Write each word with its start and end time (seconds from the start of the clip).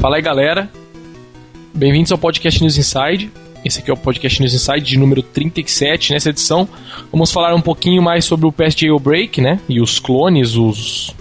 Fala 0.00 0.14
aí, 0.14 0.22
galera. 0.22 0.70
Bem-vindos 1.74 2.12
ao 2.12 2.18
Podcast 2.18 2.62
News 2.62 2.78
Inside. 2.78 3.32
Esse 3.64 3.80
aqui 3.80 3.90
é 3.90 3.92
o 3.92 3.96
Podcast 3.96 4.40
News 4.40 4.54
Inside 4.54 4.80
de 4.80 4.96
número 4.96 5.24
37. 5.24 6.12
Nessa 6.12 6.30
edição, 6.30 6.68
vamos 7.10 7.32
falar 7.32 7.52
um 7.52 7.60
pouquinho 7.60 8.00
mais 8.00 8.24
sobre 8.24 8.46
o 8.46 8.52
PES 8.52 8.76
Jailbreak, 8.76 9.40
né? 9.40 9.58
E 9.68 9.80
os 9.80 9.98
clones, 9.98 10.54
os 10.54 11.12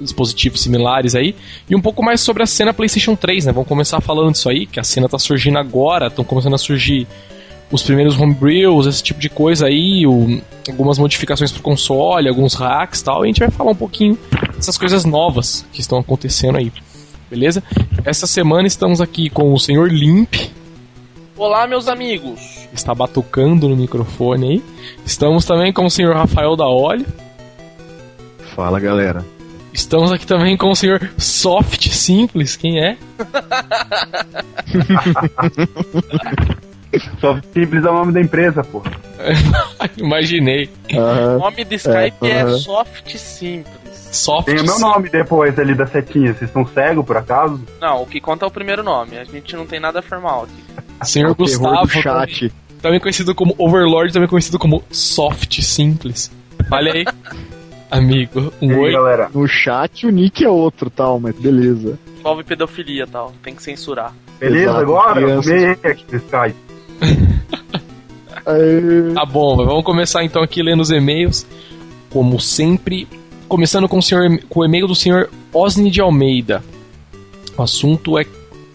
dispositivos 0.00 0.60
similares 0.60 1.14
aí. 1.14 1.36
E 1.70 1.76
um 1.76 1.80
pouco 1.80 2.02
mais 2.02 2.20
sobre 2.20 2.42
a 2.42 2.46
cena 2.46 2.74
PlayStation 2.74 3.14
3, 3.14 3.46
né? 3.46 3.52
Vamos 3.52 3.68
começar 3.68 4.00
falando 4.00 4.32
disso 4.32 4.48
aí, 4.48 4.66
que 4.66 4.80
a 4.80 4.84
cena 4.84 5.08
tá 5.08 5.20
surgindo 5.20 5.58
agora, 5.58 6.08
estão 6.08 6.24
começando 6.24 6.54
a 6.54 6.58
surgir 6.58 7.06
os 7.70 7.84
primeiros 7.84 8.18
homebrews, 8.18 8.86
esse 8.86 9.04
tipo 9.04 9.20
de 9.20 9.28
coisa 9.28 9.66
aí, 9.66 10.04
o, 10.04 10.42
algumas 10.68 10.98
modificações 10.98 11.52
pro 11.52 11.62
console, 11.62 12.28
alguns 12.28 12.54
hacks 12.54 13.02
tal. 13.02 13.22
E 13.22 13.24
a 13.24 13.26
gente 13.28 13.38
vai 13.38 13.50
falar 13.50 13.70
um 13.70 13.76
pouquinho 13.76 14.18
dessas 14.56 14.76
coisas 14.76 15.04
novas 15.04 15.64
que 15.72 15.80
estão 15.80 15.98
acontecendo 16.00 16.58
aí. 16.58 16.72
Beleza? 17.30 17.62
Essa 18.04 18.26
semana 18.26 18.66
estamos 18.66 19.00
aqui 19.00 19.28
com 19.28 19.52
o 19.52 19.58
senhor 19.58 19.90
Limp. 19.90 20.34
Olá, 21.36 21.66
meus 21.66 21.88
amigos. 21.88 22.66
Está 22.72 22.94
batucando 22.94 23.68
no 23.68 23.76
microfone 23.76 24.48
aí. 24.48 24.64
Estamos 25.04 25.44
também 25.44 25.72
com 25.72 25.84
o 25.84 25.90
senhor 25.90 26.14
Rafael 26.14 26.56
da 26.56 26.66
Olho. 26.66 27.06
Fala, 28.54 28.78
galera. 28.78 29.24
Estamos 29.72 30.12
aqui 30.12 30.26
também 30.26 30.56
com 30.56 30.70
o 30.70 30.76
senhor 30.76 31.10
Soft 31.18 31.88
Simples. 31.88 32.56
Quem 32.56 32.82
é? 32.82 32.96
Soft 37.20 37.44
Simples 37.52 37.84
é 37.84 37.90
o 37.90 37.92
nome 37.92 38.12
da 38.12 38.20
empresa, 38.20 38.64
pô. 38.64 38.82
Imaginei. 39.98 40.70
O 40.92 41.38
nome 41.38 41.64
do 41.64 41.74
Skype 41.74 42.16
é, 42.22 42.40
aham. 42.40 42.58
Soft 42.58 43.16
Simples. 43.16 43.85
Soft 44.16 44.46
Tem 44.46 44.58
o 44.60 44.64
meu 44.64 44.78
nome 44.78 45.08
depois 45.08 45.58
ali 45.58 45.74
da 45.74 45.86
setinha. 45.86 46.32
Vocês 46.34 46.48
estão 46.50 46.66
cegos, 46.66 47.04
por 47.04 47.16
acaso? 47.16 47.60
Não, 47.80 48.02
o 48.02 48.06
que 48.06 48.20
conta 48.20 48.44
é 48.44 48.48
o 48.48 48.50
primeiro 48.50 48.82
nome. 48.82 49.18
A 49.18 49.24
gente 49.24 49.54
não 49.54 49.66
tem 49.66 49.78
nada 49.78 50.02
formal 50.02 50.44
aqui. 50.44 50.84
Senhor 51.04 51.30
É 51.30 51.34
Gustavo. 51.34 51.82
do 51.86 51.88
chat. 51.88 52.52
Também 52.82 53.00
conhecido 53.00 53.34
como 53.34 53.54
Overlord, 53.58 54.12
também 54.12 54.28
conhecido 54.28 54.58
como 54.58 54.82
Soft 54.90 55.60
Simples. 55.60 56.30
Olha 56.70 56.92
aí. 56.92 57.04
Amigo, 57.90 58.52
um 58.60 58.70
aí, 58.70 58.76
oi. 58.76 58.92
galera? 58.92 59.30
No 59.32 59.46
chat 59.46 60.06
o 60.06 60.10
nick 60.10 60.44
é 60.44 60.48
outro, 60.48 60.90
tal, 60.90 61.20
mas 61.20 61.34
beleza. 61.38 61.96
Envolve 62.18 62.42
pedofilia 62.42 63.06
tal. 63.06 63.32
Tem 63.42 63.54
que 63.54 63.62
censurar. 63.62 64.12
Beleza 64.40 64.64
Exato, 64.64 64.80
agora? 64.80 65.14
crianças. 65.22 65.44
Comei 65.46 65.70
aqui 65.92 66.04
no 66.10 66.16
Skype. 66.18 66.56
Tá 69.14 69.24
bom, 69.24 69.56
vamos 69.56 69.82
começar 69.84 70.22
então 70.22 70.40
aqui 70.42 70.62
lendo 70.62 70.80
os 70.80 70.90
e-mails. 70.90 71.44
Como 72.10 72.38
sempre, 72.40 73.08
começando 73.46 73.88
com 73.88 73.98
o, 73.98 74.02
senhor, 74.02 74.38
com 74.48 74.60
o 74.60 74.64
e-mail 74.64 74.86
do 74.86 74.94
senhor 74.94 75.30
Osni 75.52 75.90
de 75.90 76.00
Almeida. 76.00 76.62
O 77.56 77.62
assunto 77.62 78.18
é 78.18 78.26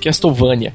Castlevania. 0.02 0.74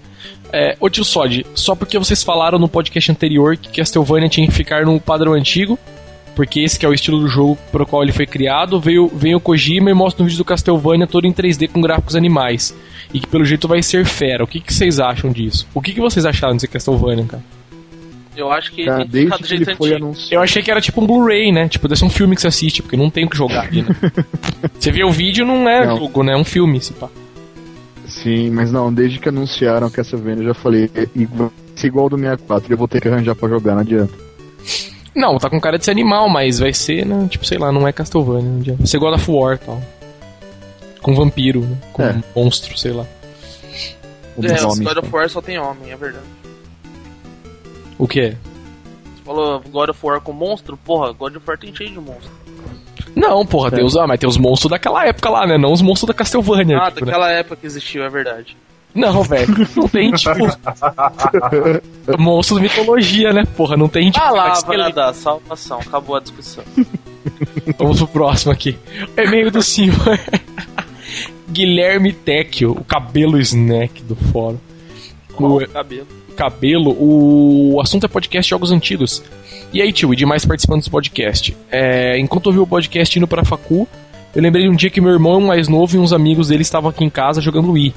É, 0.52 0.76
ô 0.80 0.88
tio 0.88 1.04
Sod, 1.04 1.44
só 1.54 1.74
porque 1.74 1.98
vocês 1.98 2.22
falaram 2.22 2.58
no 2.58 2.68
podcast 2.68 3.10
anterior 3.10 3.56
que 3.56 3.80
Castlevania 3.80 4.28
tinha 4.28 4.46
que 4.46 4.52
ficar 4.52 4.86
no 4.86 5.00
padrão 5.00 5.32
antigo, 5.32 5.78
porque 6.36 6.60
esse 6.60 6.84
é 6.84 6.88
o 6.88 6.94
estilo 6.94 7.18
do 7.18 7.28
jogo 7.28 7.58
para 7.72 7.82
o 7.82 7.86
qual 7.86 8.02
ele 8.02 8.12
foi 8.12 8.26
criado, 8.26 8.78
veio, 8.78 9.08
veio 9.08 9.38
o 9.38 9.40
Kojima 9.40 9.90
e 9.90 9.94
mostra 9.94 10.22
um 10.22 10.26
vídeo 10.26 10.38
do 10.38 10.44
Castlevania 10.44 11.06
todo 11.06 11.26
em 11.26 11.32
3D 11.32 11.68
com 11.68 11.80
gráficos 11.80 12.14
animais. 12.14 12.74
E 13.12 13.20
que 13.20 13.26
pelo 13.26 13.44
jeito 13.44 13.66
vai 13.66 13.82
ser 13.82 14.04
fera. 14.04 14.44
O 14.44 14.46
que, 14.46 14.60
que 14.60 14.72
vocês 14.72 15.00
acham 15.00 15.32
disso? 15.32 15.66
O 15.74 15.80
que, 15.80 15.92
que 15.92 16.00
vocês 16.00 16.26
acharam 16.26 16.54
desse 16.54 16.68
Castlevania, 16.68 17.24
cara? 17.24 17.55
Eu 18.36 18.52
acho 18.52 18.72
que 18.72 18.84
cara, 18.84 19.04
desde 19.04 19.36
que 19.38 19.48
jeito 19.48 19.70
ele 19.70 19.76
foi 19.76 19.94
anunciado. 19.94 20.34
Eu 20.34 20.42
achei 20.42 20.62
que 20.62 20.70
era 20.70 20.80
tipo 20.80 21.00
um 21.00 21.06
Blu-ray, 21.06 21.50
né? 21.52 21.68
Tipo, 21.68 21.88
deve 21.88 21.98
ser 21.98 22.04
um 22.04 22.10
filme 22.10 22.34
que 22.34 22.40
você 22.42 22.48
assiste, 22.48 22.82
porque 22.82 22.96
não 22.96 23.08
tem 23.10 23.24
o 23.24 23.30
que 23.30 23.36
jogar 23.36 23.64
ali, 23.66 23.82
né? 23.82 23.88
você 24.78 24.90
vê 24.90 25.04
o 25.04 25.10
vídeo, 25.10 25.44
não 25.46 25.68
é 25.68 25.86
Não. 25.86 25.96
jogo, 25.98 26.22
né? 26.22 26.32
É 26.32 26.36
um 26.36 26.44
filme, 26.44 26.80
se 26.80 26.92
pá. 26.92 27.08
Sim, 28.06 28.50
mas 28.50 28.70
não, 28.70 28.92
desde 28.92 29.18
que 29.18 29.28
anunciaram 29.28 29.90
que 29.90 30.00
essa 30.00 30.16
venda, 30.16 30.42
eu 30.42 30.46
já 30.48 30.54
falei, 30.54 30.90
é 30.94 31.06
igual, 31.14 31.52
se 31.74 31.86
igual 31.86 32.04
ao 32.04 32.10
do 32.10 32.16
64, 32.18 32.72
eu 32.72 32.76
vou 32.78 32.86
ter 32.86 33.00
que 33.00 33.08
arranjar 33.08 33.34
pra 33.34 33.48
jogar, 33.48 33.74
não 33.74 33.80
adianta. 33.80 34.12
Não, 35.14 35.38
tá 35.38 35.48
com 35.48 35.58
cara 35.60 35.78
de 35.78 35.84
ser 35.84 35.90
animal, 35.92 36.28
mas 36.28 36.58
vai 36.58 36.72
ser, 36.74 37.06
né? 37.06 37.26
Tipo, 37.30 37.44
sei 37.46 37.56
lá, 37.56 37.72
não 37.72 37.88
é 37.88 37.92
Castlevania. 37.92 38.42
Não 38.50 38.60
adianta. 38.60 38.78
Vai 38.78 38.86
ser 38.86 38.98
God 38.98 39.14
of 39.14 39.30
War 39.30 39.54
e 39.54 39.58
tal. 39.58 39.82
Com 41.00 41.14
vampiro, 41.14 41.60
né? 41.60 41.76
Com 41.92 42.02
É. 42.02 42.22
monstro, 42.34 42.76
sei 42.76 42.92
lá. 42.92 43.06
É, 44.42 44.60
o 44.62 44.68
nome, 44.68 44.84
God 44.84 44.98
of. 44.98 45.08
War 45.10 45.30
só 45.30 45.40
tem 45.40 45.58
homem, 45.58 45.90
é 45.90 45.96
verdade. 45.96 46.24
O 47.98 48.06
que 48.06 48.20
é? 48.20 48.30
Você 48.30 49.22
falou 49.24 49.60
God 49.70 49.88
of 49.90 49.98
War 50.02 50.20
com 50.20 50.32
monstro? 50.32 50.76
Porra, 50.76 51.12
God 51.12 51.36
of 51.36 51.44
War 51.46 51.58
tem 51.58 51.74
cheio 51.74 51.90
de 51.90 51.98
monstro. 52.00 52.30
Não, 53.14 53.46
porra, 53.46 53.70
tem 53.70 53.80
É. 53.80 53.84
os, 53.84 53.96
ah, 53.96 54.06
mas 54.06 54.18
tem 54.20 54.28
os 54.28 54.36
monstros 54.36 54.70
daquela 54.70 55.06
época 55.06 55.30
lá, 55.30 55.46
né? 55.46 55.56
Não 55.56 55.72
os 55.72 55.80
monstros 55.80 56.08
da 56.08 56.14
Castlevania. 56.14 56.78
Ah, 56.78 56.90
tipo, 56.90 57.06
né? 57.06 57.12
daquela 57.12 57.30
época 57.30 57.56
que 57.56 57.66
existiu, 57.66 58.04
é 58.04 58.08
verdade. 58.10 58.56
Não, 58.94 59.22
velho. 59.22 59.46
Não 59.76 59.88
tem, 59.88 60.10
tipo. 60.12 60.46
monstro 62.18 62.56
de 62.56 62.62
mitologia, 62.62 63.32
né? 63.32 63.44
Porra, 63.56 63.76
não 63.76 63.88
tem, 63.88 64.10
tipo. 64.10 64.24
Ah 64.24 64.30
lá, 64.30 64.60
vai 64.60 64.92
dar, 64.92 65.12
salvação. 65.14 65.80
Acabou 65.80 66.16
a 66.16 66.20
discussão. 66.20 66.64
Vamos 67.78 67.98
pro 67.98 68.08
próximo 68.08 68.52
aqui. 68.52 68.78
O 69.16 69.20
e-mail 69.20 69.50
do 69.50 69.60
senhor 69.62 69.94
Guilherme 71.50 72.12
Tecchio, 72.12 72.72
o 72.72 72.84
cabelo 72.84 73.38
snack 73.40 74.02
do 74.02 74.16
fórum. 74.16 74.58
O 75.38 75.66
cabelo? 75.68 76.06
Cabelo, 76.36 76.96
o 76.98 77.80
assunto 77.80 78.04
é 78.04 78.08
podcast 78.08 78.48
jogos 78.48 78.70
antigos. 78.70 79.22
E 79.72 79.82
aí, 79.82 79.92
tio, 79.92 80.12
e 80.12 80.16
demais 80.16 80.44
participantes 80.44 80.86
do 80.86 80.90
podcast? 80.90 81.56
É, 81.70 82.18
enquanto 82.18 82.46
eu 82.46 82.52
vi 82.52 82.58
o 82.60 82.66
podcast 82.66 83.18
indo 83.18 83.26
pra 83.26 83.44
facu, 83.44 83.88
eu 84.34 84.42
lembrei 84.42 84.64
de 84.64 84.70
um 84.70 84.76
dia 84.76 84.90
que 84.90 85.00
meu 85.00 85.12
irmão 85.12 85.40
mais 85.40 85.66
novo 85.66 85.96
e 85.96 85.98
uns 85.98 86.12
amigos 86.12 86.48
dele 86.48 86.62
estavam 86.62 86.90
aqui 86.90 87.04
em 87.04 87.10
casa 87.10 87.40
jogando 87.40 87.72
Wii. 87.72 87.94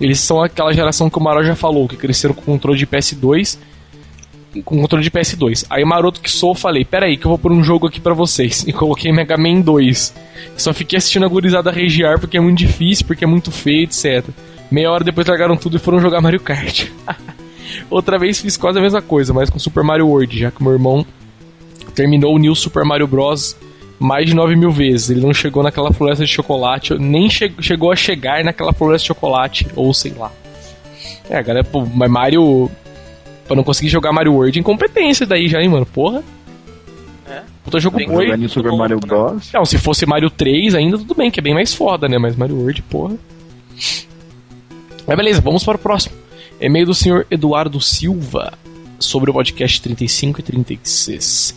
Eles 0.00 0.18
são 0.18 0.42
aquela 0.42 0.72
geração 0.72 1.08
que 1.08 1.18
o 1.18 1.22
Maró 1.22 1.42
já 1.42 1.54
falou, 1.54 1.86
que 1.86 1.96
cresceram 1.96 2.34
com 2.34 2.42
controle 2.42 2.78
de 2.78 2.86
PS2 2.86 3.58
com 4.60 4.80
controle 4.80 5.02
de 5.02 5.10
PS2. 5.10 5.64
Aí 5.70 5.84
maroto 5.84 6.20
que 6.20 6.30
sou, 6.30 6.54
falei, 6.54 6.84
peraí 6.84 7.16
que 7.16 7.24
eu 7.24 7.30
vou 7.30 7.38
pôr 7.38 7.52
um 7.52 7.64
jogo 7.64 7.86
aqui 7.86 8.00
pra 8.00 8.12
vocês. 8.12 8.66
E 8.72 8.72
coloquei 8.72 9.12
Mega 9.12 9.36
Man 9.36 9.60
2. 9.60 10.14
Só 10.56 10.72
fiquei 10.72 10.96
assistindo 10.96 11.24
a 11.24 11.28
gurizada 11.28 11.70
regiar 11.70 12.18
porque 12.18 12.36
é 12.36 12.40
muito 12.40 12.58
difícil, 12.58 13.06
porque 13.06 13.24
é 13.24 13.26
muito 13.26 13.50
feio, 13.50 13.84
etc. 13.84 14.28
Meia 14.70 14.90
hora 14.90 15.04
depois 15.04 15.26
largaram 15.26 15.56
tudo 15.56 15.76
e 15.76 15.80
foram 15.80 16.00
jogar 16.00 16.20
Mario 16.20 16.40
Kart. 16.40 16.86
Outra 17.90 18.18
vez 18.18 18.40
fiz 18.40 18.56
quase 18.56 18.78
a 18.78 18.82
mesma 18.82 19.02
coisa, 19.02 19.32
mas 19.32 19.50
com 19.50 19.58
Super 19.58 19.82
Mario 19.82 20.08
World, 20.08 20.38
já 20.38 20.50
que 20.50 20.62
meu 20.62 20.72
irmão 20.72 21.04
terminou 21.94 22.34
o 22.34 22.38
New 22.38 22.54
Super 22.54 22.84
Mario 22.84 23.06
Bros. 23.06 23.56
mais 23.98 24.26
de 24.26 24.34
9 24.34 24.56
mil 24.56 24.70
vezes. 24.70 25.10
Ele 25.10 25.20
não 25.20 25.32
chegou 25.34 25.62
naquela 25.62 25.92
floresta 25.92 26.24
de 26.24 26.30
chocolate, 26.30 26.94
nem 26.98 27.28
che 27.28 27.52
chegou 27.60 27.92
a 27.92 27.96
chegar 27.96 28.42
naquela 28.44 28.72
floresta 28.72 29.02
de 29.02 29.08
chocolate, 29.08 29.66
ou 29.76 29.92
sei 29.92 30.12
lá. 30.16 30.30
É, 31.28 31.42
galera, 31.42 31.64
pô, 31.64 31.86
mas 31.86 32.10
Mario. 32.10 32.70
Pra 33.46 33.56
não 33.56 33.64
conseguir 33.64 33.88
jogar 33.88 34.12
Mario 34.12 34.34
World, 34.34 34.58
incompetência 34.58 35.26
daí 35.26 35.48
já, 35.48 35.60
hein, 35.60 35.68
mano? 35.68 35.84
Porra. 35.84 36.22
É. 37.28 37.42
Puta 37.64 37.80
jogo 37.80 37.96
Tem 37.96 38.06
que 38.06 38.12
boi. 38.12 38.26
Jogar 38.26 38.48
Super 38.48 38.72
Mario? 38.72 39.00
Bros. 39.00 39.50
Não, 39.52 39.64
se 39.64 39.78
fosse 39.78 40.06
Mario 40.06 40.30
3 40.30 40.74
ainda 40.74 40.96
tudo 40.98 41.14
bem, 41.14 41.30
que 41.30 41.40
é 41.40 41.42
bem 41.42 41.54
mais 41.54 41.74
foda, 41.74 42.08
né? 42.08 42.18
Mas 42.18 42.36
Mario 42.36 42.56
World, 42.56 42.82
porra. 42.82 43.16
Mas 45.06 45.16
beleza, 45.16 45.40
vamos 45.40 45.64
para 45.64 45.76
o 45.76 45.78
próximo. 45.78 46.14
E-mail 46.66 46.86
do 46.86 46.94
senhor 46.94 47.26
Eduardo 47.30 47.80
Silva 47.80 48.52
sobre 48.98 49.30
o 49.30 49.34
podcast 49.34 49.80
35 49.82 50.40
e 50.40 50.42
36. 50.42 51.54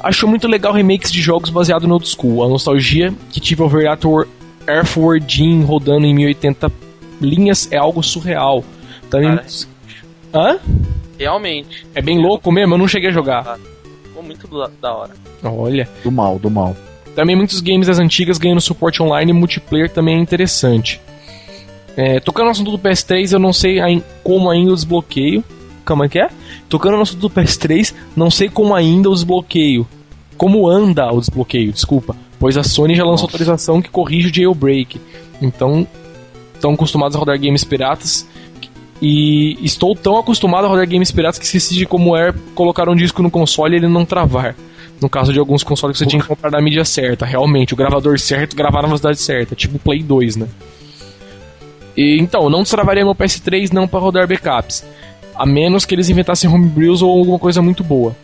Achou 0.00 0.28
muito 0.28 0.46
legal 0.46 0.72
remakes 0.72 1.10
de 1.10 1.20
jogos 1.20 1.50
baseados 1.50 1.88
no 1.88 1.94
old 1.94 2.08
school. 2.08 2.44
A 2.44 2.48
nostalgia 2.48 3.12
que 3.30 3.40
tive 3.40 3.62
ao 3.62 3.68
ver 3.68 3.88
Ator 3.88 4.28
Earthworm 4.68 5.20
Jim 5.26 5.62
rodando 5.62 6.06
em 6.06 6.14
1080 6.14 6.70
linhas 7.20 7.68
é 7.72 7.76
algo 7.76 8.02
surreal. 8.02 8.64
Também. 9.10 9.36
Cara, 9.36 9.46
Hã? 10.34 10.58
realmente. 11.18 11.86
É 11.94 12.02
bem 12.02 12.18
louco 12.20 12.50
mesmo, 12.52 12.74
eu 12.74 12.78
não 12.78 12.88
cheguei 12.88 13.08
a 13.10 13.12
jogar. 13.12 13.58
Ficou 14.04 14.22
muito 14.22 14.46
da 14.46 14.70
da 14.80 14.94
hora. 14.94 15.12
Olha. 15.42 15.88
Do 16.02 16.10
mal, 16.10 16.38
do 16.38 16.50
mal. 16.50 16.76
Também 17.14 17.36
muitos 17.36 17.60
games 17.60 17.86
das 17.86 17.98
antigas 17.98 18.38
ganhando 18.38 18.60
suporte 18.60 19.02
online 19.02 19.30
e 19.30 19.34
multiplayer 19.34 19.88
também 19.88 20.16
é 20.16 20.20
interessante. 20.20 21.00
É, 21.96 22.18
tocando 22.20 22.46
no 22.46 22.50
assunto 22.50 22.70
do 22.70 22.78
PS3, 22.78 23.32
eu 23.32 23.38
não 23.38 23.52
sei 23.52 23.78
como 24.22 24.50
ainda 24.50 24.72
o 24.72 24.74
desbloqueio. 24.74 25.44
Calma, 25.84 26.08
que 26.08 26.18
é? 26.18 26.28
Tocando 26.68 26.96
no 26.96 27.02
assunto 27.02 27.20
do 27.20 27.30
PS3, 27.30 27.94
não 28.16 28.30
sei 28.30 28.48
como 28.48 28.74
ainda 28.74 29.10
o 29.10 29.14
desbloqueio. 29.14 29.86
Como 30.36 30.68
anda 30.68 31.12
o 31.12 31.20
desbloqueio, 31.20 31.72
desculpa. 31.72 32.16
Pois 32.38 32.56
a 32.56 32.62
Sony 32.62 32.94
já 32.94 33.04
lançou 33.04 33.26
Nossa. 33.26 33.36
atualização 33.36 33.80
que 33.80 33.90
corrige 33.90 34.28
o 34.28 34.34
jailbreak. 34.34 35.00
Então, 35.40 35.86
estão 36.54 36.72
acostumados 36.72 37.14
a 37.14 37.18
rodar 37.18 37.38
games 37.38 37.62
piratas. 37.64 38.26
E 39.00 39.58
estou 39.62 39.94
tão 39.94 40.16
acostumado 40.16 40.64
a 40.64 40.68
rodar 40.68 40.88
games 40.88 41.10
piratas 41.10 41.38
que 41.38 41.44
esqueci 41.44 41.74
de 41.74 41.84
como 41.84 42.16
é 42.16 42.32
colocar 42.54 42.88
um 42.88 42.96
disco 42.96 43.22
no 43.22 43.30
console 43.30 43.74
e 43.74 43.78
ele 43.78 43.88
não 43.88 44.04
travar. 44.04 44.56
No 45.00 45.08
caso 45.08 45.32
de 45.32 45.38
alguns 45.38 45.62
consoles 45.62 45.98
que 45.98 46.04
você 46.04 46.08
tinha 46.08 46.22
que 46.22 46.28
comprar 46.28 46.50
na 46.50 46.60
mídia 46.60 46.84
certa, 46.84 47.26
realmente, 47.26 47.74
o 47.74 47.76
gravador 47.76 48.18
certo 48.18 48.56
gravar 48.56 48.80
na 48.80 48.88
velocidade 48.88 49.20
certa, 49.20 49.54
tipo 49.54 49.76
o 49.76 49.78
Play 49.78 50.02
2, 50.02 50.36
né? 50.36 50.48
E, 51.96 52.18
então, 52.20 52.48
não 52.50 52.62
destravaria 52.62 53.04
meu 53.04 53.14
PS3 53.14 53.72
não 53.72 53.86
para 53.86 54.00
rodar 54.00 54.26
backups, 54.26 54.84
a 55.34 55.46
menos 55.46 55.84
que 55.84 55.94
eles 55.94 56.08
inventassem 56.10 56.50
homebrews 56.50 57.02
ou 57.02 57.10
alguma 57.18 57.38
coisa 57.38 57.62
muito 57.62 57.84
boa. 57.84 58.14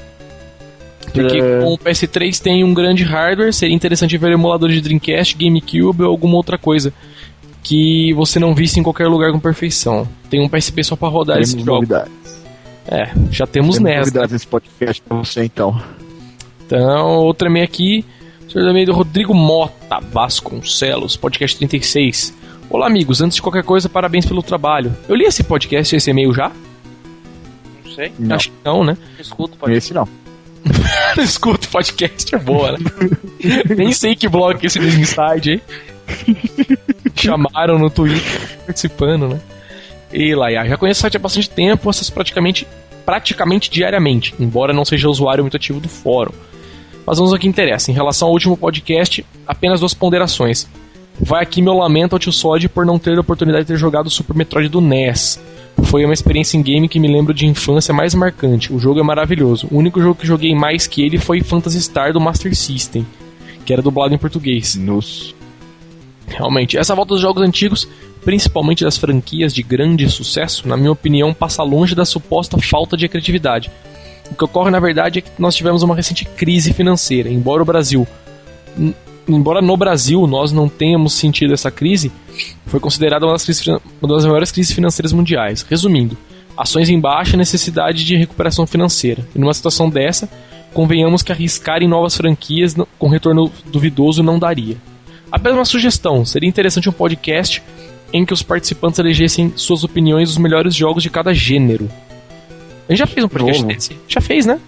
Porque 1.12 1.38
É. 1.38 1.60
com 1.60 1.74
o 1.74 1.78
PS3 1.78 2.38
tem 2.40 2.62
um 2.62 2.72
grande 2.74 3.02
hardware, 3.02 3.52
seria 3.52 3.74
interessante 3.74 4.16
ver 4.16 4.32
emuladores 4.32 4.76
de 4.76 4.80
Dreamcast, 4.82 5.36
GameCube 5.36 6.02
ou 6.02 6.08
alguma 6.10 6.36
outra 6.36 6.56
coisa 6.58 6.92
que 7.62 8.12
você 8.14 8.38
não 8.38 8.54
visse 8.54 8.78
em 8.80 8.82
qualquer 8.82 9.06
lugar 9.08 9.32
com 9.32 9.38
perfeição. 9.40 10.06
Tem 10.28 10.40
um 10.40 10.48
PSP 10.48 10.82
só 10.84 10.96
pra 10.96 11.08
rodar 11.08 11.36
Temos 11.36 11.48
esse 11.50 11.58
jogo. 11.58 11.72
novidades. 11.72 12.12
É, 12.86 13.10
já 13.30 13.46
temos 13.46 13.76
Temos 13.76 13.78
NES. 13.78 13.82
né? 13.94 13.98
novidades 14.00 14.32
nesse 14.32 14.46
podcast 14.46 15.02
pra 15.02 15.16
você, 15.18 15.44
então. 15.44 15.80
Então, 16.66 17.16
outra 17.18 17.48
e-mail 17.48 17.64
aqui, 17.64 18.04
senhor 18.48 18.72
do 18.84 18.92
Rodrigo 18.92 19.34
Mota 19.34 20.00
Vasconcelos, 20.00 21.16
podcast 21.16 21.56
36. 21.58 22.34
Olá, 22.70 22.86
amigos. 22.86 23.20
Antes 23.20 23.34
de 23.34 23.42
qualquer 23.42 23.64
coisa, 23.64 23.88
parabéns 23.88 24.24
pelo 24.24 24.44
trabalho. 24.44 24.96
Eu 25.08 25.16
li 25.16 25.24
esse 25.24 25.42
podcast, 25.42 25.96
esse 25.96 26.08
e-mail 26.08 26.32
já? 26.32 26.52
Não 27.84 27.92
sei. 27.92 28.12
Não, 28.16 28.36
Acho 28.36 28.48
que 28.48 28.56
não, 28.64 28.84
né? 28.84 28.96
Escuta, 29.18 29.56
pode. 29.58 29.74
esse 29.74 29.92
não. 29.92 30.08
Não 31.16 31.24
escuto 31.24 31.68
podcast, 31.70 32.34
é 32.34 32.38
boa, 32.38 32.72
né? 32.72 32.78
Nem 33.76 33.92
sei 33.92 34.14
que 34.14 34.28
blog 34.28 34.62
é 34.62 34.66
esse 34.66 34.78
do 34.78 34.86
Inside, 34.86 35.52
hein? 35.52 35.62
Chamaram 37.16 37.78
no 37.78 37.88
Twitter 37.90 38.58
participando, 38.66 39.26
né? 39.26 39.40
E 40.12 40.34
lá, 40.34 40.50
já 40.66 40.76
conheço 40.76 40.98
o 40.98 41.02
site 41.02 41.16
há 41.16 41.20
bastante 41.20 41.48
tempo, 41.48 41.88
acesso 41.88 42.12
praticamente, 42.12 42.68
praticamente 43.06 43.70
diariamente, 43.70 44.34
embora 44.38 44.72
não 44.74 44.84
seja 44.84 45.08
usuário 45.08 45.42
muito 45.42 45.56
ativo 45.56 45.80
do 45.80 45.88
fórum. 45.88 46.32
Mas 47.06 47.16
vamos 47.16 47.32
ao 47.32 47.38
que 47.38 47.48
interessa. 47.48 47.90
Em 47.90 47.94
relação 47.94 48.28
ao 48.28 48.34
último 48.34 48.56
podcast, 48.56 49.24
apenas 49.46 49.80
duas 49.80 49.94
ponderações. 49.94 50.68
Vai 51.20 51.42
aqui 51.42 51.60
meu 51.60 51.74
lamento 51.74 52.14
ao 52.14 52.18
tio 52.18 52.32
Sod 52.32 52.68
por 52.68 52.86
não 52.86 52.98
ter 52.98 53.16
a 53.16 53.20
oportunidade 53.20 53.64
de 53.64 53.68
ter 53.68 53.76
jogado 53.76 54.06
o 54.06 54.10
Super 54.10 54.34
Metroid 54.34 54.68
do 54.68 54.80
NES. 54.80 55.38
Foi 55.84 56.04
uma 56.04 56.14
experiência 56.14 56.56
em 56.56 56.62
game 56.62 56.88
que 56.88 56.98
me 56.98 57.08
lembro 57.08 57.34
de 57.34 57.46
infância 57.46 57.92
mais 57.92 58.14
marcante. 58.14 58.72
O 58.72 58.78
jogo 58.78 59.00
é 59.00 59.02
maravilhoso. 59.02 59.68
O 59.70 59.76
único 59.76 60.00
jogo 60.00 60.14
que 60.14 60.26
joguei 60.26 60.54
mais 60.54 60.86
que 60.86 61.02
ele 61.02 61.18
foi 61.18 61.42
Phantasy 61.42 61.80
Star 61.82 62.12
do 62.12 62.20
Master 62.20 62.54
System, 62.54 63.06
que 63.64 63.72
era 63.72 63.82
dublado 63.82 64.14
em 64.14 64.18
português. 64.18 64.74
Nos. 64.76 65.34
Realmente, 66.26 66.78
essa 66.78 66.94
volta 66.94 67.14
dos 67.14 67.20
jogos 67.20 67.42
antigos, 67.42 67.88
principalmente 68.24 68.84
das 68.84 68.96
franquias 68.96 69.52
de 69.52 69.62
grande 69.62 70.08
sucesso, 70.08 70.66
na 70.68 70.76
minha 70.76 70.92
opinião, 70.92 71.34
passa 71.34 71.62
longe 71.62 71.94
da 71.94 72.04
suposta 72.04 72.56
falta 72.58 72.96
de 72.96 73.08
criatividade. 73.08 73.70
O 74.30 74.34
que 74.34 74.44
ocorre, 74.44 74.70
na 74.70 74.80
verdade, 74.80 75.18
é 75.18 75.22
que 75.22 75.30
nós 75.38 75.54
tivemos 75.54 75.82
uma 75.82 75.94
recente 75.94 76.24
crise 76.24 76.72
financeira. 76.72 77.28
Embora 77.28 77.62
o 77.62 77.66
Brasil. 77.66 78.06
Embora 79.36 79.60
no 79.60 79.76
Brasil 79.76 80.26
nós 80.26 80.52
não 80.52 80.68
tenhamos 80.68 81.14
sentido 81.14 81.54
essa 81.54 81.70
crise, 81.70 82.10
foi 82.66 82.80
considerada 82.80 83.26
uma 83.26 83.32
das, 83.32 83.44
crises 83.44 83.66
uma 83.66 84.14
das 84.14 84.24
maiores 84.24 84.50
crises 84.50 84.72
financeiras 84.72 85.12
mundiais. 85.12 85.66
Resumindo, 85.68 86.16
ações 86.56 86.88
em 86.88 87.00
baixa 87.00 87.36
necessidade 87.36 88.04
de 88.04 88.16
recuperação 88.16 88.66
financeira. 88.66 89.26
E 89.34 89.38
numa 89.38 89.54
situação 89.54 89.88
dessa, 89.88 90.28
convenhamos 90.72 91.22
que 91.22 91.32
arriscar 91.32 91.82
em 91.82 91.88
novas 91.88 92.16
franquias 92.16 92.74
com 92.98 93.08
retorno 93.08 93.50
duvidoso 93.66 94.22
não 94.22 94.38
daria. 94.38 94.76
Apenas 95.30 95.58
uma 95.58 95.64
sugestão: 95.64 96.24
seria 96.24 96.48
interessante 96.48 96.88
um 96.88 96.92
podcast 96.92 97.62
em 98.12 98.24
que 98.24 98.32
os 98.32 98.42
participantes 98.42 98.98
elegessem 98.98 99.52
suas 99.56 99.84
opiniões 99.84 100.28
dos 100.28 100.38
melhores 100.38 100.74
jogos 100.74 101.02
de 101.02 101.10
cada 101.10 101.32
gênero. 101.32 101.88
A 102.88 102.92
gente 102.92 102.98
já 102.98 103.06
fez 103.06 103.24
um 103.24 103.28
podcast 103.28 103.62
Novo. 103.62 103.74
desse? 103.74 103.96
Já 104.08 104.20
fez, 104.20 104.46
né? 104.46 104.58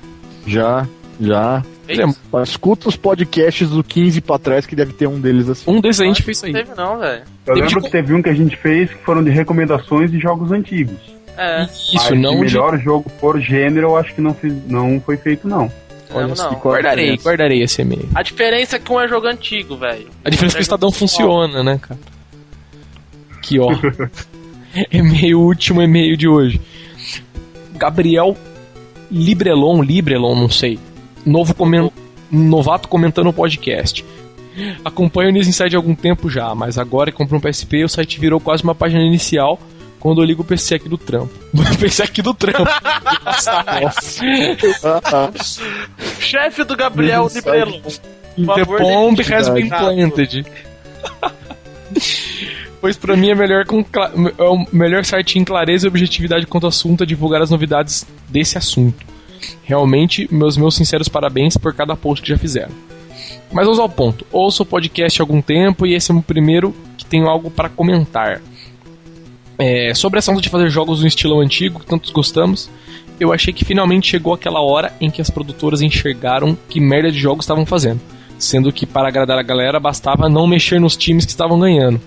Já, 0.46 0.86
já. 1.20 1.62
Fizemos. 1.92 2.18
Escuta 2.44 2.88
os 2.88 2.96
podcasts 2.96 3.68
do 3.70 3.82
15 3.84 4.20
pra 4.20 4.38
trás, 4.38 4.66
que 4.66 4.74
deve 4.76 4.92
ter 4.92 5.06
um 5.06 5.20
deles 5.20 5.48
assim. 5.48 5.70
Um 5.70 5.80
desses 5.80 6.00
a 6.00 6.04
gente 6.04 6.22
fez 6.22 6.36
isso 6.38 6.46
aí. 6.46 6.52
Não 6.52 6.60
teve 6.64 6.74
não, 6.76 6.98
velho. 6.98 7.22
Eu 7.46 7.54
Teve 7.54 7.60
lembro 7.66 7.80
de- 7.80 7.86
que 7.86 7.92
teve 7.92 8.14
um 8.14 8.22
que 8.22 8.28
a 8.28 8.34
gente 8.34 8.56
fez 8.56 8.90
que 8.90 9.04
foram 9.04 9.22
de 9.24 9.30
recomendações 9.30 10.10
de 10.10 10.18
jogos 10.18 10.50
antigos. 10.52 10.96
É, 11.36 11.62
Isso, 11.64 11.94
Mas 11.94 12.10
não 12.20 12.32
de 12.32 12.36
de... 12.36 12.54
melhor 12.54 12.78
jogo 12.78 13.10
por 13.18 13.40
gênero, 13.40 13.88
eu 13.88 13.96
acho 13.96 14.14
que 14.14 14.20
não, 14.20 14.34
fiz, 14.34 14.52
não 14.68 15.00
foi 15.00 15.16
feito, 15.16 15.48
não. 15.48 15.72
Olha 16.14 16.26
não, 16.26 16.34
não. 16.34 16.50
a 16.50 16.54
guardarei, 16.56 17.16
guardarei 17.16 17.62
esse 17.62 17.80
e-mail. 17.80 18.06
A 18.14 18.22
diferença 18.22 18.76
é 18.76 18.78
que 18.78 18.92
um 18.92 19.00
é 19.00 19.08
jogo 19.08 19.26
antigo, 19.26 19.76
velho. 19.78 20.08
A 20.22 20.28
diferença 20.28 20.56
é 20.56 20.58
que 20.58 20.62
o 20.62 20.64
Estadão 20.64 20.90
o 20.90 20.92
funciona, 20.92 21.62
né, 21.62 21.78
cara? 21.80 21.98
Aqui, 23.38 23.58
ó. 23.58 23.68
e-mail, 24.92 25.40
último 25.40 25.80
e-mail 25.80 26.16
de 26.18 26.28
hoje. 26.28 26.60
Gabriel 27.76 28.36
Librelon, 29.10 29.82
Librelon, 29.82 30.34
não 30.34 30.50
sei. 30.50 30.78
Novo 31.24 31.54
comen... 31.54 31.90
Novato 32.30 32.88
comentando 32.88 33.28
o 33.28 33.32
podcast. 33.32 34.04
Acompanho 34.84 35.30
o 35.30 35.32
News 35.32 35.46
Inside 35.46 35.76
há 35.76 35.78
algum 35.78 35.94
tempo 35.94 36.28
já, 36.30 36.54
mas 36.54 36.78
agora 36.78 37.10
que 37.10 37.16
comprei 37.16 37.38
um 37.38 37.40
PSP, 37.40 37.84
o 37.84 37.88
site 37.88 38.18
virou 38.18 38.40
quase 38.40 38.62
uma 38.62 38.74
página 38.74 39.02
inicial 39.02 39.58
quando 39.98 40.20
eu 40.20 40.24
ligo 40.24 40.42
o 40.42 40.44
PC 40.44 40.74
aqui 40.74 40.88
do 40.88 40.98
trampo. 40.98 41.32
O 41.52 41.78
PC 41.78 42.02
aqui 42.02 42.22
do 42.22 42.34
trampo. 42.34 42.64
Chefe 46.18 46.64
do 46.64 46.76
Gabriel. 46.76 47.28
Por 47.30 48.56
The 48.56 48.64
bomb 48.64 49.20
has 49.20 49.48
been 49.50 49.68
planted. 49.68 50.46
pois 52.80 52.96
pra 52.96 53.14
mim 53.16 53.30
é 53.30 53.34
melhor, 53.34 53.66
com 53.66 53.80
é 53.80 54.42
o 54.42 54.66
melhor 54.72 55.04
site 55.04 55.38
em 55.38 55.44
clareza 55.44 55.86
e 55.86 55.88
objetividade 55.88 56.46
quanto 56.46 56.64
ao 56.64 56.68
assunto 56.70 57.04
a 57.04 57.06
divulgar 57.06 57.42
as 57.42 57.50
novidades 57.50 58.06
desse 58.28 58.56
assunto. 58.56 59.11
Realmente, 59.62 60.28
meus 60.30 60.56
meus 60.56 60.74
sinceros 60.74 61.08
parabéns 61.08 61.56
por 61.56 61.74
cada 61.74 61.96
post 61.96 62.22
que 62.22 62.28
já 62.28 62.38
fizeram. 62.38 62.72
Mas 63.52 63.66
vamos 63.66 63.78
ao 63.78 63.88
ponto. 63.88 64.26
Ouço 64.32 64.62
o 64.62 64.66
podcast 64.66 65.20
há 65.20 65.22
algum 65.22 65.42
tempo 65.42 65.86
e 65.86 65.94
esse 65.94 66.10
é 66.10 66.14
o 66.14 66.22
primeiro 66.22 66.74
que 66.96 67.04
tenho 67.04 67.28
algo 67.28 67.50
para 67.50 67.68
comentar. 67.68 68.40
É, 69.58 69.92
sobre 69.94 70.18
essa 70.18 70.32
onda 70.32 70.40
de 70.40 70.48
fazer 70.48 70.70
jogos 70.70 71.02
no 71.02 71.06
estilo 71.06 71.40
antigo 71.40 71.80
que 71.80 71.86
tantos 71.86 72.10
gostamos, 72.10 72.70
eu 73.20 73.32
achei 73.32 73.52
que 73.52 73.64
finalmente 73.64 74.08
chegou 74.08 74.32
aquela 74.32 74.60
hora 74.60 74.92
em 75.00 75.10
que 75.10 75.20
as 75.20 75.30
produtoras 75.30 75.82
enxergaram 75.82 76.56
que 76.68 76.80
merda 76.80 77.12
de 77.12 77.18
jogos 77.18 77.44
estavam 77.44 77.66
fazendo. 77.66 78.00
Sendo 78.38 78.72
que 78.72 78.86
para 78.86 79.08
agradar 79.08 79.38
a 79.38 79.42
galera 79.42 79.78
bastava 79.78 80.28
não 80.28 80.46
mexer 80.46 80.80
nos 80.80 80.96
times 80.96 81.24
que 81.24 81.30
estavam 81.30 81.60
ganhando. 81.60 82.00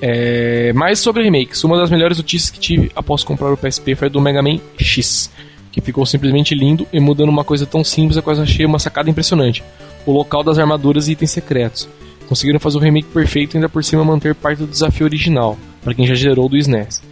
É, 0.00 0.72
mas 0.74 0.98
sobre 0.98 1.22
remakes, 1.22 1.62
uma 1.64 1.78
das 1.78 1.90
melhores 1.90 2.18
notícias 2.18 2.50
que 2.50 2.58
tive 2.58 2.90
após 2.94 3.22
comprar 3.22 3.52
o 3.52 3.56
PSP 3.56 3.94
foi 3.94 4.08
a 4.08 4.10
do 4.10 4.20
Mega 4.20 4.42
Man 4.42 4.58
X, 4.78 5.30
que 5.76 5.80
ficou 5.82 6.06
simplesmente 6.06 6.54
lindo 6.54 6.86
e 6.90 6.98
mudando 6.98 7.28
uma 7.28 7.44
coisa 7.44 7.66
tão 7.66 7.84
simples, 7.84 8.16
a 8.16 8.22
quase 8.22 8.40
achei 8.40 8.64
uma 8.64 8.78
sacada 8.78 9.10
impressionante: 9.10 9.62
o 10.06 10.10
local 10.10 10.42
das 10.42 10.58
armaduras 10.58 11.06
e 11.06 11.12
itens 11.12 11.30
secretos. 11.30 11.86
Conseguiram 12.26 12.58
fazer 12.58 12.78
o 12.78 12.80
remake 12.80 13.08
perfeito 13.08 13.54
e 13.54 13.56
ainda 13.58 13.68
por 13.68 13.84
cima 13.84 14.02
manter 14.02 14.34
parte 14.34 14.60
do 14.60 14.66
desafio 14.66 15.04
original, 15.04 15.56
para 15.84 15.92
quem 15.92 16.06
já 16.06 16.14
gerou 16.14 16.48
do 16.48 16.56
SNES. 16.56 17.02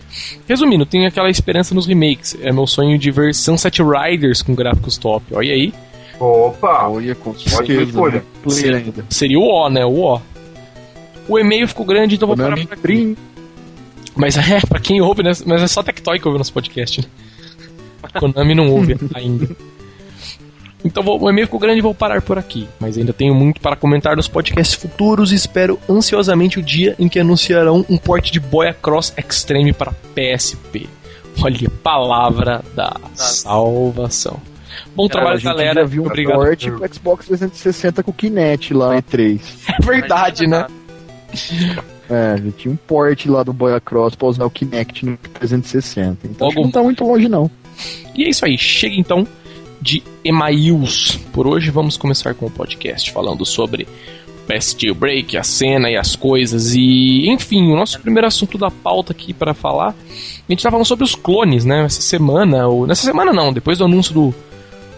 Resumindo, 0.49 0.87
tenho 0.87 1.07
aquela 1.07 1.29
esperança 1.29 1.75
nos 1.75 1.87
remakes. 1.87 2.37
É 2.41 2.51
meu 2.51 2.67
sonho 2.67 2.99
de 2.99 3.11
ver 3.11 3.35
Sunset 3.35 3.83
Riders 3.83 4.41
com 4.41 4.55
gráficos 4.55 4.97
top. 4.97 5.35
Olha 5.35 5.53
aí. 5.53 5.73
Opa! 6.19 6.89
Olha, 6.89 7.15
com 7.15 7.35
certeza. 7.35 7.83
escolha. 7.83 8.15
né? 8.15 8.23
Play 8.43 8.75
ainda. 8.75 9.05
Seria 9.11 9.39
o 9.39 9.43
O, 9.43 9.69
né? 9.69 9.85
O 9.85 10.01
O. 10.01 10.21
O 11.29 11.39
e-mail 11.39 11.69
ficou 11.69 11.85
grande, 11.85 12.15
então 12.15 12.27
vou 12.27 12.37
parar 12.37 12.57
Konami 12.57 12.67
por 12.67 12.79
aqui. 12.79 13.17
Mas 14.17 14.37
é, 14.41 14.61
pra 14.67 14.81
quem 14.81 15.03
ouve, 15.03 15.23
né? 15.23 15.33
Mas 15.45 15.63
é 15.63 15.69
só 15.69 15.83
Tectoy 15.83 16.19
que 16.19 16.27
ouve 16.27 16.39
nosso 16.39 16.53
podcast, 16.53 17.03
né? 17.03 17.07
Konami 18.09 18.55
não 18.55 18.71
ouve 18.71 18.97
ainda. 19.15 19.49
Então 20.85 21.03
vou- 21.03 21.19
o 21.23 21.31
e-mail 21.31 21.47
ficou 21.47 21.59
grande 21.59 21.79
e 21.79 21.83
vou 21.83 21.95
parar 21.95 22.21
por 22.21 22.39
aqui. 22.39 22.69
Mas 22.79 22.99
ainda 22.99 23.13
tenho 23.13 23.35
muito 23.35 23.59
para 23.61 23.75
comentar 23.75 24.17
nos 24.17 24.29
podcasts 24.29 24.75
futuros 24.75 25.33
e 25.33 25.35
espero 25.35 25.79
ansiosamente 25.89 26.59
o 26.59 26.63
dia 26.63 26.95
em 26.99 27.09
que 27.09 27.19
anunciarão 27.19 27.87
um 27.89 27.97
port 27.97 28.31
de 28.31 28.39
Boya 28.39 28.75
Cross 28.75 29.15
Extreme 29.17 29.73
para 29.73 29.93
PSP. 30.15 30.87
Olha, 31.43 31.71
palavra 31.83 32.63
da 32.75 32.95
salvação. 33.15 34.39
Bom 34.95 35.09
Cara, 35.09 35.21
a 35.21 35.23
trabalho, 35.23 35.39
gente 35.41 35.45
galera. 35.49 35.81
já 35.81 35.87
viu 35.87 36.03
um 36.03 36.07
Obrigado. 36.07 36.37
porte 36.37 36.71
pro 36.71 36.95
Xbox 36.95 37.27
360 37.27 38.03
com 38.03 38.11
o 38.11 38.15
Kinect 38.15 38.75
lá 38.75 38.97
em 38.99 39.03
3. 39.03 39.41
É 39.69 39.83
verdade, 39.85 40.47
né? 40.47 40.67
É, 42.11 42.37
já 42.45 42.51
tinha 42.57 42.73
um 42.73 42.77
port 42.77 43.25
lá 43.27 43.43
do 43.43 43.53
Boya 43.53 43.81
Cross 43.81 44.15
pra 44.15 44.29
usar 44.29 44.45
o 44.45 44.51
Kinect 44.51 45.07
no 45.07 45.17
360. 45.17 46.27
Então 46.27 46.49
Logo- 46.49 46.61
não 46.63 46.71
tá 46.71 46.83
muito 46.83 47.03
longe, 47.05 47.29
não. 47.29 47.51
E 48.15 48.25
é 48.25 48.29
isso 48.29 48.45
aí, 48.45 48.57
chega 48.57 48.95
então 48.95 49.27
de 49.81 50.03
emails. 50.25 51.19
Por 51.33 51.47
hoje 51.47 51.71
vamos 51.71 51.97
começar 51.97 52.35
com 52.35 52.47
o 52.47 52.51
podcast 52.51 53.11
falando 53.13 53.45
sobre 53.45 53.87
Best 54.47 54.81
Jailbreak, 54.81 55.37
a 55.37 55.43
cena 55.43 55.91
e 55.91 55.97
as 55.97 56.17
coisas. 56.17 56.75
E, 56.75 57.29
enfim, 57.29 57.71
o 57.73 57.77
nosso 57.77 58.01
primeiro 58.01 58.27
assunto 58.27 58.57
da 58.57 58.71
pauta 58.71 59.13
aqui 59.13 59.33
para 59.33 59.55
falar, 59.55 59.91
a 59.91 60.53
gente 60.53 60.63
tá 60.63 60.71
falando 60.71 60.87
sobre 60.87 61.05
os 61.05 61.15
clones, 61.15 61.65
né? 61.65 61.85
Essa 61.85 62.03
semana, 62.03 62.67
ou 62.67 62.87
nessa 62.87 63.03
semana 63.03 63.33
não, 63.33 63.53
depois 63.53 63.79
do 63.79 63.85
anúncio 63.85 64.15
do 64.15 64.35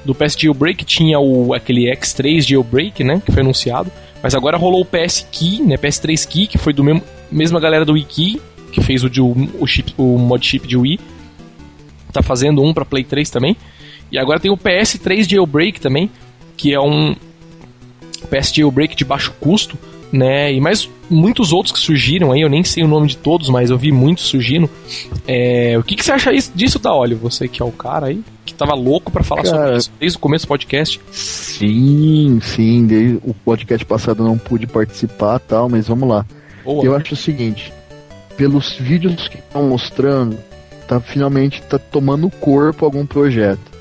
do 0.07 0.15
PS 0.15 0.37
Jailbreak 0.39 0.85
tinha 0.85 1.19
o 1.19 1.53
aquele 1.53 1.93
X3 1.93 2.41
Jailbreak, 2.41 3.03
né, 3.03 3.21
que 3.25 3.33
foi 3.33 3.43
anunciado, 3.43 3.91
mas 4.23 4.35
agora 4.35 4.57
rolou 4.57 4.83
o 4.83 4.85
PS 4.85 5.27
Key, 5.33 5.61
né, 5.63 5.77
PS3 5.77 6.27
Key, 6.27 6.47
que 6.47 6.57
foi 6.57 6.73
do 6.73 6.85
mesmo 6.85 7.03
mesma 7.29 7.59
galera 7.59 7.85
do 7.85 7.95
Wiki, 7.95 8.41
que 8.71 8.81
fez 8.81 9.03
o, 9.03 9.09
o, 9.59 9.67
chip, 9.67 9.93
o 9.99 10.17
mod 10.17 10.47
chip 10.47 10.67
de 10.67 10.77
Wii 10.77 11.01
tá 12.17 12.23
fazendo 12.23 12.63
um 12.63 12.73
para 12.75 12.85
Play 12.85 13.05
3 13.05 13.29
também. 13.31 13.57
E 14.11 14.19
agora 14.19 14.39
tem 14.41 14.51
o 14.51 14.57
PS3 14.57 15.29
Jailbreak 15.29 15.81
também, 15.81 16.11
que 16.57 16.73
é 16.73 16.81
um 16.81 17.15
PS 18.31 18.53
Jailbreak 18.55 18.95
de 18.97 19.05
baixo 19.05 19.33
custo, 19.41 19.77
né? 20.13 20.53
E 20.53 20.61
mais 20.61 20.89
muitos 21.11 21.53
outros 21.53 21.73
que 21.73 21.79
surgiram 21.79 22.33
aí, 22.33 22.41
eu 22.41 22.49
nem 22.49 22.65
sei 22.65 22.83
o 22.83 22.89
nome 22.89 23.09
de 23.09 23.17
todos, 23.17 23.49
mas 23.49 23.71
eu 23.71 23.79
vi 23.79 23.93
muitos 23.93 24.25
surgindo. 24.25 24.69
É, 25.27 25.77
o 25.79 25.83
que, 25.83 25.95
que 25.97 26.05
você 26.05 26.13
acha 26.13 26.33
isso- 26.33 26.53
disso, 26.55 26.79
Daolio? 26.79 27.17
Você 27.19 27.49
que 27.49 27.61
é 27.63 27.65
o 27.65 27.73
cara 27.73 28.07
aí, 28.07 28.21
que 28.45 28.55
tava 28.55 28.75
louco 28.75 29.11
para 29.11 29.23
falar 29.25 29.43
Cara, 29.43 29.57
sobre 29.57 29.77
isso 29.79 29.93
desde 29.99 30.19
o 30.19 30.21
começo 30.21 30.47
do 30.47 30.49
podcast. 30.49 31.01
Sim, 31.11 32.39
sim. 32.43 32.87
Desde 32.87 33.19
o 33.25 33.35
podcast 33.35 33.85
passado 33.85 34.23
eu 34.23 34.27
não 34.29 34.39
pude 34.39 34.67
participar 34.67 35.39
tal, 35.41 35.69
mas 35.69 35.89
vamos 35.89 36.09
lá. 36.09 36.25
Boa. 36.65 36.85
Eu 36.85 36.95
acho 36.97 37.15
o 37.15 37.17
seguinte: 37.17 37.73
pelos 38.37 38.75
vídeos 38.79 39.29
que 39.29 39.39
estão 39.39 39.65
mostrando, 39.69 40.39
tá 40.87 41.01
finalmente 41.01 41.63
tá 41.63 41.79
tomando 41.79 42.31
corpo 42.31 42.85
algum 42.85 43.05
projeto. 43.05 43.77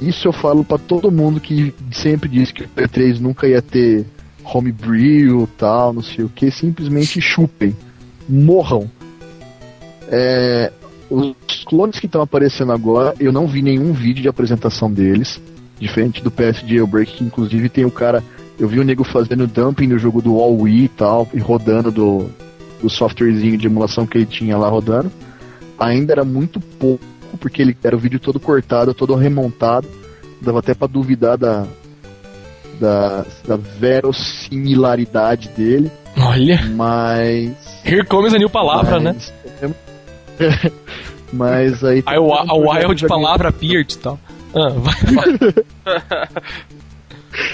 Isso 0.00 0.26
eu 0.26 0.32
falo 0.32 0.64
para 0.64 0.78
todo 0.78 1.12
mundo 1.12 1.40
que 1.40 1.74
sempre 1.92 2.28
disse 2.28 2.54
que 2.54 2.64
o 2.64 2.68
P3 2.68 3.18
nunca 3.18 3.46
ia 3.46 3.60
ter 3.60 4.06
homebrew 4.42 5.48
tal, 5.58 5.92
não 5.92 6.02
sei 6.02 6.24
o 6.24 6.28
que, 6.28 6.50
simplesmente 6.50 7.20
chupem, 7.20 7.76
morram. 8.28 8.90
É, 10.08 10.72
os 11.10 11.64
clones 11.66 11.98
que 11.98 12.06
estão 12.06 12.22
aparecendo 12.22 12.72
agora, 12.72 13.14
eu 13.20 13.32
não 13.32 13.46
vi 13.46 13.62
nenhum 13.62 13.92
vídeo 13.92 14.22
de 14.22 14.28
apresentação 14.28 14.90
deles, 14.90 15.40
diferente 15.78 16.22
do 16.22 16.30
PS 16.30 16.60
Jailbreak, 16.66 17.12
que 17.12 17.24
inclusive 17.24 17.68
tem 17.68 17.84
o 17.84 17.90
cara, 17.90 18.22
eu 18.58 18.68
vi 18.68 18.78
o 18.78 18.84
nego 18.84 19.04
fazendo 19.04 19.46
dumping 19.46 19.88
no 19.88 19.98
jogo 19.98 20.22
do 20.22 20.38
All 20.38 20.56
Wii 20.56 20.84
e 20.84 20.88
tal, 20.88 21.28
e 21.34 21.38
rodando 21.38 21.90
do, 21.90 22.30
do 22.80 22.88
softwarezinho 22.88 23.58
de 23.58 23.66
emulação 23.66 24.06
que 24.06 24.18
ele 24.18 24.26
tinha 24.26 24.56
lá 24.56 24.68
rodando. 24.68 25.10
Ainda 25.80 26.12
era 26.12 26.24
muito 26.24 26.60
pouco, 26.60 27.02
porque 27.40 27.62
ele 27.62 27.76
era 27.82 27.96
o 27.96 27.98
vídeo 27.98 28.20
todo 28.20 28.38
cortado, 28.38 28.92
todo 28.94 29.14
remontado, 29.14 29.88
dava 30.40 30.58
até 30.60 30.74
para 30.74 30.86
duvidar 30.86 31.38
da, 31.38 31.66
da, 32.78 33.24
da 33.48 33.56
verossimilaridade 33.56 35.48
dele, 35.48 35.90
Olha, 36.16 36.60
mas. 36.74 37.52
here 37.84 38.04
comes 38.04 38.34
a 38.34 38.38
new 38.38 38.50
palavra, 38.50 39.00
né? 39.00 39.16
né? 39.62 39.74
Mas 41.32 41.84
aí. 41.84 42.02
Aí 42.06 42.18
o, 42.18 42.34
a 42.34 42.54
wild 42.54 43.06
palavra 43.06 43.50
appeared 43.50 43.94
e 43.94 43.98
tal. 43.98 44.18
Ah, 44.52 44.70
vai, 44.70 44.94
vai. 45.14 45.54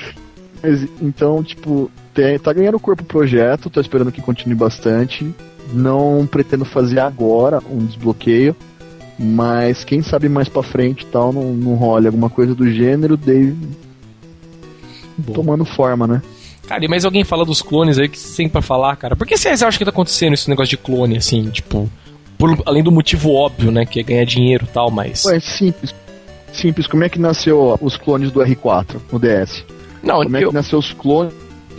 Mas, 0.62 0.88
então, 1.00 1.42
tipo, 1.44 1.90
tem- 2.14 2.38
tá 2.38 2.52
ganhando 2.52 2.80
corpo 2.80 3.02
o 3.02 3.06
projeto, 3.06 3.68
tô 3.68 3.80
esperando 3.80 4.10
que 4.10 4.22
continue 4.22 4.54
bastante. 4.56 5.32
Não 5.72 6.26
pretendo 6.30 6.64
fazer 6.64 7.00
agora 7.00 7.60
um 7.70 7.84
desbloqueio, 7.84 8.54
mas 9.18 9.82
quem 9.84 10.02
sabe 10.02 10.28
mais 10.28 10.48
pra 10.48 10.62
frente 10.62 11.04
tal, 11.06 11.32
não, 11.32 11.52
não 11.52 11.74
role 11.74 12.06
alguma 12.06 12.30
coisa 12.30 12.54
do 12.54 12.70
gênero, 12.70 13.16
Dave 13.16 13.56
tomando 15.32 15.64
forma, 15.64 16.06
né? 16.06 16.22
Cara, 16.66 16.84
e 16.84 16.88
mais 16.88 17.04
alguém 17.04 17.24
fala 17.24 17.44
dos 17.44 17.62
clones 17.62 17.98
aí 17.98 18.08
que 18.08 18.18
tem 18.18 18.48
pra 18.48 18.60
falar, 18.60 18.96
cara? 18.96 19.14
Por 19.16 19.26
que 19.26 19.36
vocês 19.36 19.62
acham 19.62 19.78
que 19.78 19.84
tá 19.84 19.90
acontecendo 19.90 20.34
esse 20.34 20.48
negócio 20.50 20.70
de 20.70 20.76
clone, 20.76 21.16
assim, 21.16 21.48
tipo... 21.50 21.88
por- 22.36 22.60
além 22.66 22.82
do 22.82 22.90
motivo 22.90 23.32
óbvio, 23.32 23.70
né, 23.70 23.86
que 23.86 24.00
é 24.00 24.02
ganhar 24.02 24.24
dinheiro 24.24 24.66
e 24.68 24.72
tal, 24.72 24.90
mas... 24.90 25.24
Ué, 25.24 25.36
é 25.36 25.40
simples. 25.40 25.94
Simples, 26.52 26.86
como 26.86 27.04
é 27.04 27.08
que 27.08 27.18
nasceu 27.18 27.78
os 27.80 27.96
clones 27.96 28.30
do 28.32 28.40
R4 28.40 28.96
no 29.12 29.18
DS? 29.18 29.64
Não, 30.02 30.22
Como 30.22 30.36
é 30.36 30.44
eu, 30.44 30.48
que 30.48 30.54
nasceu 30.54 30.78
os 30.78 30.92
clones 30.92 31.32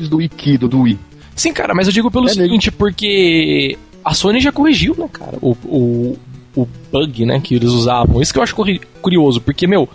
do 0.09 0.21
Ikido, 0.21 0.67
do 0.67 0.81
Wii? 0.81 0.99
Sim, 1.37 1.53
cara, 1.53 1.73
mas 1.73 1.87
eu 1.87 1.93
digo 1.93 2.11
pelo 2.11 2.27
É 2.27 2.33
seguinte, 2.33 2.69
porque 2.71 3.77
a 4.03 4.13
Sony 4.13 4.41
já 4.41 4.51
corrigiu, 4.51 4.93
né, 4.97 5.07
cara, 5.11 5.37
o, 5.41 5.51
o, 5.65 6.17
o 6.55 6.67
bug, 6.91 7.25
né, 7.25 7.39
que 7.41 7.55
eles 7.55 7.69
usavam. 7.71 8.21
Isso 8.21 8.33
que 8.33 8.39
eu 8.39 8.43
acho 8.43 8.55
curioso, 9.01 9.39
porque, 9.39 9.65
meu, 9.67 9.87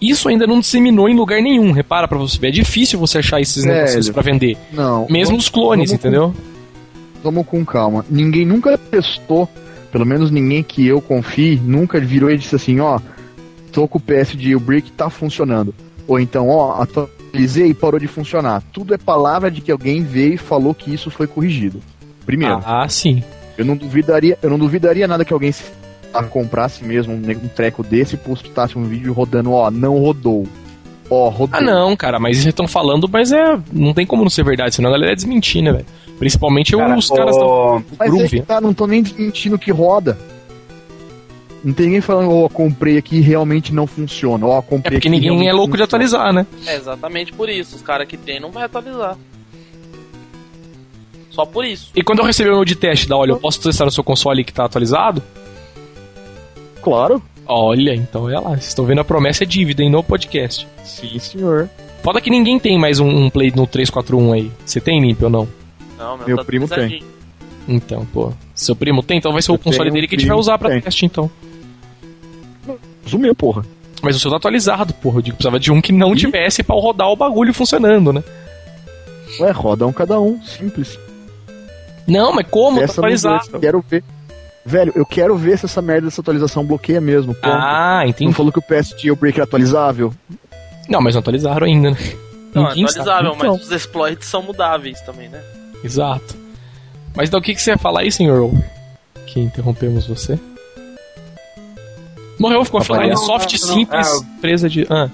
isso 0.00 0.28
ainda 0.28 0.46
não 0.46 0.60
disseminou 0.60 1.08
em 1.08 1.14
lugar 1.14 1.40
nenhum, 1.42 1.70
repara 1.72 2.08
pra 2.08 2.16
você 2.18 2.38
ver. 2.38 2.48
É 2.48 2.52
difícil 2.52 2.98
você 2.98 3.18
achar 3.18 3.40
esses 3.40 3.62
Velho. 3.64 3.76
negócios 3.76 4.08
pra 4.10 4.22
vender. 4.22 4.56
Não. 4.72 5.06
Mesmo 5.10 5.32
vamos- 5.32 5.44
os 5.44 5.48
clones, 5.50 5.90
com- 5.90 5.96
entendeu? 5.96 6.34
Vamos 7.22 7.46
com 7.46 7.62
calma. 7.64 8.04
Ninguém 8.08 8.46
nunca 8.46 8.78
testou, 8.78 9.46
pelo 9.92 10.06
menos 10.06 10.30
ninguém 10.30 10.62
que 10.62 10.86
eu 10.86 11.00
confie, 11.02 11.56
nunca 11.62 12.00
virou 12.00 12.30
e 12.30 12.38
disse 12.38 12.56
assim, 12.56 12.80
ó, 12.80 12.98
tô 13.72 13.86
com 13.86 13.98
o 13.98 14.00
PS 14.00 14.34
de 14.36 14.44
Jailbreak, 14.44 14.90
tá 14.92 15.10
funcionando. 15.10 15.74
Ou 16.08 16.18
então, 16.18 16.48
ó, 16.48 16.82
atualizei 17.30 17.68
e 17.68 17.74
parou 17.74 17.98
de 18.00 18.06
funcionar. 18.06 18.62
Tudo 18.72 18.92
é 18.94 18.98
palavra 18.98 19.50
de 19.50 19.60
que 19.60 19.70
alguém 19.72 20.02
veio 20.02 20.34
e 20.34 20.38
falou 20.38 20.74
que 20.74 20.92
isso 20.92 21.10
foi 21.10 21.26
corrigido. 21.26 21.80
Primeiro, 22.26 22.60
Ah, 22.64 22.86
sim. 22.88 23.22
eu 23.56 23.64
não 23.64 23.76
duvidaria, 23.76 24.36
eu 24.42 24.50
não 24.50 24.58
duvidaria 24.58 25.06
nada 25.08 25.24
que 25.24 25.32
alguém 25.32 25.52
se 25.52 25.64
a 26.12 26.24
comprasse 26.24 26.84
mesmo 26.84 27.14
um, 27.14 27.48
treco 27.54 27.84
desse 27.84 28.14
e 28.16 28.18
postasse 28.18 28.76
um 28.76 28.82
vídeo 28.84 29.12
rodando, 29.12 29.52
ó, 29.52 29.70
não 29.70 29.98
rodou. 29.98 30.46
Ó, 31.08 31.28
rodou. 31.28 31.58
Ah, 31.58 31.62
não, 31.62 31.96
cara, 31.96 32.18
mas 32.18 32.36
eles 32.38 32.46
estão 32.46 32.66
falando, 32.68 33.08
mas 33.08 33.32
é. 33.32 33.58
Não 33.72 33.92
tem 33.94 34.04
como 34.06 34.22
não 34.22 34.30
ser 34.30 34.44
verdade, 34.44 34.74
senão 34.74 34.90
a 34.90 34.92
galera 34.92 35.12
ia 35.12 35.16
desmentir, 35.16 35.62
né, 35.62 35.72
velho? 35.72 35.86
Principalmente 36.18 36.76
Cara, 36.76 36.96
os 36.98 37.08
caras 37.08 37.36
tão. 37.36 37.46
o- 37.46 37.82
Mas 37.98 38.08
é 38.08 38.16
Groove. 38.16 38.40
tá, 38.42 38.60
não 38.60 38.74
tô 38.74 38.86
nem 38.86 39.02
desmentindo 39.02 39.58
que 39.58 39.70
roda. 39.72 40.18
Não 41.62 41.74
tem 41.74 41.86
ninguém 41.86 42.00
falando, 42.00 42.30
ó, 42.32 42.48
comprei 42.48 42.96
aqui 42.96 43.16
e 43.16 43.20
realmente 43.20 43.74
não 43.74 43.86
funciona. 43.86 44.46
Ó, 44.46 44.58
É 44.58 44.62
comprei 44.62 44.96
porque 44.98 45.08
aqui 45.08 45.08
e 45.08 45.20
ninguém 45.20 45.48
é 45.48 45.52
louco 45.52 45.76
de 45.76 45.82
funciona. 45.82 45.84
atualizar, 45.84 46.32
né? 46.32 46.46
É 46.66 46.76
exatamente 46.76 47.32
por 47.32 47.48
isso. 47.50 47.76
Os 47.76 47.82
caras 47.82 48.06
que 48.08 48.16
tem 48.16 48.40
não 48.40 48.50
vai 48.50 48.64
atualizar. 48.64 49.16
Só 51.30 51.44
por 51.44 51.64
isso. 51.64 51.90
E 51.94 52.02
quando 52.02 52.20
eu 52.20 52.24
receber 52.24 52.50
o 52.50 52.54
meu 52.56 52.64
de 52.64 52.74
teste 52.74 53.08
da 53.08 53.16
olha, 53.16 53.32
eu 53.32 53.38
posso 53.38 53.60
testar 53.60 53.84
no 53.84 53.90
seu 53.90 54.02
console 54.02 54.42
que 54.42 54.52
tá 54.52 54.64
atualizado? 54.64 55.22
Claro. 56.82 57.22
Olha, 57.46 57.94
então 57.94 58.28
é 58.30 58.34
lá. 58.38 58.50
Vocês 58.50 58.68
estão 58.68 58.84
vendo 58.84 59.00
a 59.00 59.04
promessa 59.04 59.44
é 59.44 59.46
dívida, 59.46 59.82
hein, 59.82 59.90
no 59.90 60.02
podcast. 60.02 60.66
Sim, 60.84 61.18
senhor. 61.18 61.68
Foda 62.02 62.20
que 62.20 62.30
ninguém 62.30 62.58
tem 62.58 62.78
mais 62.78 62.98
um, 63.00 63.06
um 63.08 63.28
Play 63.30 63.52
no 63.54 63.66
341 63.66 64.32
aí. 64.32 64.50
Você 64.64 64.80
tem, 64.80 65.00
Limp, 65.00 65.22
ou 65.22 65.30
não? 65.30 65.48
Não, 65.98 66.16
meu, 66.16 66.26
Meu 66.28 66.36
tá 66.38 66.44
primo 66.44 66.66
tem. 66.66 67.02
Então, 67.68 68.06
pô. 68.06 68.32
Seu 68.54 68.74
primo 68.74 69.02
tem, 69.02 69.18
então 69.18 69.32
vai 69.32 69.42
ser 69.42 69.52
o 69.52 69.54
Eu 69.54 69.58
console 69.58 69.84
tenho 69.90 69.94
dele 69.94 70.08
que 70.08 70.16
a 70.16 70.18
gente 70.18 70.26
vai 70.28 70.36
usar 70.36 70.54
que 70.54 70.58
pra 70.60 70.70
tem. 70.70 70.80
teste, 70.80 71.04
então. 71.04 71.30
Sumiu, 73.06 73.34
porra. 73.34 73.64
Mas 74.02 74.16
o 74.16 74.18
seu 74.20 74.30
tá 74.30 74.36
atualizado, 74.38 74.94
porra. 74.94 75.18
Eu 75.18 75.22
digo 75.22 75.36
que 75.36 75.42
precisava 75.42 75.60
de 75.60 75.70
um 75.72 75.80
que 75.80 75.92
não 75.92 76.12
Ih. 76.14 76.16
tivesse 76.16 76.62
pra 76.62 76.74
rodar 76.76 77.08
o 77.08 77.16
bagulho 77.16 77.52
funcionando, 77.52 78.12
né? 78.12 78.22
Ué, 79.40 79.50
roda 79.50 79.86
um 79.86 79.92
cada 79.92 80.18
um, 80.20 80.40
simples. 80.42 80.98
Não, 82.06 82.32
mas 82.32 82.46
como? 82.48 82.78
Tá 82.78 82.84
Essa 82.84 82.94
não 83.00 83.08
atualizado. 83.08 83.60
Quero 83.60 83.84
ver. 83.88 84.02
Velho, 84.64 84.92
eu 84.94 85.06
quero 85.06 85.36
ver 85.36 85.58
se 85.58 85.66
essa 85.66 85.80
merda 85.80 86.06
dessa 86.06 86.20
atualização 86.20 86.64
bloqueia 86.64 87.00
mesmo. 87.00 87.34
Ponto. 87.34 87.46
Ah, 87.48 88.00
Não 88.02 88.08
entendi. 88.10 88.32
falou 88.34 88.52
que 88.52 88.58
o 88.58 88.62
PS 88.62 88.94
Jailbreak 88.98 89.40
é 89.40 89.42
atualizável? 89.42 90.12
Não, 90.88 91.00
mas 91.00 91.14
não 91.14 91.20
atualizaram 91.20 91.66
ainda, 91.66 91.90
né? 91.92 91.96
Não, 92.54 92.66
é 92.66 92.68
Ninguém 92.70 92.88
sabe. 92.88 93.00
atualizável, 93.08 93.32
Então. 93.36 93.52
mas 93.56 93.62
os 93.66 93.70
exploits 93.72 94.26
são 94.26 94.42
mudáveis 94.42 95.00
também, 95.02 95.28
né? 95.28 95.40
Exato. 95.84 96.36
Mas 97.14 97.28
então 97.28 97.40
o 97.40 97.42
que, 97.42 97.54
que 97.54 97.62
você 97.62 97.70
ia 97.70 97.78
falar 97.78 98.00
aí, 98.00 98.12
senhor? 98.12 98.52
Que 99.26 99.40
interrompemos 99.40 100.06
você? 100.06 100.38
Morreu, 102.40 102.64
ficou 102.64 102.80
Rapaz, 102.80 102.98
offline. 102.98 103.12
É 103.12 103.14
não, 103.14 103.22
soft, 103.22 103.60
não, 103.60 103.68
não. 103.68 103.74
simples, 103.74 104.08
Ah, 104.08 104.26
presa 104.40 104.68
de. 104.68 104.86
Ah, 104.90 105.08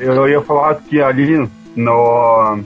Eu 0.00 0.28
ia 0.28 0.40
falar 0.42 0.74
que 0.76 1.00
ali 1.00 1.48
no, 1.74 2.58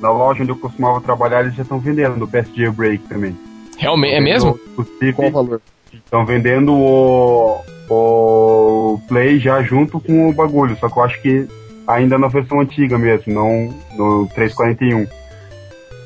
na 0.00 0.10
loja 0.12 0.42
onde 0.42 0.52
eu 0.52 0.56
costumava 0.56 1.00
trabalhar, 1.00 1.40
eles 1.42 1.54
já 1.54 1.62
estão 1.62 1.78
vendendo 1.78 2.22
o 2.24 2.28
PS 2.28 2.48
Jailbreak 2.54 3.04
também. 3.08 3.36
realmente, 3.78 4.14
é 4.14 4.20
mesmo? 4.20 4.58
Inclusive, 4.72 5.12
Qual 5.14 5.28
o 5.28 5.32
valor? 5.32 5.60
estão 5.92 6.24
vendendo 6.26 6.72
o, 6.74 7.60
o 7.88 9.00
Play 9.08 9.38
já 9.38 9.62
junto 9.62 9.98
com 10.00 10.28
o 10.28 10.32
bagulho, 10.32 10.76
só 10.78 10.88
que 10.88 10.98
eu 10.98 11.02
acho 11.04 11.22
que 11.22 11.46
ainda 11.86 12.18
na 12.18 12.28
versão 12.28 12.60
antiga 12.60 12.96
mesmo, 12.98 13.32
não 13.32 13.74
no 13.96 14.26
341. 14.34 15.06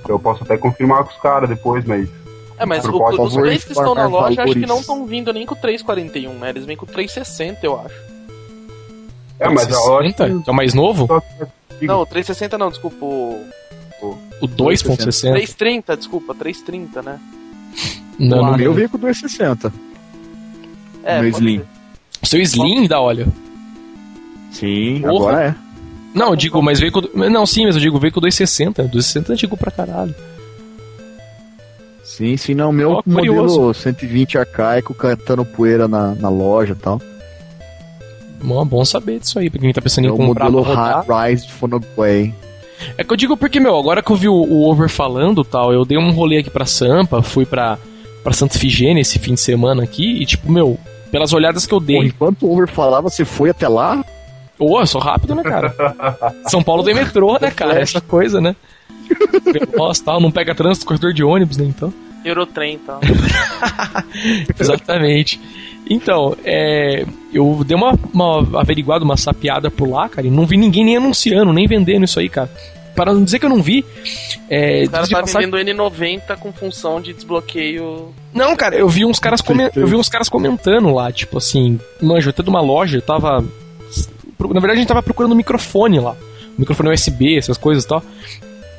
Eu 0.09 0.19
posso 0.19 0.43
até 0.45 0.57
confirmar 0.57 1.05
com 1.05 1.11
os 1.11 1.21
caras 1.21 1.49
depois, 1.49 1.85
mas 1.85 2.09
É, 2.59 2.67
mas 2.67 2.85
o- 2.85 2.91
os 3.23 3.35
plays 3.35 3.65
que 3.65 3.73
estão 3.73 3.95
na 3.95 4.07
loja 4.07 4.43
acho 4.43 4.53
que 4.53 4.67
não 4.67 4.81
estão 4.81 5.07
vindo 5.07 5.33
nem 5.33 5.47
com 5.47 5.55
o 5.55 5.59
341, 5.59 6.33
né? 6.35 6.51
Eles 6.51 6.65
vêm 6.65 6.77
com 6.77 6.85
o 6.85 6.89
360, 6.89 7.65
eu 7.65 7.81
acho. 7.81 7.95
é, 9.39 9.49
mas 9.49 9.73
a 9.73 9.79
loja 9.81 10.09
60? 10.11 10.43
Que 10.43 10.51
é 10.51 10.53
o 10.53 10.57
mais 10.57 10.75
novo? 10.75 11.07
Não, 11.81 12.01
o 12.03 12.07
360 12.07 12.59
não, 12.59 12.71
desculpa, 12.71 13.05
o 13.05 13.45
O 14.41 14.47
2.60? 14.49 15.33
330, 15.33 15.97
desculpa, 15.97 16.35
330, 16.35 17.03
né? 17.03 17.19
Não, 18.19 18.39
o 18.41 18.43
não. 18.51 18.57
meu 18.57 18.73
veio 18.75 18.89
com 18.89 18.99
260. 18.99 19.73
É, 21.05 21.21
Meu 21.23 21.31
pode 21.33 21.45
Slim. 21.45 21.59
ser. 21.61 21.67
O 22.23 22.27
seu 22.27 22.41
Slim 22.41 22.87
dá, 22.89 23.01
olha. 23.01 23.27
Sim, 24.51 25.01
Porra. 25.03 25.13
agora 25.31 25.45
é. 25.49 25.55
Não, 26.15 26.31
eu 26.31 26.37
digo, 26.37 26.61
mas 26.63 26.81
veio 26.81 26.91
com. 26.91 27.01
Não, 27.29 27.47
sim, 27.47 27.67
mas 27.67 27.77
eu 27.77 27.81
digo, 27.81 27.99
veio 27.99 28.13
com 28.13 28.21
260. 28.21 28.83
260 28.85 29.33
é 29.33 29.35
antigo 29.35 29.57
pra 29.57 29.71
caralho. 29.71 30.15
Sim, 32.19 32.37
sim, 32.37 32.53
não. 32.53 32.73
Meu 32.73 32.91
Ó, 32.91 33.03
modelo 33.07 33.47
curioso. 33.47 33.75
120 33.75 34.39
arcaico 34.39 34.93
cantando 34.93 35.45
poeira 35.45 35.87
na, 35.87 36.17
na 36.17 36.29
loja 36.29 36.73
e 36.73 36.77
tal. 36.77 37.01
Bom, 38.43 38.65
bom 38.67 38.85
saber 38.85 39.21
disso 39.21 39.39
aí, 39.39 39.49
pra 39.49 39.61
quem 39.61 39.73
tá 39.73 39.81
pensando 39.81 40.09
É 40.09 40.11
em 40.11 40.17
comprar 40.17 40.51
modelo 40.51 40.67
Rise 41.07 41.47
de 41.47 41.53
Phonogway. 41.53 42.35
É 42.97 43.05
que 43.05 43.13
eu 43.13 43.17
digo 43.17 43.37
porque, 43.37 43.61
meu, 43.61 43.77
agora 43.79 44.03
que 44.03 44.11
eu 44.11 44.17
vi 44.17 44.29
o, 44.29 44.35
o 44.35 44.69
Over 44.69 44.89
falando 44.89 45.45
tal, 45.45 45.73
eu 45.73 45.85
dei 45.85 45.97
um 45.97 46.11
rolê 46.11 46.39
aqui 46.39 46.51
pra 46.51 46.67
Sampa, 46.67 47.23
fui 47.23 47.47
pra, 47.47 47.79
pra 48.25 48.33
Santa 48.33 48.57
Ifigênia 48.57 49.01
esse 49.01 49.21
fim 49.21 49.35
de 49.35 49.41
semana 49.41 49.85
aqui, 49.85 50.21
e 50.21 50.27
tipo, 50.27 50.51
meu, 50.51 50.77
pelas 51.13 51.33
olhadas 51.33 51.67
que 51.67 51.75
eu 51.75 51.81
Pô, 51.81 51.87
dei. 51.87 51.99
enquanto 51.99 52.47
o 52.47 52.53
Over 52.53 52.69
falava, 52.69 53.09
você 53.09 53.25
foi 53.25 53.51
até 53.51 53.69
lá? 53.69 54.05
Ô, 54.59 54.81
eu 54.81 54.87
sou 54.89 55.01
rápido, 55.01 55.37
né, 55.37 55.45
cara? 55.45 55.73
São 56.51 56.65
Paulo 56.65 56.83
tem 56.83 56.95
metrô, 56.95 57.39
né, 57.41 57.49
cara? 57.53 57.81
Essa 57.81 58.01
coisa, 58.01 58.41
né? 58.41 58.57
Nossa, 59.77 60.05
tal, 60.05 60.21
não 60.21 60.33
pega 60.33 60.53
trânsito, 60.55 60.85
corredor 60.85 61.13
de 61.13 61.23
ônibus, 61.23 61.57
né, 61.57 61.65
então. 61.65 61.93
Eurotrem 62.25 62.75
e 62.75 62.79
tal. 62.79 63.01
Exatamente. 64.59 65.41
Então, 65.91 66.37
é, 66.45 67.05
eu 67.33 67.63
dei 67.67 67.77
uma, 67.77 67.99
uma 68.13 68.61
averiguada, 68.61 69.05
uma 69.05 69.17
sapiada 69.17 69.71
por 69.71 69.89
lá, 69.89 70.09
cara, 70.09 70.27
e 70.27 70.31
não 70.31 70.45
vi 70.47 70.57
ninguém 70.57 70.85
nem 70.85 70.97
anunciando, 70.97 71.53
nem 71.53 71.67
vendendo 71.67 72.05
isso 72.05 72.21
aí, 72.21 72.29
cara. 72.29 72.51
para 72.95 73.15
não 73.15 73.25
dizer 73.25 73.39
que 73.39 73.47
eu 73.47 73.51
não 73.51 73.63
vi, 73.63 73.85
é, 74.51 74.83
O 74.85 74.91
cara 74.91 75.03
tá 75.03 75.09
de 75.09 75.15
passagem- 75.15 75.51
vendendo 75.51 75.83
N90 75.83 76.37
com 76.37 76.53
função 76.53 77.01
de 77.01 77.13
desbloqueio. 77.15 78.13
Não, 78.35 78.55
cara, 78.57 78.75
eu 78.77 78.89
vi 78.89 79.05
uns 79.07 79.19
caras 79.19 79.41
comen- 79.41 79.71
eu 79.75 79.87
vi 79.87 79.95
uns 79.97 80.09
caras 80.11 80.29
comentando 80.29 80.93
lá, 80.93 81.11
tipo 81.11 81.39
assim, 81.39 81.79
manjo, 82.03 82.29
até 82.31 82.43
de 82.43 82.51
uma 82.51 82.61
loja, 82.61 82.99
eu 82.99 83.03
tava 83.03 83.43
na 84.41 84.61
verdade 84.61 84.73
a 84.73 84.77
gente 84.77 84.89
tava 84.89 85.03
procurando 85.03 85.33
um 85.33 85.37
microfone 85.37 85.99
lá, 86.01 86.15
microfone 86.57 86.91
USB, 86.93 87.37
essas 87.39 87.57
coisas 87.57 87.85
e 87.85 87.89
tal. 87.89 88.03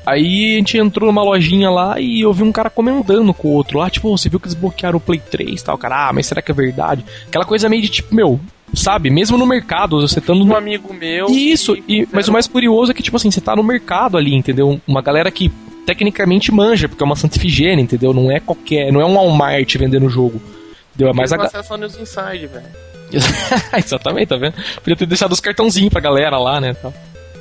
Aí 0.06 0.54
a 0.54 0.58
gente 0.58 0.78
entrou 0.78 1.06
numa 1.06 1.22
lojinha 1.22 1.70
lá 1.70 2.00
e 2.00 2.22
eu 2.22 2.32
vi 2.32 2.42
um 2.42 2.52
cara 2.52 2.70
comentando 2.70 3.32
com 3.34 3.48
o 3.48 3.52
outro 3.52 3.78
lá, 3.78 3.90
tipo, 3.90 4.08
"Ô, 4.08 4.16
você 4.16 4.28
viu 4.28 4.40
que 4.40 4.46
desbloquearam 4.48 4.96
o 4.96 5.00
Play 5.00 5.20
3 5.30 5.60
e 5.60 5.64
tal, 5.64 5.76
cara, 5.76 6.08
ah, 6.08 6.12
mas 6.12 6.26
será 6.26 6.40
que 6.40 6.50
é 6.50 6.54
verdade? 6.54 7.04
Aquela 7.26 7.44
coisa 7.44 7.68
meio 7.68 7.82
de 7.82 7.88
tipo, 7.90 8.14
meu, 8.14 8.40
sabe, 8.74 9.10
mesmo 9.10 9.36
no 9.36 9.46
mercado, 9.46 10.00
você 10.00 10.20
tá 10.20 10.34
no 10.34 10.44
Um 10.44 10.56
amigo 10.56 10.92
meu. 10.94 11.26
isso, 11.28 11.76
e, 11.86 12.08
mas 12.12 12.28
o 12.28 12.32
mais 12.32 12.46
curioso 12.46 12.90
é 12.92 12.94
que, 12.94 13.02
tipo 13.02 13.16
assim, 13.16 13.30
você 13.30 13.40
tá 13.40 13.54
no 13.54 13.62
mercado 13.62 14.16
ali, 14.16 14.34
entendeu? 14.34 14.80
Uma 14.86 15.02
galera 15.02 15.30
que 15.30 15.50
tecnicamente 15.84 16.52
manja, 16.52 16.88
porque 16.88 17.02
é 17.02 17.06
uma 17.06 17.16
Santa 17.16 17.36
Ifigênia, 17.36 17.82
entendeu? 17.82 18.12
Não 18.14 18.30
é 18.30 18.38
qualquer, 18.40 18.92
não 18.92 19.00
é 19.00 19.04
um 19.04 19.14
Walmart 19.14 19.76
vendendo 19.76 20.06
o 20.06 20.10
jogo. 20.10 20.40
Entendeu? 20.94 21.12
É 21.12 21.16
mais 21.16 21.32
a, 21.32 21.36
acesso 21.36 21.72
ao 21.72 21.78
News 21.78 21.98
Inside, 21.98 22.46
velho. 22.46 22.66
Exatamente, 23.76 24.28
tá 24.28 24.36
vendo? 24.36 24.54
Podia 24.76 24.94
ter 24.96 25.06
deixado 25.06 25.32
os 25.32 25.40
cartãozinhos 25.40 25.90
pra 25.92 26.00
galera 26.00 26.38
lá, 26.38 26.60
né? 26.60 26.74
Tal. 26.74 26.92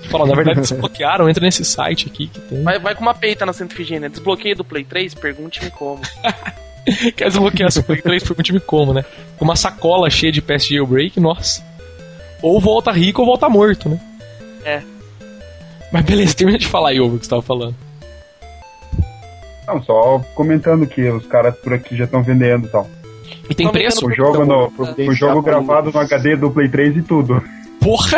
Fala, 0.10 0.26
na 0.26 0.36
verdade, 0.36 0.62
desbloquearam, 0.62 1.30
entra 1.30 1.44
nesse 1.44 1.64
site 1.64 2.08
aqui 2.08 2.28
que 2.28 2.40
tem. 2.40 2.64
Vai, 2.64 2.80
vai 2.80 2.96
com 2.96 3.02
uma 3.02 3.14
peita 3.14 3.46
na 3.46 3.54
Santa 3.54 3.74
Ifigênia. 3.74 4.10
Desbloqueio 4.10 4.56
do 4.56 4.64
Play 4.64 4.84
3? 4.84 5.14
Pergunte-me 5.14 5.70
como. 5.72 6.02
Quer 7.16 7.28
desbloquear 7.28 7.72
seu 7.72 7.84
Play 7.84 8.02
3 8.02 8.24
por 8.24 8.42
time 8.42 8.60
como, 8.60 8.94
né? 8.94 9.06
Com 9.38 9.46
uma 9.46 9.56
sacola 9.56 10.10
cheia 10.10 10.32
de 10.32 10.42
PS 10.42 10.68
Jailbreak, 10.68 11.20
nossa. 11.20 11.64
Ou 12.42 12.60
volta 12.60 12.92
rico 12.92 13.22
ou 13.22 13.28
volta 13.28 13.50
morto, 13.50 13.90
né? 13.90 14.00
É. 14.66 14.82
Mas 15.92 16.06
beleza, 16.06 16.34
termina 16.34 16.58
de 16.58 16.68
falar 16.68 16.90
aí, 16.90 17.00
o 17.00 17.18
que 17.18 17.26
você 17.26 17.30
tava 17.30 17.42
falando. 17.42 17.76
Não, 19.68 19.84
só 19.84 20.20
comentando 20.34 20.88
que 20.88 21.08
os 21.10 21.28
caras 21.28 21.56
por 21.58 21.74
aqui 21.74 21.96
já 21.96 22.06
estão 22.06 22.24
vendendo 22.24 22.66
e 22.66 22.70
tal. 22.70 22.88
E 23.50 23.54
tem 23.54 23.70
preço? 23.72 24.08
O 24.08 24.12
jogo, 24.12 24.46
no, 24.46 24.72
providenciar 24.72 25.12
o 25.12 25.16
jogo 25.16 25.44
pra 25.44 25.54
gravado 25.54 25.92
no 25.92 26.00
HD 26.00 26.36
do 26.36 26.50
Play 26.50 26.70
3 26.70 26.98
e 26.98 27.02
tudo. 27.04 27.44
Porra! 27.80 28.18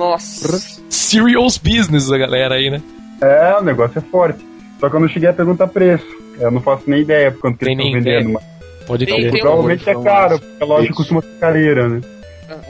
Nossa. 0.00 0.58
Serious 0.88 1.58
business 1.58 2.10
a 2.10 2.16
galera 2.18 2.54
aí, 2.54 2.70
né? 2.70 2.80
É, 3.20 3.56
o 3.58 3.62
negócio 3.62 3.98
é 3.98 4.00
forte. 4.00 4.44
Só 4.80 4.88
que 4.88 4.96
eu 4.96 5.00
não 5.00 5.08
cheguei 5.08 5.28
a 5.28 5.32
perguntar 5.32 5.66
preço. 5.66 6.06
Eu 6.38 6.50
não 6.50 6.60
faço 6.62 6.84
nem 6.88 7.02
ideia 7.02 7.30
por 7.30 7.42
quanto 7.42 7.58
que 7.58 7.66
eles 7.66 7.76
estão 7.78 7.92
nem 7.92 8.02
vendendo. 8.02 8.32
Mas 8.32 8.44
Pode 8.86 9.04
ter. 9.04 9.12
um- 9.28 9.38
provavelmente 9.40 9.86
é 9.88 9.92
Então, 9.92 10.02
caro, 10.02 10.38
porque 10.38 10.62
a 10.62 10.66
loja 10.66 10.84
isso. 10.86 10.94
costuma 10.94 11.20
ser 11.20 11.38
careira, 11.38 11.88
né? 11.88 12.00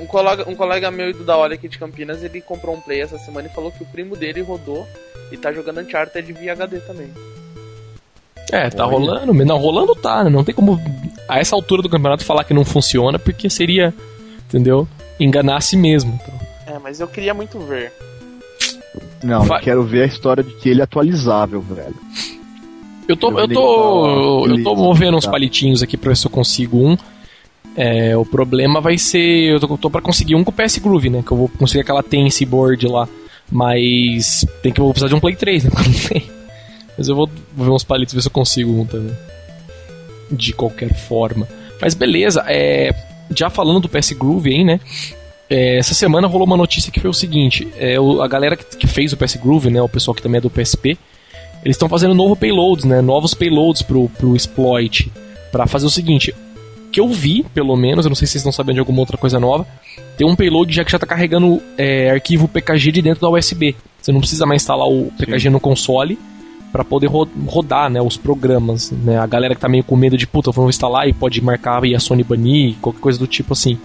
Um 0.01 0.07
colega, 0.07 0.45
um 0.49 0.55
colega 0.57 0.91
meu 0.91 1.13
do 1.13 1.25
da 1.25 1.37
hora 1.37 1.55
aqui 1.55 1.69
de 1.69 1.79
Campinas, 1.79 2.23
ele 2.25 2.41
comprou 2.41 2.75
um 2.77 2.81
Play 2.81 3.01
essa 3.01 3.17
semana 3.19 3.49
e 3.51 3.55
falou 3.55 3.71
que 3.71 3.83
o 3.83 3.87
primo 3.87 4.17
dele 4.17 4.43
rodou 4.43 4.87
e 5.31 5.37
tá 5.37 5.53
jogando 5.53 5.81
Uncharted 5.81 6.33
via 6.33 6.53
HD 6.53 6.81
também. 6.81 7.09
É, 8.53 8.69
tá 8.69 8.85
Olha. 8.87 8.93
rolando. 8.97 9.33
mas 9.35 9.47
Não, 9.47 9.57
rolando 9.59 9.95
tá, 9.95 10.25
né? 10.25 10.31
Não 10.31 10.43
tem 10.43 10.55
como 10.55 10.79
a 11.29 11.39
essa 11.39 11.55
altura 11.55 11.81
do 11.83 11.89
campeonato 11.89 12.25
falar 12.25 12.43
que 12.45 12.53
não 12.53 12.65
funciona, 12.65 13.19
porque 13.19 13.49
seria, 13.49 13.95
entendeu? 14.49 14.89
Enganar 15.21 15.57
a 15.59 15.61
si 15.61 15.77
mesmo. 15.77 16.19
Então. 16.21 16.40
Mas 16.83 17.01
eu 17.01 17.09
queria 17.09 17.35
muito 17.35 17.59
ver. 17.61 17.93
Não, 19.23 19.45
Vai. 19.45 19.59
eu 19.59 19.63
quero 19.65 19.83
ver 19.83 20.03
a 20.03 20.07
história 20.07 20.43
de 20.43 20.55
que 20.55 20.69
ele 20.69 20.81
é 20.81 20.85
atualizável, 20.85 21.61
velho. 21.61 21.95
Eu 23.07 23.17
tô, 23.17 23.31
eu 23.33 23.45
Ele 23.45 23.55
tô, 23.55 24.47
eu 24.47 24.63
tô 24.63 24.77
movendo 24.77 25.17
uns 25.17 25.25
tá. 25.25 25.31
palitinhos 25.31 25.83
aqui 25.83 25.97
pra 25.97 26.11
ver 26.11 26.17
se 26.17 26.27
eu 26.27 26.31
consigo 26.31 26.79
um. 26.79 26.97
É, 27.77 28.17
o 28.17 28.25
problema 28.25 28.81
vai 28.81 28.99
ser. 28.99 29.53
Eu 29.53 29.61
tô, 29.61 29.77
tô 29.77 29.91
pra 29.91 30.01
conseguir 30.01 30.35
um 30.35 30.45
com 30.45 30.51
o 30.51 30.55
PS 30.55 30.79
Groove, 30.79 31.11
né? 31.11 31.23
Que 31.25 31.33
eu 31.33 31.37
vou 31.37 31.49
conseguir 31.49 31.81
aquela 31.81 32.03
Tense 32.03 32.45
board 32.45 32.87
lá. 32.87 33.09
Mas 33.51 34.45
tem 34.63 34.73
que 34.73 34.81
eu 34.81 34.85
vou 34.85 34.93
precisar 34.93 35.09
de 35.09 35.15
um 35.15 35.21
Play 35.21 35.35
3, 35.35 35.65
né? 35.65 35.71
Eu. 36.15 36.41
Mas 36.99 37.09
eu 37.09 37.17
vou, 37.17 37.31
vou 37.57 37.67
ver 37.67 37.73
uns 37.73 37.83
palitos 37.85 38.15
ver 38.15 38.21
se 38.21 38.29
eu 38.29 38.33
consigo 38.33 38.79
um 38.79 38.85
também. 38.85 39.17
De 40.31 40.53
qualquer 40.53 40.95
forma. 40.95 41.49
Mas 41.81 41.95
beleza, 41.95 42.45
é, 42.47 42.95
já 43.35 43.49
falando 43.49 43.81
do 43.81 43.89
PS 43.89 44.13
Groove 44.13 44.51
aí, 44.51 44.63
né? 44.63 44.79
É, 45.51 45.79
essa 45.79 45.95
semana 45.95 46.29
rolou 46.29 46.47
uma 46.47 46.57
notícia 46.57 46.93
que 46.93 47.01
foi 47.01 47.11
o 47.11 47.15
seguinte: 47.15 47.67
é, 47.77 47.99
o- 48.01 48.23
a 48.23 48.29
galera 48.29 48.57
que, 48.57 48.65
que 48.77 48.87
fez 48.87 49.13
o 49.13 49.17
PS 49.17 49.37
Groove, 49.37 49.69
né? 49.71 49.83
O 49.83 49.89
pessoal 49.89 50.15
que 50.15 50.23
também 50.23 50.39
é 50.39 50.41
do 50.41 50.49
PSP, 50.49 50.97
eles 51.65 51.75
estão 51.77 51.89
fazendo 51.89 52.15
novo 52.15 52.37
payloads, 52.37 52.85
né? 52.85 53.01
Novos 53.01 53.35
payloads 53.35 53.83
pro, 53.83 54.09
pro 54.11 54.37
exploit. 54.37 55.11
Pra 55.51 55.67
fazer 55.67 55.87
o 55.87 55.91
seguinte: 55.91 56.33
que 56.93 57.01
eu 57.01 57.09
vi, 57.09 57.45
pelo 57.53 57.77
menos, 57.77 58.05
eu 58.07 58.09
não 58.11 58.15
sei 58.17 58.27
se 58.27 58.33
vocês 58.33 58.41
estão 58.43 58.53
sabendo 58.53 58.75
de 58.75 58.81
alguma 58.81 59.01
outra 59.01 59.17
coisa 59.19 59.41
nova, 59.41 59.67
tem 60.17 60.27
um 60.27 60.37
payload 60.37 60.73
já 60.73 60.85
que 60.85 60.93
já 60.93 60.99
tá 60.99 61.07
carregando 61.07 61.61
é, 61.77 62.11
arquivo 62.11 62.47
PKG 62.47 62.93
de 62.93 63.03
dentro 63.03 63.21
da 63.21 63.29
USB. 63.29 63.75
Você 64.01 64.13
não 64.13 64.21
precisa 64.21 64.47
mais 64.47 64.63
instalar 64.63 64.89
o 64.89 65.11
PKG 65.19 65.51
no 65.51 65.59
console 65.61 66.17
para 66.73 66.85
poder 66.85 67.09
ro- 67.09 67.29
rodar, 67.49 67.91
né, 67.91 68.01
os 68.01 68.17
programas, 68.17 68.93
né? 68.93 69.19
A 69.19 69.27
galera 69.27 69.57
que 69.57 69.61
tá 69.61 69.69
meio 69.69 69.83
com 69.83 69.97
medo 69.97 70.17
de 70.17 70.27
puta, 70.29 70.53
vamos 70.53 70.77
instalar 70.77 71.09
e 71.09 71.13
pode 71.13 71.43
marcar 71.43 71.85
e 71.85 71.95
a 71.97 71.99
Sony 71.99 72.23
banir, 72.23 72.77
qualquer 72.81 73.01
coisa 73.01 73.19
do 73.19 73.27
tipo 73.27 73.53
assim. 73.55 73.77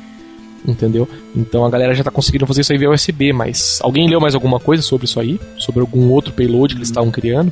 Entendeu? 0.68 1.08
Então 1.36 1.66
a 1.66 1.70
galera 1.70 1.94
já 1.94 2.04
tá 2.04 2.12
conseguindo 2.12 2.48
fazer 2.48 2.62
isso 2.62 2.72
aí 2.72 2.80
via 2.80 2.90
USB, 2.90 3.32
mas 3.32 3.80
alguém 3.84 4.10
leu 4.10 4.20
mais 4.20 4.34
alguma 4.34 4.60
coisa 4.60 4.82
sobre 4.82 5.06
isso 5.06 5.20
aí? 5.20 5.40
Sobre 5.58 5.82
algum 5.82 6.10
outro 6.10 6.34
payload 6.34 6.74
que 6.74 6.80
eles 6.80 6.90
estavam 6.90 7.12
criando? 7.12 7.52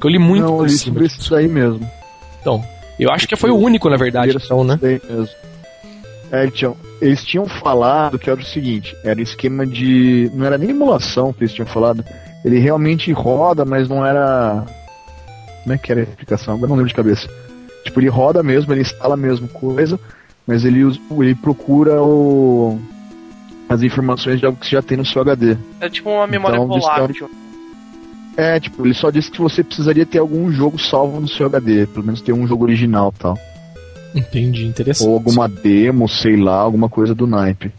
Que 0.00 0.06
eu 0.06 0.10
li 0.10 0.18
muito 0.18 0.44
não, 0.44 0.56
por 0.56 0.66
li 0.66 0.72
cima. 0.72 0.94
sobre 0.94 1.06
isso 1.06 1.34
aí 1.34 1.48
mesmo. 1.48 1.88
Então, 2.40 2.64
eu 2.98 3.10
acho 3.10 3.26
que 3.26 3.36
foi 3.36 3.50
o 3.50 3.56
único, 3.56 3.88
na 3.88 3.96
verdade, 3.96 4.36
então, 4.36 4.64
né? 4.64 4.78
mesmo. 4.82 5.28
É, 6.30 6.50
tinham, 6.50 6.76
eles 7.00 7.24
tinham 7.24 7.46
falado 7.46 8.18
que 8.18 8.28
era 8.28 8.40
o 8.40 8.44
seguinte, 8.44 8.96
era 9.04 9.20
esquema 9.20 9.66
de. 9.66 10.30
Não 10.34 10.44
era 10.46 10.58
nem 10.58 10.70
emulação 10.70 11.32
que 11.32 11.44
eles 11.44 11.54
tinham 11.54 11.66
falado. 11.66 12.04
Ele 12.44 12.58
realmente 12.58 13.12
roda, 13.12 13.64
mas 13.64 13.88
não 13.88 14.04
era. 14.04 14.64
Como 15.62 15.74
é 15.74 15.78
que 15.78 15.92
era 15.92 16.00
a 16.00 16.04
explicação? 16.04 16.54
Agora 16.54 16.68
não 16.68 16.76
lembro 16.76 16.88
de 16.88 16.94
cabeça. 16.94 17.28
Tipo, 17.84 18.00
ele 18.00 18.08
roda 18.08 18.42
mesmo, 18.42 18.72
ele 18.72 18.80
instala 18.80 19.14
a 19.14 19.16
mesma 19.16 19.46
coisa, 19.48 19.98
mas 20.46 20.64
ele, 20.64 20.80
ele 21.20 21.34
procura 21.34 22.02
o, 22.02 22.78
as 23.68 23.82
informações 23.82 24.40
de 24.40 24.46
algo 24.46 24.58
que 24.58 24.66
você 24.66 24.72
já 24.76 24.82
tem 24.82 24.96
no 24.96 25.04
seu 25.06 25.22
HD. 25.22 25.56
É 25.80 25.88
tipo 25.88 26.10
uma 26.10 26.26
memória 26.26 26.56
Então, 26.56 26.68
volátil. 26.68 27.30
É, 28.36 28.58
tipo, 28.58 28.84
ele 28.84 28.94
só 28.94 29.10
disse 29.10 29.30
que 29.30 29.40
você 29.40 29.62
precisaria 29.62 30.04
ter 30.04 30.18
algum 30.18 30.50
jogo 30.50 30.78
salvo 30.78 31.20
no 31.20 31.28
seu 31.28 31.46
HD, 31.46 31.86
pelo 31.86 32.04
menos 32.04 32.20
ter 32.20 32.32
um 32.32 32.46
jogo 32.46 32.64
original 32.64 33.12
e 33.14 33.18
tal. 33.20 33.38
Entendi, 34.14 34.64
interessante. 34.66 35.08
Ou 35.08 35.14
alguma 35.14 35.48
demo, 35.48 36.08
sei 36.08 36.36
lá, 36.36 36.56
alguma 36.56 36.88
coisa 36.88 37.14
do 37.14 37.26
naipe. 37.26 37.72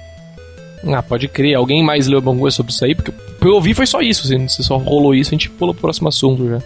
Ah, 0.87 1.01
pode 1.01 1.27
crer. 1.27 1.55
Alguém 1.55 1.83
mais 1.83 2.07
leu 2.07 2.17
alguma 2.19 2.39
coisa 2.39 2.55
sobre 2.55 2.71
isso 2.71 2.85
aí? 2.85 2.93
Porque 2.95 3.11
o 3.11 3.13
que 3.13 3.47
eu 3.47 3.53
ouvi 3.55 3.73
foi 3.73 3.85
só 3.87 4.01
isso. 4.01 4.27
Se 4.27 4.49
se 4.49 4.63
só 4.63 4.77
rolou 4.77 5.15
isso, 5.15 5.29
a 5.31 5.35
gente 5.35 5.49
pula 5.49 5.73
pro 5.73 5.81
próximo 5.81 6.07
assunto 6.07 6.47
já. 6.47 6.59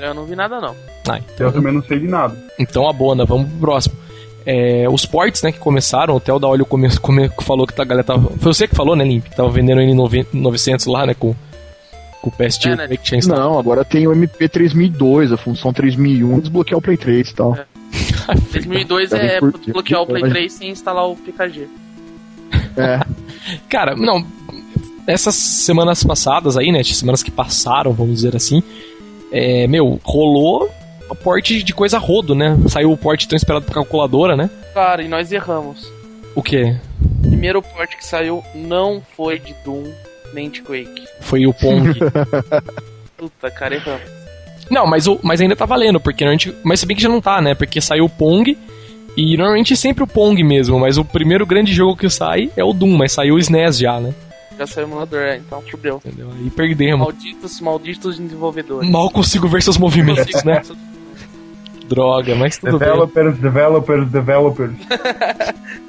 Eu 0.00 0.14
não 0.14 0.24
vi 0.24 0.34
nada, 0.34 0.60
não. 0.60 0.74
Ah, 1.08 1.18
Eu 1.18 1.22
então, 1.34 1.52
também 1.52 1.72
não 1.72 1.82
sei 1.82 2.00
de 2.00 2.08
nada. 2.08 2.36
então 2.58 2.88
a 2.88 2.92
boa, 2.92 3.14
né? 3.14 3.24
Vamos 3.24 3.48
pro 3.50 3.58
próximo. 3.60 3.94
É, 4.44 4.86
os 4.88 5.06
ports, 5.06 5.42
né, 5.42 5.52
que 5.52 5.58
começaram, 5.58 6.14
o 6.16 6.20
Theo 6.20 6.38
da 6.38 6.48
Olho 6.48 6.64
come, 6.66 6.88
come, 6.98 7.30
falou 7.42 7.66
que 7.66 7.80
a 7.80 7.84
galera 7.84 8.04
tava. 8.04 8.28
Foi 8.38 8.52
você 8.52 8.66
que 8.66 8.74
falou, 8.74 8.96
né, 8.96 9.04
Limp? 9.04 9.24
Que 9.28 9.36
tava 9.36 9.48
vendendo 9.50 9.80
N900 9.80 10.90
lá, 10.90 11.06
né, 11.06 11.14
com, 11.14 11.34
com 12.20 12.28
o 12.28 12.32
PS 12.32 12.58
É, 12.66 12.76
né? 12.76 12.88
que 12.88 12.96
tinha 12.98 13.18
instalado. 13.18 13.48
Não, 13.50 13.58
agora 13.58 13.84
tem 13.84 14.06
o 14.06 14.12
MP 14.12 14.48
3002, 14.48 15.32
a 15.32 15.36
função 15.36 15.72
3001, 15.72 16.40
desbloquear 16.40 16.78
o 16.78 16.82
Play 16.82 16.96
3 16.96 17.28
e 17.28 17.34
tal. 17.34 17.56
2002 18.52 19.10
Deve 19.10 19.26
é 19.26 19.38
curtir. 19.40 19.72
bloquear 19.72 20.02
o 20.02 20.06
Play 20.06 20.22
Mas- 20.22 20.30
3 20.32 20.52
sem 20.52 20.70
instalar 20.70 21.08
o 21.08 21.16
PKG. 21.16 21.68
É, 22.76 23.00
Cara, 23.68 23.94
não. 23.96 24.24
Essas 25.06 25.34
semanas 25.34 26.02
passadas 26.04 26.56
aí, 26.56 26.70
né? 26.70 26.82
Semanas 26.84 27.22
que 27.22 27.30
passaram, 27.30 27.92
vamos 27.92 28.14
dizer 28.16 28.36
assim. 28.36 28.62
É, 29.32 29.66
meu, 29.66 30.00
rolou 30.04 30.70
porte 31.14 31.62
de 31.62 31.74
coisa 31.74 31.98
rodo, 31.98 32.34
né? 32.34 32.56
Saiu 32.68 32.92
o 32.92 32.96
porte 32.96 33.28
tão 33.28 33.36
esperado 33.36 33.64
por 33.64 33.74
calculadora, 33.74 34.36
né? 34.36 34.50
Cara, 34.74 35.02
e 35.02 35.08
nós 35.08 35.30
erramos. 35.32 35.90
O 36.34 36.42
quê? 36.42 36.76
O 37.00 37.28
primeiro 37.28 37.62
port 37.62 37.90
que 37.96 38.04
saiu 38.04 38.42
não 38.54 39.02
foi 39.16 39.38
de 39.38 39.54
Doom 39.64 39.84
nem 40.32 40.48
de 40.48 40.62
Quake. 40.62 41.04
Foi 41.20 41.46
o 41.46 41.52
Pong. 41.52 41.92
Puta, 43.16 43.50
cara, 43.50 43.74
erramos. 43.74 44.02
não, 44.70 44.86
mas, 44.86 45.06
o, 45.06 45.20
mas 45.22 45.40
ainda 45.40 45.54
tá 45.54 45.66
valendo, 45.66 46.00
porque 46.00 46.24
normalmente. 46.24 46.54
Mas 46.62 46.80
se 46.80 46.86
bem 46.86 46.96
que 46.96 47.02
já 47.02 47.08
não 47.08 47.20
tá, 47.20 47.40
né? 47.40 47.54
Porque 47.54 47.80
saiu 47.80 48.06
o 48.06 48.10
Pong. 48.10 48.56
E 49.14 49.36
normalmente 49.36 49.76
sempre 49.76 50.02
o 50.02 50.06
Pong 50.06 50.42
mesmo, 50.42 50.78
mas 50.80 50.96
o 50.96 51.04
primeiro 51.04 51.44
grande 51.44 51.70
jogo 51.70 51.94
que 51.94 52.08
sai 52.08 52.50
é 52.56 52.64
o 52.64 52.72
Doom, 52.72 52.96
mas 52.96 53.12
saiu 53.12 53.34
o 53.34 53.38
SNES 53.38 53.78
já, 53.78 54.00
né? 54.00 54.14
Já 54.58 54.66
saiu 54.66 54.86
o 54.86 54.90
emulador, 54.90 55.20
é, 55.20 55.36
então 55.36 55.62
fudeu. 55.70 56.00
Entendeu? 56.02 56.30
Aí 56.34 56.48
perdemos. 56.48 57.00
Malditos, 57.00 57.60
malditos 57.60 58.18
desenvolvedores. 58.18 58.90
Mal 58.90 59.10
consigo 59.10 59.46
ver 59.48 59.62
seus 59.62 59.76
movimentos, 59.76 60.42
né? 60.44 60.62
Droga, 61.88 62.34
mas 62.34 62.56
tudo 62.58 62.78
bem. 62.78 62.88
Developers, 62.88 63.38
developers, 63.38 64.10
developers. 64.10 64.72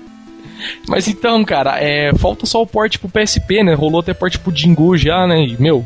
Mas 0.88 1.08
então, 1.08 1.43
cara, 1.43 1.79
é, 1.79 2.13
falta 2.15 2.45
só 2.45 2.62
o 2.62 2.67
port 2.67 2.97
pro 2.97 3.10
PSP, 3.10 3.63
né? 3.63 3.73
Rolou 3.73 3.99
até 3.99 4.13
port 4.13 4.38
pro 4.38 4.56
Jingu 4.56 4.97
já, 4.97 5.27
né? 5.27 5.45
E, 5.45 5.62
meu. 5.62 5.86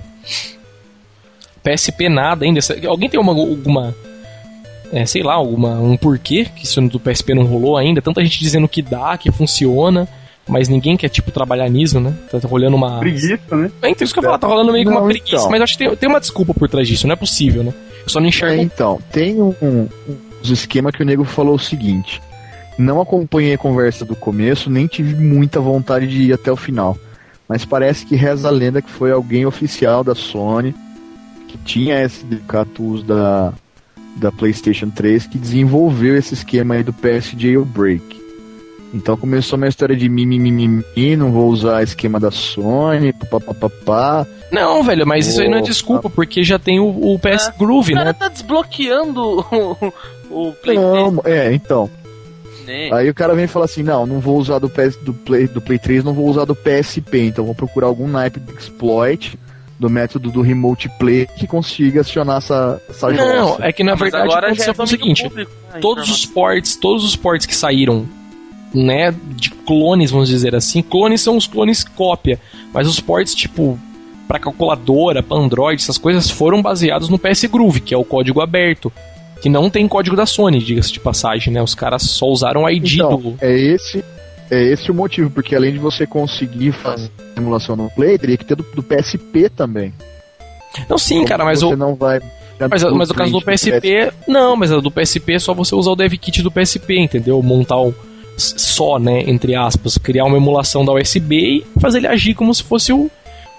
PSP 1.63 2.09
nada 2.09 2.45
ainda. 2.45 2.59
Alguém 2.87 3.09
tem 3.09 3.19
uma, 3.19 3.33
alguma. 3.33 3.95
É, 4.91 5.05
sei 5.05 5.21
lá, 5.21 5.33
alguma, 5.33 5.71
um 5.81 5.97
porquê 5.97 6.45
que 6.45 6.63
isso 6.63 6.79
do 6.87 6.99
PSP 6.99 7.33
não 7.33 7.43
rolou 7.43 7.75
ainda? 7.75 8.01
Tanta 8.01 8.23
gente 8.23 8.39
dizendo 8.39 8.67
que 8.69 8.81
dá, 8.81 9.17
que 9.17 9.31
funciona. 9.31 10.07
mas 10.47 10.69
ninguém 10.69 10.95
quer, 10.95 11.09
tipo, 11.09 11.29
trabalhar 11.29 11.67
nisso, 11.67 11.99
né? 11.99 12.13
Tá 12.31 12.39
rolando 12.47 12.77
uma. 12.77 12.99
Preguiça, 12.99 13.37
né? 13.51 13.69
É, 13.81 13.89
então 13.89 14.05
isso 14.05 14.13
que 14.13 14.19
eu 14.19 14.23
falar, 14.23 14.37
tá 14.37 14.47
rolando 14.47 14.71
meio 14.71 14.85
que 14.85 14.91
uma 14.91 15.03
preguiça, 15.03 15.35
então. 15.35 15.49
mas 15.49 15.61
acho 15.61 15.77
que 15.77 15.85
tem, 15.85 15.95
tem 15.95 16.09
uma 16.09 16.21
desculpa 16.21 16.53
por 16.53 16.69
trás 16.69 16.87
disso, 16.87 17.05
não 17.05 17.13
é 17.13 17.17
possível, 17.17 17.63
né? 17.63 17.73
Eu 18.07 18.09
só 18.09 18.19
não 18.19 18.27
É, 18.27 18.29
enxergo. 18.29 18.61
então, 18.61 18.99
tem 19.11 19.35
um, 19.41 19.53
um 19.61 19.87
esquema 20.43 20.91
que 20.91 21.01
o 21.01 21.05
nego 21.05 21.25
falou 21.25 21.55
o 21.55 21.59
seguinte: 21.59 22.21
não 22.77 23.01
acompanhei 23.01 23.53
a 23.53 23.57
conversa 23.57 24.05
do 24.05 24.15
começo, 24.15 24.69
nem 24.69 24.87
tive 24.87 25.13
muita 25.15 25.59
vontade 25.59 26.07
de 26.07 26.21
ir 26.23 26.33
até 26.33 26.51
o 26.51 26.55
final. 26.55 26.97
Mas 27.47 27.65
parece 27.65 28.05
que 28.05 28.15
reza 28.15 28.47
a 28.47 28.51
lenda 28.51 28.81
que 28.81 28.89
foi 28.89 29.11
alguém 29.11 29.45
oficial 29.45 30.03
da 30.03 30.13
Sony 30.15 30.73
que 31.47 31.57
tinha 31.59 32.01
SDK 32.01 32.65
Tools 32.73 33.03
da, 33.03 33.53
da 34.17 34.31
PlayStation 34.33 34.89
3 34.89 35.27
que 35.27 35.37
desenvolveu 35.37 36.17
esse 36.17 36.33
esquema 36.33 36.75
aí 36.75 36.83
do 36.83 36.91
PS 36.91 37.33
Jailbreak. 37.37 38.16
Então 38.93 39.17
começou 39.17 39.57
uma 39.57 39.67
história 39.67 39.95
de 39.95 40.07
mimimi, 40.07 40.83
não 41.17 41.31
vou 41.31 41.49
usar 41.49 41.83
esquema 41.83 42.19
da 42.19 42.31
Sony, 42.31 43.13
papapá. 43.13 44.25
Não, 44.51 44.81
velho, 44.81 45.05
mas 45.05 45.27
isso 45.27 45.41
aí 45.41 45.49
não 45.49 45.57
é 45.57 45.61
desculpa, 45.61 46.09
porque 46.09 46.41
já 46.43 46.57
tem 46.57 46.79
o, 46.79 46.87
o 46.87 47.19
PS 47.19 47.51
Groove, 47.59 47.91
O 47.91 47.95
cara 47.95 48.05
né? 48.11 48.13
tá 48.13 48.29
desbloqueando 48.29 49.45
o, 49.51 49.93
o 50.49 50.53
PlayStation. 50.53 51.11
Não, 51.11 51.21
é, 51.25 51.53
então. 51.53 51.89
né? 52.65 52.89
Aí 52.93 53.09
o 53.09 53.13
cara 53.13 53.35
vem 53.35 53.43
e 53.43 53.47
fala 53.47 53.65
assim, 53.65 53.83
não, 53.83 54.05
não 54.05 54.19
vou 54.21 54.37
usar 54.37 54.59
do, 54.59 54.69
PS, 54.69 54.95
do, 55.01 55.13
Play, 55.13 55.47
do 55.47 55.59
Play 55.61 55.77
3, 55.77 56.03
não 56.05 56.13
vou 56.13 56.27
usar 56.27 56.45
do 56.45 56.55
PSP, 56.55 57.19
então 57.27 57.43
vou 57.45 57.53
procurar 57.55 57.87
algum 57.87 58.07
naipe 58.07 58.39
de 58.39 58.53
exploit 58.53 59.37
do 59.77 59.89
método 59.89 60.31
do 60.31 60.41
Remote 60.41 60.89
Play 60.97 61.27
que 61.37 61.45
consiga 61.45 62.01
acionar 62.01 62.37
essa, 62.37 62.81
essa 62.89 63.09
Não, 63.11 63.49
jossa. 63.49 63.65
é 63.65 63.71
que 63.73 63.83
na 63.83 63.91
Mas 63.91 63.99
verdade 63.99 64.23
agora 64.23 64.53
já 64.55 64.71
aconteceu 64.71 64.73
é 64.79 64.83
o 64.83 64.87
seguinte: 64.87 65.23
público, 65.23 65.51
né, 65.73 65.79
todos 65.81 66.03
os 66.09 66.23
informação. 66.23 66.33
ports, 66.33 66.75
todos 66.77 67.03
os 67.03 67.15
ports 67.15 67.45
que 67.45 67.55
saíram, 67.55 68.07
né, 68.73 69.13
de 69.35 69.49
clones, 69.49 70.11
vamos 70.11 70.29
dizer 70.29 70.55
assim, 70.55 70.81
clones 70.81 71.21
são 71.21 71.37
os 71.37 71.47
clones 71.47 71.83
cópia, 71.83 72.39
mas 72.73 72.87
os 72.87 72.99
ports 72.99 73.33
tipo 73.33 73.79
para 74.27 74.39
calculadora, 74.39 75.23
para 75.23 75.37
Android, 75.37 75.81
essas 75.81 75.97
coisas 75.97 76.29
foram 76.29 76.61
baseados 76.61 77.07
no 77.07 77.17
PS 77.17 77.45
Groove, 77.45 77.79
que 77.79 77.93
é 77.93 77.97
o 77.97 78.03
código 78.03 78.41
aberto, 78.41 78.91
que 79.41 79.47
não 79.47 79.69
tem 79.69 79.87
código 79.87 80.15
da 80.15 80.25
Sony, 80.25 80.59
diga-se 80.59 80.91
de 80.91 80.99
passagem, 80.99 81.53
né? 81.53 81.61
Os 81.61 81.73
caras 81.73 82.03
só 82.03 82.25
usaram 82.25 82.63
o 82.63 82.69
ID 82.69 82.95
Então, 82.95 83.17
do 83.17 83.37
é 83.39 83.57
esse 83.57 84.03
é 84.51 84.63
esse 84.63 84.91
o 84.91 84.93
motivo, 84.93 85.29
porque 85.29 85.55
além 85.55 85.73
de 85.73 85.79
você 85.79 86.05
conseguir 86.05 86.71
fazer 86.71 87.09
emulação 87.37 87.75
no 87.75 87.89
Play, 87.89 88.17
teria 88.17 88.37
que 88.37 88.45
ter 88.45 88.55
do, 88.55 88.63
do 88.63 88.83
PSP 88.83 89.49
também. 89.49 89.93
Não, 90.89 90.97
sim, 90.97 91.23
cara, 91.25 91.45
mas 91.45 91.59
você 91.59 91.73
o 91.73 91.77
não 91.77 91.95
vai 91.95 92.19
mas, 92.69 92.83
mas 92.83 93.09
no 93.09 93.15
caso 93.15 93.31
do 93.31 93.41
PSP, 93.41 94.11
não, 94.27 94.55
mas 94.55 94.71
a 94.71 94.79
do 94.79 94.89
PSP 94.89 95.33
é 95.33 95.39
só 95.39 95.53
você 95.53 95.75
usar 95.75 95.91
o 95.91 95.95
dev 95.95 96.13
kit 96.13 96.41
do 96.41 96.49
PSP, 96.49 96.97
entendeu? 96.97 97.41
Montar 97.43 97.79
o 97.79 97.93
só, 98.37 98.99
né, 98.99 99.23
entre 99.27 99.55
aspas, 99.55 99.97
criar 99.97 100.23
uma 100.25 100.37
emulação 100.37 100.85
da 100.85 100.93
USB 100.93 101.35
e 101.75 101.79
fazer 101.79 101.97
ele 101.97 102.07
agir 102.07 102.35
como 102.35 102.53
se 102.53 102.63
fosse 102.63 102.93
o, 102.93 103.09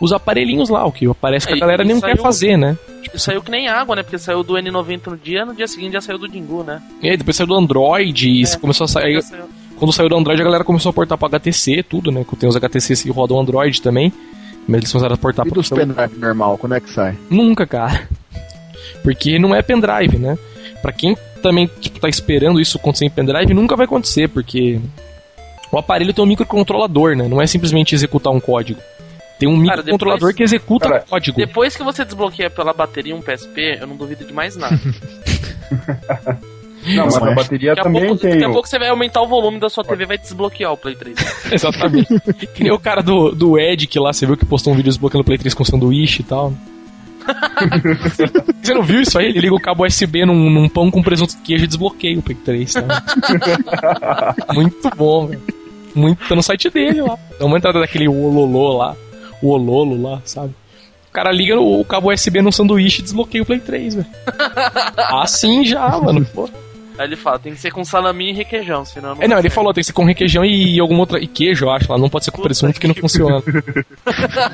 os 0.00 0.12
aparelhinhos 0.12 0.68
lá, 0.68 0.86
o 0.86 0.92
que 0.92 1.06
parece 1.20 1.46
que 1.46 1.52
a 1.52 1.56
É, 1.56 1.60
galera 1.60 1.82
e 1.82 1.86
nem 1.86 1.98
saiu- 1.98 2.16
quer 2.16 2.22
fazer, 2.22 2.56
né? 2.56 2.76
Tipo, 3.02 3.18
saiu 3.18 3.42
que 3.42 3.50
nem 3.50 3.66
água, 3.68 3.96
né? 3.96 4.02
Porque 4.02 4.18
saiu 4.18 4.42
do 4.44 4.54
N90 4.54 5.06
no 5.08 5.16
dia, 5.16 5.44
no 5.44 5.54
dia 5.54 5.66
seguinte 5.66 5.92
já 5.94 6.00
saiu 6.00 6.18
do 6.18 6.28
Dingu, 6.28 6.62
né? 6.62 6.80
E 7.02 7.08
aí 7.10 7.16
depois 7.16 7.36
saiu 7.36 7.46
do 7.48 7.54
Android 7.54 8.28
e 8.30 8.42
É. 8.44 8.56
começou 8.56 8.84
a 8.84 8.88
sair. 8.88 9.20
Saiu. 9.22 9.44
Quando 9.76 9.92
saiu 9.92 10.08
do 10.08 10.16
Android, 10.16 10.40
a 10.40 10.44
galera 10.44 10.64
começou 10.64 10.90
a 10.90 10.92
portar 10.92 11.16
pra 11.18 11.26
HTC, 11.28 11.82
tudo, 11.82 12.10
né? 12.10 12.24
Tem 12.38 12.48
os 12.48 12.56
HTCs 12.56 13.02
que 13.02 13.10
rodam 13.10 13.38
Android 13.40 13.80
também. 13.82 14.12
Mas 14.66 14.78
eles 14.78 14.92
começaram 14.92 15.14
a 15.14 15.18
portar 15.18 15.46
E 15.46 15.48
pra 15.50 15.54
dos 15.60 15.68
pendrive 15.70 16.18
normal, 16.18 16.58
quando 16.58 16.74
é 16.74 16.80
que 16.80 16.90
sai? 16.90 17.16
Nunca, 17.30 17.66
cara. 17.66 18.06
Porque 19.02 19.38
não 19.38 19.54
é 19.54 19.62
pendrive, 19.62 20.18
né? 20.18 20.36
Pra 20.88 20.92
quem 20.94 21.14
também 21.42 21.68
tipo, 21.80 22.00
tá 22.00 22.08
esperando 22.08 22.58
isso 22.58 22.78
acontecer 22.78 23.04
em 23.04 23.10
pendrive, 23.10 23.52
nunca 23.52 23.76
vai 23.76 23.84
acontecer, 23.84 24.26
porque 24.26 24.80
o 25.70 25.76
aparelho 25.76 26.14
tem 26.14 26.24
um 26.24 26.26
microcontrolador, 26.26 27.14
né? 27.14 27.28
Não 27.28 27.42
é 27.42 27.46
simplesmente 27.46 27.94
executar 27.94 28.32
um 28.32 28.40
código. 28.40 28.80
Tem 29.38 29.46
um 29.46 29.62
Cara, 29.66 29.76
microcontrolador 29.82 30.20
depois- 30.30 30.36
que 30.36 30.42
executa 30.42 30.88
Cara, 30.88 31.04
código. 31.06 31.36
Depois 31.36 31.76
que 31.76 31.82
você 31.84 32.06
desbloqueia 32.06 32.48
pela 32.48 32.72
bateria 32.72 33.14
um 33.14 33.20
PSP, 33.20 33.76
eu 33.82 33.86
não 33.86 33.96
duvido 33.96 34.24
de 34.24 34.32
mais 34.32 34.56
nada. 34.56 34.80
Não, 36.86 37.04
mas 37.04 37.16
a 37.18 37.30
é. 37.30 37.34
bateria 37.34 37.74
Daqui 37.74 37.80
a, 37.80 37.82
também 37.84 38.06
pouco, 38.06 38.22
tem. 38.22 38.30
daqui 38.30 38.44
a 38.44 38.50
pouco 38.50 38.66
você 38.66 38.78
vai 38.78 38.88
aumentar 38.88 39.20
o 39.20 39.26
volume 39.28 39.60
da 39.60 39.68
sua 39.68 39.84
TV 39.84 40.04
e 40.04 40.06
vai 40.06 40.16
desbloquear 40.16 40.72
o 40.72 40.76
Play 40.78 40.94
3. 40.96 41.18
Exatamente. 41.52 42.08
que 42.54 42.62
nem 42.62 42.72
o 42.72 42.78
cara 42.78 43.02
do, 43.02 43.32
do 43.32 43.58
Edic 43.58 43.98
lá, 43.98 44.10
você 44.10 44.24
viu 44.24 44.38
que 44.38 44.46
postou 44.46 44.72
um 44.72 44.76
vídeo 44.76 44.88
desbloqueando 44.88 45.20
o 45.20 45.24
Play 45.26 45.36
3 45.36 45.52
com 45.52 45.64
sanduíche 45.66 46.22
e 46.22 46.24
tal. 46.24 46.54
você 48.62 48.74
não 48.74 48.82
viu 48.82 49.00
isso 49.00 49.18
aí? 49.18 49.26
Ele 49.26 49.40
liga 49.40 49.54
o 49.54 49.60
cabo 49.60 49.86
USB 49.86 50.24
num, 50.24 50.50
num 50.50 50.68
pão 50.68 50.90
com 50.90 51.02
presunto 51.02 51.34
e 51.34 51.42
queijo 51.42 51.64
e 51.64 51.66
desbloqueia 51.66 52.18
o 52.18 52.22
Play 52.22 52.36
3. 52.36 52.72
Tá? 52.74 53.04
Muito 54.54 54.90
bom, 54.96 55.26
velho. 55.26 55.42
Muito, 55.94 56.28
tá 56.28 56.34
no 56.34 56.42
site 56.42 56.70
dele 56.70 57.02
lá. 57.02 57.18
Dá 57.38 57.46
uma 57.46 57.56
entrada 57.56 57.80
daquele 57.80 58.08
Ololô 58.08 58.76
lá. 58.76 58.96
O 59.42 59.50
Ololo 59.50 60.00
lá, 60.00 60.20
sabe? 60.24 60.54
O 61.08 61.12
cara 61.12 61.32
liga 61.32 61.58
o, 61.58 61.80
o 61.80 61.84
cabo 61.84 62.12
USB 62.12 62.42
num 62.42 62.52
sanduíche 62.52 63.00
e 63.00 63.04
desbloqueia 63.04 63.42
o 63.42 63.46
Play 63.46 63.60
3, 63.60 63.94
velho. 63.96 64.06
Assim 64.96 65.64
já, 65.64 65.88
mano. 65.98 66.24
Pô. 66.34 66.48
Aí 66.98 67.06
ele 67.06 67.16
fala, 67.16 67.38
tem 67.38 67.54
que 67.54 67.60
ser 67.60 67.70
com 67.70 67.84
salaminho 67.84 68.30
e 68.30 68.34
requeijão, 68.34 68.84
senão 68.84 69.14
não 69.14 69.22
É, 69.22 69.28
não, 69.28 69.38
ele 69.38 69.48
falou, 69.48 69.72
tem 69.72 69.82
que 69.82 69.86
ser 69.86 69.92
com 69.92 70.04
requeijão 70.04 70.44
e 70.44 70.80
alguma 70.80 71.00
outra. 71.00 71.20
E 71.20 71.28
queijo, 71.28 71.66
eu 71.66 71.70
acho 71.70 71.90
lá. 71.90 71.96
Não 71.96 72.10
pode 72.10 72.24
ser 72.24 72.32
com 72.32 72.38
Puta 72.38 72.48
presunto 72.48 72.80
que 72.80 72.88
não 72.88 72.94
que 72.94 73.00
funciona. 73.00 73.40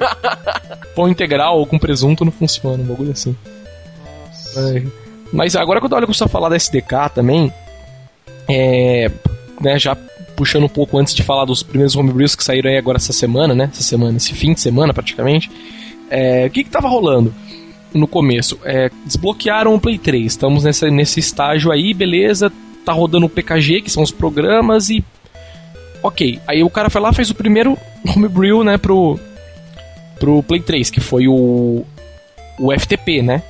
Pão 0.94 1.08
integral 1.08 1.58
ou 1.58 1.66
com 1.66 1.78
presunto 1.78 2.22
não 2.22 2.30
funciona, 2.30 2.82
um 2.82 2.86
bagulho 2.86 3.12
assim. 3.12 3.34
É. 4.56 4.82
Mas 5.32 5.56
agora 5.56 5.80
quando 5.80 5.94
eu 5.94 6.02
começou 6.02 6.26
a 6.26 6.28
falar 6.28 6.50
da 6.50 6.56
SDK 6.56 7.08
também, 7.14 7.50
é. 8.46 9.10
Né, 9.60 9.78
já 9.78 9.96
puxando 10.36 10.64
um 10.64 10.68
pouco 10.68 10.98
antes 10.98 11.14
de 11.14 11.22
falar 11.22 11.46
dos 11.46 11.62
primeiros 11.62 11.96
homebrews 11.96 12.36
que 12.36 12.44
saíram 12.44 12.68
aí 12.70 12.76
agora 12.76 12.98
essa 12.98 13.12
semana, 13.12 13.54
né? 13.54 13.70
Essa 13.72 13.82
semana, 13.82 14.16
esse 14.18 14.34
fim 14.34 14.52
de 14.52 14.60
semana 14.60 14.92
praticamente. 14.92 15.50
É, 16.10 16.44
o 16.46 16.50
que 16.50 16.64
que 16.64 16.70
tava 16.70 16.88
rolando? 16.88 17.34
No 17.94 18.06
começo. 18.06 18.58
É, 18.64 18.90
desbloquearam 19.04 19.74
o 19.74 19.80
Play 19.80 19.98
3. 19.98 20.26
Estamos 20.26 20.64
nessa, 20.64 20.90
nesse 20.90 21.20
estágio 21.20 21.70
aí, 21.70 21.94
beleza. 21.94 22.52
Tá 22.84 22.92
rodando 22.92 23.26
o 23.26 23.30
PKG, 23.30 23.80
que 23.80 23.90
são 23.90 24.02
os 24.02 24.10
programas, 24.10 24.90
e. 24.90 25.04
Ok. 26.02 26.38
Aí 26.46 26.62
o 26.62 26.70
cara 26.70 26.90
foi 26.90 27.00
lá 27.00 27.12
fez 27.12 27.30
o 27.30 27.34
primeiro 27.34 27.78
homebrew, 28.14 28.62
né, 28.62 28.76
pro, 28.76 29.18
pro 30.18 30.42
Play 30.42 30.60
3, 30.60 30.90
que 30.90 31.00
foi 31.00 31.28
o. 31.28 31.84
O 32.58 32.72
FTP, 32.72 33.22
né? 33.22 33.42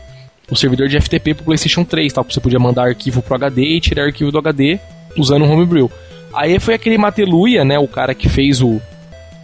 O 0.51 0.57
servidor 0.57 0.89
de 0.89 1.01
FTP 1.01 1.35
pro 1.35 1.45
PlayStation 1.45 1.85
3, 1.85 2.13
tal. 2.13 2.25
Você 2.25 2.41
podia 2.41 2.59
mandar 2.59 2.85
arquivo 2.85 3.23
pro 3.23 3.35
HD 3.35 3.63
e 3.63 3.81
tirar 3.81 4.05
arquivo 4.05 4.31
do 4.31 4.39
HD 4.39 4.79
usando 5.17 5.45
o 5.45 5.51
homebrew. 5.51 5.91
Aí 6.33 6.59
foi 6.59 6.75
aquele 6.75 6.99
Mateluia, 6.99 7.65
né? 7.65 7.79
O 7.79 7.89
cara 7.89 8.15
que 8.15 8.29
fez 8.29 8.61
o, 8.61 8.81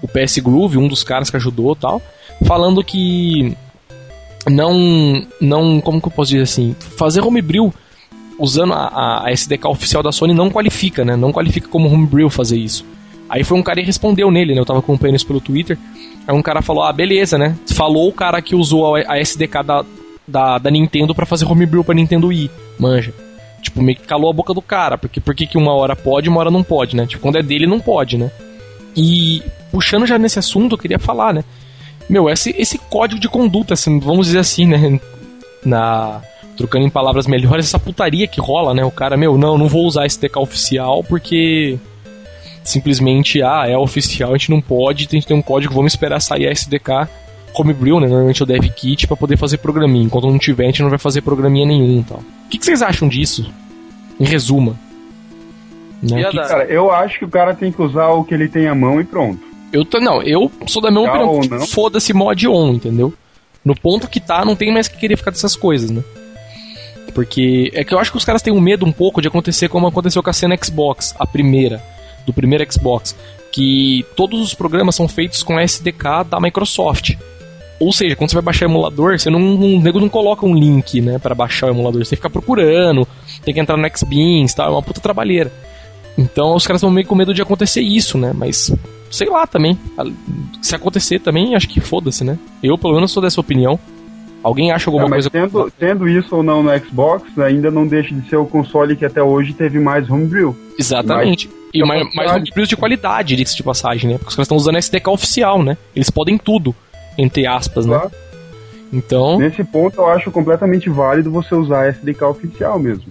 o 0.02 0.08
PS 0.08 0.38
Groove, 0.38 0.78
um 0.78 0.88
dos 0.88 1.04
caras 1.04 1.30
que 1.30 1.36
ajudou 1.36 1.76
tal, 1.76 2.02
falando 2.44 2.82
que 2.82 3.56
não, 4.48 5.26
não, 5.40 5.80
como 5.80 6.00
que 6.00 6.08
eu 6.08 6.12
posso 6.12 6.30
dizer 6.30 6.42
assim, 6.42 6.74
fazer 6.78 7.20
homebrew 7.20 7.72
usando 8.38 8.72
a, 8.72 9.26
a 9.26 9.32
SDK 9.32 9.66
oficial 9.68 10.02
da 10.02 10.10
Sony 10.10 10.32
não 10.32 10.50
qualifica, 10.50 11.04
né? 11.04 11.14
Não 11.14 11.30
qualifica 11.30 11.68
como 11.68 11.92
homebrew 11.92 12.30
fazer 12.30 12.58
isso. 12.58 12.84
Aí 13.28 13.44
foi 13.44 13.58
um 13.58 13.62
cara 13.62 13.80
e 13.80 13.84
respondeu 13.84 14.30
nele, 14.30 14.54
né? 14.54 14.60
Eu 14.60 14.64
tava 14.64 14.78
acompanhando 14.78 15.16
isso 15.16 15.26
pelo 15.26 15.40
Twitter. 15.40 15.78
Aí 16.26 16.34
um 16.34 16.42
cara 16.42 16.62
falou, 16.62 16.82
ah, 16.82 16.92
beleza, 16.92 17.38
né? 17.38 17.54
Falou 17.74 18.08
o 18.08 18.12
cara 18.12 18.40
que 18.40 18.56
usou 18.56 18.96
a, 18.96 19.00
a 19.06 19.20
SDK 19.20 19.62
da, 19.64 19.84
da, 20.26 20.58
da 20.58 20.70
Nintendo 20.70 21.14
para 21.14 21.26
fazer 21.26 21.44
homebrew 21.44 21.84
pra 21.84 21.94
Nintendo 21.94 22.28
Wii, 22.28 22.50
manja. 22.78 23.12
Tipo, 23.60 23.82
meio 23.82 23.98
que 23.98 24.06
calou 24.06 24.30
a 24.30 24.32
boca 24.32 24.54
do 24.54 24.62
cara, 24.62 24.96
porque 24.96 25.20
por 25.20 25.34
que 25.34 25.58
uma 25.58 25.74
hora 25.74 25.94
pode 25.94 26.28
e 26.28 26.30
uma 26.30 26.40
hora 26.40 26.50
não 26.50 26.62
pode, 26.62 26.96
né? 26.96 27.06
Tipo, 27.06 27.22
quando 27.22 27.36
é 27.36 27.42
dele 27.42 27.66
não 27.66 27.78
pode, 27.78 28.16
né? 28.16 28.30
E 28.96 29.42
puxando 29.70 30.06
já 30.06 30.18
nesse 30.18 30.38
assunto, 30.38 30.74
eu 30.74 30.78
queria 30.78 30.98
falar, 30.98 31.34
né? 31.34 31.44
Meu, 32.10 32.28
esse, 32.28 32.54
esse 32.58 32.76
código 32.76 33.20
de 33.20 33.28
conduta, 33.28 33.74
assim, 33.74 33.98
vamos 34.00 34.26
dizer 34.26 34.40
assim, 34.40 34.66
né? 34.66 35.00
Na, 35.64 36.20
trocando 36.56 36.84
em 36.86 36.90
palavras 36.90 37.26
melhores, 37.26 37.66
essa 37.66 37.78
putaria 37.78 38.26
que 38.26 38.40
rola, 38.40 38.74
né? 38.74 38.84
O 38.84 38.90
cara, 38.90 39.16
meu, 39.16 39.38
não, 39.38 39.56
não 39.56 39.68
vou 39.68 39.84
usar 39.86 40.06
SDK 40.06 40.38
oficial 40.38 41.04
porque 41.04 41.78
simplesmente, 42.64 43.42
ah, 43.42 43.64
é 43.66 43.76
oficial, 43.76 44.30
a 44.30 44.36
gente 44.36 44.50
não 44.50 44.60
pode, 44.60 45.08
tem 45.08 45.20
que 45.20 45.26
ter 45.26 45.34
um 45.34 45.42
código, 45.42 45.72
vamos 45.74 45.92
esperar 45.92 46.20
sair 46.20 46.46
a 46.46 46.52
SDK 46.52 47.08
homebrew, 47.54 47.98
né? 48.00 48.06
Normalmente 48.06 48.40
é 48.40 48.44
o 48.44 48.46
dev 48.46 48.64
kit 48.74 49.06
para 49.06 49.16
poder 49.16 49.36
fazer 49.36 49.58
programinha. 49.58 50.04
Enquanto 50.04 50.26
não 50.28 50.38
tiver, 50.38 50.64
a 50.64 50.66
gente 50.66 50.82
não 50.82 50.90
vai 50.90 50.98
fazer 50.98 51.20
programinha 51.22 51.66
nenhum, 51.66 52.02
tal. 52.02 52.18
O 52.18 52.48
que, 52.48 52.58
que 52.58 52.64
vocês 52.64 52.80
acham 52.82 53.08
disso? 53.08 53.52
Em 54.20 54.24
resuma. 54.24 54.76
Né? 56.02 56.24
Que 56.24 56.30
que- 56.30 56.36
Cara, 56.48 56.64
eu 56.64 56.90
acho 56.92 57.18
que 57.18 57.24
o 57.24 57.28
cara 57.28 57.54
tem 57.54 57.72
que 57.72 57.82
usar 57.82 58.08
o 58.10 58.24
que 58.24 58.32
ele 58.34 58.48
tem 58.48 58.68
à 58.68 58.74
mão 58.74 59.00
e 59.00 59.04
pronto. 59.04 59.49
Eu 59.72 59.84
tô, 59.84 60.00
não, 60.00 60.22
eu 60.22 60.50
sou 60.66 60.82
da 60.82 60.90
mesma 60.90 61.12
Legal 61.12 61.36
opinião. 61.36 61.66
Foda-se 61.66 62.12
mod 62.12 62.48
on, 62.48 62.74
entendeu? 62.74 63.12
No 63.64 63.74
ponto 63.74 64.08
que 64.08 64.20
tá, 64.20 64.44
não 64.44 64.56
tem 64.56 64.72
mais 64.72 64.88
que 64.88 64.98
querer 64.98 65.16
ficar 65.16 65.30
dessas 65.30 65.54
coisas, 65.54 65.90
né? 65.90 66.02
Porque 67.14 67.70
é 67.74 67.84
que 67.84 67.92
eu 67.92 67.98
acho 67.98 68.10
que 68.10 68.16
os 68.16 68.24
caras 68.24 68.42
têm 68.42 68.52
um 68.52 68.60
medo 68.60 68.86
um 68.86 68.92
pouco 68.92 69.20
de 69.20 69.28
acontecer 69.28 69.68
como 69.68 69.86
aconteceu 69.86 70.22
com 70.22 70.30
a 70.30 70.32
cena 70.32 70.56
Xbox, 70.56 71.14
a 71.18 71.26
primeira, 71.26 71.82
do 72.24 72.32
primeiro 72.32 72.64
Xbox, 72.72 73.16
que 73.52 74.04
todos 74.16 74.40
os 74.40 74.54
programas 74.54 74.94
são 74.94 75.08
feitos 75.08 75.42
com 75.42 75.56
a 75.56 75.62
SDK 75.62 76.24
da 76.28 76.40
Microsoft. 76.40 77.16
Ou 77.78 77.92
seja, 77.92 78.14
quando 78.14 78.30
você 78.30 78.36
vai 78.36 78.42
baixar 78.42 78.66
o 78.66 78.70
emulador, 78.70 79.18
você 79.18 79.30
não, 79.30 79.40
o 79.40 79.80
nego 79.80 80.00
não 80.00 80.08
coloca 80.08 80.44
um 80.44 80.54
link, 80.54 81.00
né, 81.00 81.18
para 81.18 81.34
baixar 81.34 81.66
o 81.66 81.70
emulador, 81.70 82.04
você 82.04 82.10
tem 82.10 82.16
que 82.16 82.22
ficar 82.22 82.30
procurando, 82.30 83.08
tem 83.42 83.54
que 83.54 83.60
entrar 83.60 83.76
no 83.76 83.88
Xbeans, 83.96 84.52
tal, 84.52 84.68
é 84.68 84.70
uma 84.70 84.82
puta 84.82 85.00
trabalheira. 85.00 85.50
Então 86.16 86.54
os 86.54 86.66
caras 86.66 86.80
estão 86.80 86.90
meio 86.90 87.06
com 87.06 87.14
medo 87.14 87.32
de 87.32 87.40
acontecer 87.40 87.80
isso, 87.80 88.18
né? 88.18 88.32
Mas 88.34 88.70
sei 89.10 89.28
lá 89.28 89.46
também. 89.46 89.78
Se 90.62 90.74
acontecer 90.74 91.18
também, 91.18 91.54
acho 91.54 91.68
que 91.68 91.80
foda-se, 91.80 92.24
né? 92.24 92.38
Eu, 92.62 92.78
pelo 92.78 92.94
menos, 92.94 93.10
sou 93.10 93.22
dessa 93.22 93.40
opinião. 93.40 93.78
Alguém 94.42 94.72
acha 94.72 94.88
alguma 94.88 95.06
mas 95.06 95.28
coisa. 95.28 95.48
tendo, 95.50 95.70
tendo 95.78 96.08
isso 96.08 96.34
ou 96.34 96.42
não 96.42 96.62
no 96.62 96.70
Xbox, 96.78 97.38
ainda 97.38 97.70
não 97.70 97.86
deixa 97.86 98.14
de 98.14 98.26
ser 98.26 98.36
o 98.36 98.46
console 98.46 98.96
que 98.96 99.04
até 99.04 99.22
hoje 99.22 99.52
teve 99.52 99.78
mais 99.78 100.08
homebrew. 100.08 100.56
Exatamente. 100.78 101.50
e 101.74 101.84
mais, 101.84 102.14
mais 102.14 102.30
homebrews 102.32 102.66
de 102.68 102.74
qualidade, 102.76 103.36
diga-se 103.36 103.54
de 103.54 103.62
passagem, 103.62 104.08
né? 104.10 104.16
Porque 104.16 104.30
os 104.30 104.34
caras 104.36 104.46
estão 104.46 104.56
usando 104.56 104.78
SDK 104.78 105.08
oficial, 105.10 105.62
né? 105.62 105.76
Eles 105.94 106.08
podem 106.08 106.38
tudo, 106.38 106.74
entre 107.18 107.46
aspas, 107.46 107.84
né? 107.84 107.98
Claro. 107.98 108.10
Então, 108.92 109.38
Nesse 109.38 109.62
ponto, 109.62 110.00
eu 110.00 110.06
acho 110.06 110.30
completamente 110.30 110.88
válido 110.88 111.30
você 111.30 111.54
usar 111.54 111.88
SDK 111.90 112.22
oficial 112.24 112.78
mesmo. 112.78 113.04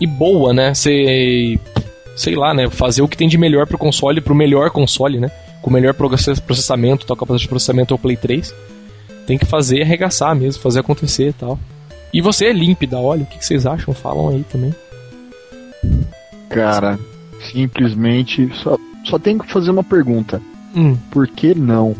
e 0.00 0.06
boa, 0.06 0.52
né? 0.54 0.72
Você, 0.72 1.58
sei 2.20 2.34
lá, 2.34 2.52
né? 2.52 2.68
Fazer 2.68 3.02
o 3.02 3.08
que 3.08 3.16
tem 3.16 3.28
de 3.28 3.38
melhor 3.38 3.66
pro 3.66 3.78
console, 3.78 4.20
pro 4.20 4.34
melhor 4.34 4.70
console, 4.70 5.18
né? 5.18 5.30
Com 5.62 5.70
o 5.70 5.72
melhor 5.72 5.94
process- 5.94 6.38
processamento, 6.40 7.06
tal 7.06 7.16
capacidade 7.16 7.42
de 7.42 7.48
processamento 7.48 7.94
é 7.94 7.96
o 7.96 7.98
Play 7.98 8.16
3. 8.16 8.54
Tem 9.26 9.38
que 9.38 9.46
fazer 9.46 9.82
arregaçar 9.82 10.34
mesmo, 10.36 10.60
fazer 10.62 10.80
acontecer 10.80 11.28
e 11.28 11.32
tal. 11.32 11.58
E 12.12 12.20
você 12.20 12.46
é 12.46 12.52
límpida, 12.52 12.98
olha, 12.98 13.22
o 13.22 13.26
que 13.26 13.44
vocês 13.44 13.64
acham? 13.66 13.94
Falam 13.94 14.28
aí 14.30 14.44
também. 14.50 14.74
Cara, 16.48 16.98
simplesmente 17.52 18.50
só, 18.62 18.76
só 19.04 19.18
tem 19.18 19.38
que 19.38 19.50
fazer 19.50 19.70
uma 19.70 19.84
pergunta. 19.84 20.42
Hum. 20.74 20.96
Por 21.10 21.26
que 21.28 21.54
não? 21.54 21.94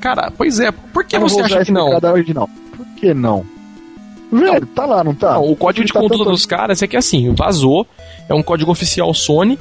Cara, 0.00 0.30
pois 0.36 0.60
é, 0.60 0.70
por 0.70 1.04
que 1.04 1.16
Eu 1.16 1.20
você 1.20 1.40
acha 1.40 1.64
que 1.64 1.72
não? 1.72 1.88
original. 2.12 2.48
Por 2.76 2.86
que 2.96 3.12
não? 3.12 3.44
Velho, 4.32 4.66
tá 4.66 4.86
lá, 4.86 5.02
não 5.02 5.14
tá? 5.14 5.34
Não, 5.34 5.50
o 5.50 5.56
código 5.56 5.86
de 5.86 5.92
Tá 5.92 6.00
conduta 6.00 6.18
tanto- 6.18 6.30
dos 6.30 6.46
caras 6.46 6.82
é 6.82 6.86
que 6.86 6.96
assim, 6.96 7.32
vazou, 7.34 7.86
é 8.28 8.34
um 8.34 8.42
código 8.42 8.70
oficial 8.70 9.12
Sony, 9.12 9.58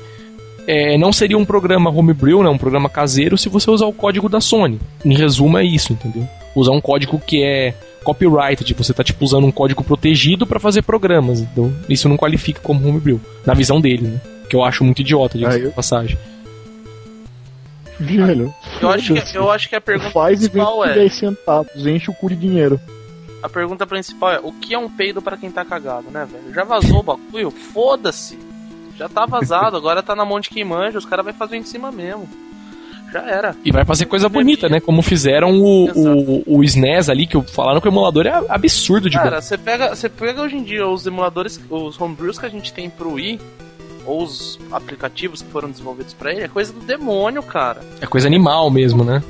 é, 0.67 0.97
não 0.97 1.11
seria 1.11 1.37
um 1.37 1.45
programa 1.45 1.89
homebrew, 1.89 2.43
né, 2.43 2.49
um 2.49 2.57
programa 2.57 2.87
caseiro, 2.89 3.37
se 3.37 3.49
você 3.49 3.71
usar 3.71 3.87
o 3.87 3.93
código 3.93 4.29
da 4.29 4.39
Sony. 4.39 4.79
Em 5.03 5.15
resumo 5.15 5.57
é 5.57 5.63
isso, 5.65 5.93
entendeu? 5.93 6.27
Usar 6.55 6.71
um 6.71 6.81
código 6.81 7.19
que 7.19 7.43
é 7.43 7.73
copyright, 8.03 8.63
tipo, 8.63 8.83
você 8.83 8.93
tá 8.93 9.03
tipo 9.03 9.23
usando 9.25 9.45
um 9.45 9.51
código 9.51 9.83
protegido 9.83 10.45
pra 10.45 10.59
fazer 10.59 10.83
programas, 10.83 11.39
então 11.41 11.73
isso 11.89 12.07
não 12.07 12.15
qualifica 12.17 12.61
como 12.61 12.87
homebrew, 12.87 13.19
na 13.45 13.53
visão 13.53 13.81
dele, 13.81 14.03
né? 14.07 14.21
Que 14.49 14.55
eu 14.55 14.63
acho 14.63 14.83
muito 14.83 15.01
idiota, 15.01 15.37
de 15.37 15.43
eu- 15.43 15.71
passagem. 15.71 16.17
Velho, 17.99 18.53
Eu 18.81 18.89
acho, 18.91 19.13
que, 19.13 19.37
eu 19.37 19.49
acho 19.51 19.67
que 19.69 19.75
a 19.75 19.81
pergunta 19.81 20.11
Faz 20.11 20.43
e 20.43 20.49
principal 20.49 20.85
é. 20.85 20.93
10 20.93 21.13
centavos, 21.13 21.85
enche 21.85 22.09
o 22.09 22.13
cu 22.13 22.29
de 22.29 22.35
dinheiro. 22.35 22.79
A 23.41 23.49
pergunta 23.49 23.85
principal 23.87 24.31
é: 24.31 24.39
o 24.39 24.51
que 24.51 24.73
é 24.73 24.77
um 24.77 24.89
peido 24.89 25.21
pra 25.21 25.37
quem 25.37 25.51
tá 25.51 25.63
cagado, 25.63 26.09
né, 26.11 26.27
velho? 26.29 26.53
Já 26.53 26.63
vazou 26.63 26.99
o 26.99 27.03
bagulho? 27.03 27.51
Foda-se! 27.51 28.37
Já 28.97 29.07
tá 29.07 29.25
vazado, 29.25 29.77
agora 29.77 30.03
tá 30.03 30.13
na 30.13 30.25
mão 30.25 30.41
de 30.41 30.49
quem 30.49 30.65
manja, 30.65 30.97
os 30.97 31.05
caras 31.05 31.23
vão 31.23 31.33
fazer 31.33 31.55
em 31.55 31.63
cima 31.63 31.89
mesmo. 31.89 32.27
Já 33.11 33.21
era. 33.21 33.55
E 33.63 33.71
vai 33.71 33.85
fazer 33.85 34.05
coisa 34.05 34.29
bonita, 34.29 34.69
né? 34.69 34.79
Como 34.79 35.01
fizeram 35.01 35.57
o, 35.59 35.89
o, 35.89 36.43
o 36.45 36.63
SNES 36.63 37.09
ali, 37.09 37.25
que 37.25 37.41
falaram 37.43 37.81
que 37.81 37.87
o 37.87 37.91
emulador 37.91 38.27
é 38.27 38.43
absurdo 38.49 39.09
de. 39.09 39.17
Cara, 39.17 39.41
você 39.41 39.57
pega, 39.57 39.95
você 39.95 40.09
pega 40.09 40.41
hoje 40.41 40.57
em 40.57 40.63
dia 40.63 40.87
os 40.87 41.07
emuladores, 41.07 41.59
os 41.69 41.99
homebrews 41.99 42.37
que 42.37 42.45
a 42.45 42.49
gente 42.49 42.71
tem 42.71 42.89
pro 42.89 43.13
Wii, 43.13 43.39
ou 44.05 44.23
os 44.23 44.59
aplicativos 44.71 45.41
que 45.41 45.49
foram 45.49 45.71
desenvolvidos 45.71 46.13
pra 46.13 46.31
ele, 46.31 46.43
é 46.43 46.47
coisa 46.47 46.71
do 46.71 46.81
demônio, 46.81 47.41
cara. 47.41 47.81
É 47.99 48.05
coisa 48.05 48.27
animal 48.27 48.69
mesmo, 48.69 49.03
né? 49.03 49.23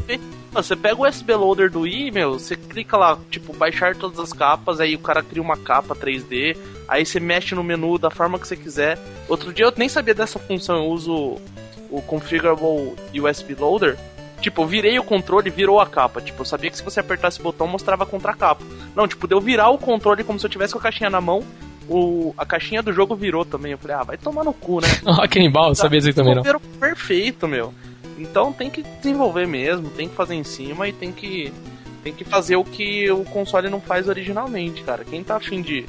Você 0.51 0.75
pega 0.75 0.99
o 0.99 1.07
USB 1.07 1.33
Loader 1.33 1.69
do 1.69 1.81
Wii, 1.81 2.11
meu, 2.11 2.33
você 2.33 2.55
clica 2.55 2.97
lá, 2.97 3.17
tipo, 3.29 3.53
baixar 3.55 3.95
todas 3.95 4.19
as 4.19 4.33
capas, 4.33 4.79
aí 4.79 4.95
o 4.95 4.99
cara 4.99 5.21
cria 5.21 5.41
uma 5.41 5.55
capa 5.55 5.95
3D, 5.95 6.57
aí 6.87 7.05
você 7.05 7.19
mexe 7.19 7.53
no 7.53 7.63
menu 7.63 7.97
da 7.97 8.09
forma 8.09 8.39
que 8.39 8.47
você 8.47 8.55
quiser. 8.55 8.97
Outro 9.27 9.53
dia 9.53 9.65
eu 9.65 9.73
nem 9.77 9.87
sabia 9.87 10.13
dessa 10.13 10.39
função, 10.39 10.77
eu 10.77 10.85
uso 10.85 11.37
o 11.89 12.01
Configurable 12.01 12.95
USB 13.13 13.55
Loader. 13.55 13.97
Tipo, 14.41 14.61
eu 14.61 14.67
virei 14.67 14.97
o 14.97 15.03
controle 15.03 15.49
e 15.49 15.51
virou 15.51 15.79
a 15.81 15.85
capa. 15.85 16.21
Tipo, 16.21 16.41
eu 16.41 16.45
sabia 16.45 16.69
que 16.69 16.77
se 16.77 16.83
você 16.83 17.01
apertasse 17.01 17.39
o 17.39 17.43
botão 17.43 17.67
mostrava 17.67 18.05
contra 18.05 18.31
a 18.31 18.35
capa. 18.35 18.63
Não, 18.95 19.07
tipo, 19.07 19.27
deu 19.27 19.41
virar 19.41 19.69
o 19.69 19.77
controle 19.77 20.23
como 20.23 20.39
se 20.39 20.45
eu 20.45 20.49
tivesse 20.49 20.73
com 20.73 20.79
a 20.79 20.83
caixinha 20.83 21.09
na 21.09 21.19
mão. 21.19 21.43
O, 21.89 22.33
a 22.37 22.45
caixinha 22.45 22.81
do 22.81 22.93
jogo 22.93 23.15
virou 23.15 23.43
também. 23.43 23.73
Eu 23.73 23.77
falei, 23.77 23.97
ah, 23.97 24.03
vai 24.03 24.17
tomar 24.17 24.43
no 24.43 24.53
cu, 24.53 24.79
né? 24.79 24.87
Ah, 25.05 25.27
que 25.27 25.39
animal, 25.39 25.69
eu 25.69 25.75
sabia 25.75 25.99
disso 25.99 26.09
aí 26.09 26.13
também 26.13 26.35
não. 26.35 26.43
Perfeito, 26.79 27.47
meu. 27.47 27.73
Então 28.19 28.51
tem 28.51 28.69
que 28.69 28.83
desenvolver 29.01 29.47
mesmo, 29.47 29.89
tem 29.89 30.07
que 30.09 30.15
fazer 30.15 30.35
em 30.35 30.43
cima 30.43 30.87
e 30.87 30.93
tem 30.93 31.11
que 31.11 31.51
tem 32.03 32.13
que 32.13 32.23
fazer 32.23 32.55
o 32.55 32.63
que 32.63 33.09
o 33.11 33.23
console 33.25 33.69
não 33.69 33.81
faz 33.81 34.07
originalmente, 34.07 34.83
cara. 34.83 35.03
Quem 35.03 35.23
tá 35.23 35.35
afim 35.37 35.61
de, 35.61 35.85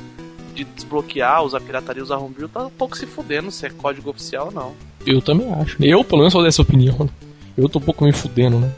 de 0.54 0.64
desbloquear, 0.64 1.42
usar 1.44 1.60
pirataria, 1.60 2.02
usar 2.02 2.16
homebrew, 2.18 2.48
tá 2.48 2.64
um 2.66 2.70
pouco 2.70 2.96
se 2.96 3.06
fudendo 3.06 3.50
se 3.50 3.66
é 3.66 3.70
código 3.70 4.10
oficial 4.10 4.46
ou 4.46 4.52
não. 4.52 4.72
Eu 5.06 5.20
também 5.22 5.52
acho. 5.54 5.76
Eu, 5.82 6.02
pelo 6.04 6.18
menos, 6.18 6.32
sou 6.32 6.42
dessa 6.42 6.62
opinião. 6.62 6.96
né? 7.00 7.08
Eu 7.56 7.68
tô 7.68 7.78
um 7.78 7.82
pouco 7.82 8.04
me 8.04 8.12
fudendo, 8.12 8.58
né? 8.58 8.70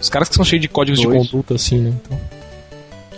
Os 0.00 0.08
caras 0.08 0.28
que 0.28 0.34
são 0.36 0.44
cheios 0.44 0.62
de 0.62 0.68
códigos 0.68 1.00
de 1.00 1.06
Dois. 1.06 1.18
conduta, 1.28 1.54
assim, 1.54 1.78
né? 1.78 1.92
Então. 2.04 2.20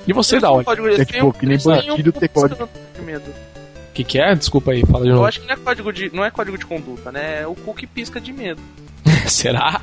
E 0.07 0.13
você, 0.13 0.37
Eles 0.37 0.43
da 0.43 0.51
onde? 0.53 0.65
código- 0.65 0.89
É 0.89 1.05
tipo, 1.05 1.33
que 1.33 1.45
nem 1.47 1.59
bandido 1.59 2.13
ter 2.13 2.29
código. 2.29 2.69
de 2.97 3.03
medo. 3.03 3.31
O 3.31 3.93
que, 3.93 4.03
que 4.05 4.19
é? 4.19 4.35
Desculpa 4.35 4.73
aí, 4.73 4.83
fala 4.87 5.05
de 5.05 5.11
Eu 5.11 5.17
novo. 5.17 5.27
acho 5.27 5.41
que 5.41 5.47
não 5.47 5.55
é 5.55 5.59
código 5.59 5.93
de. 5.93 6.15
não 6.17 6.25
é 6.25 6.31
código 6.31 6.57
de 6.57 6.65
conduta, 6.65 7.13
né? 7.13 7.43
É 7.43 7.47
o 7.47 7.55
cu 7.55 7.75
que 7.75 7.87
pisca 7.87 8.19
de 8.21 8.33
medo. 8.33 8.61
Será? 9.35 9.81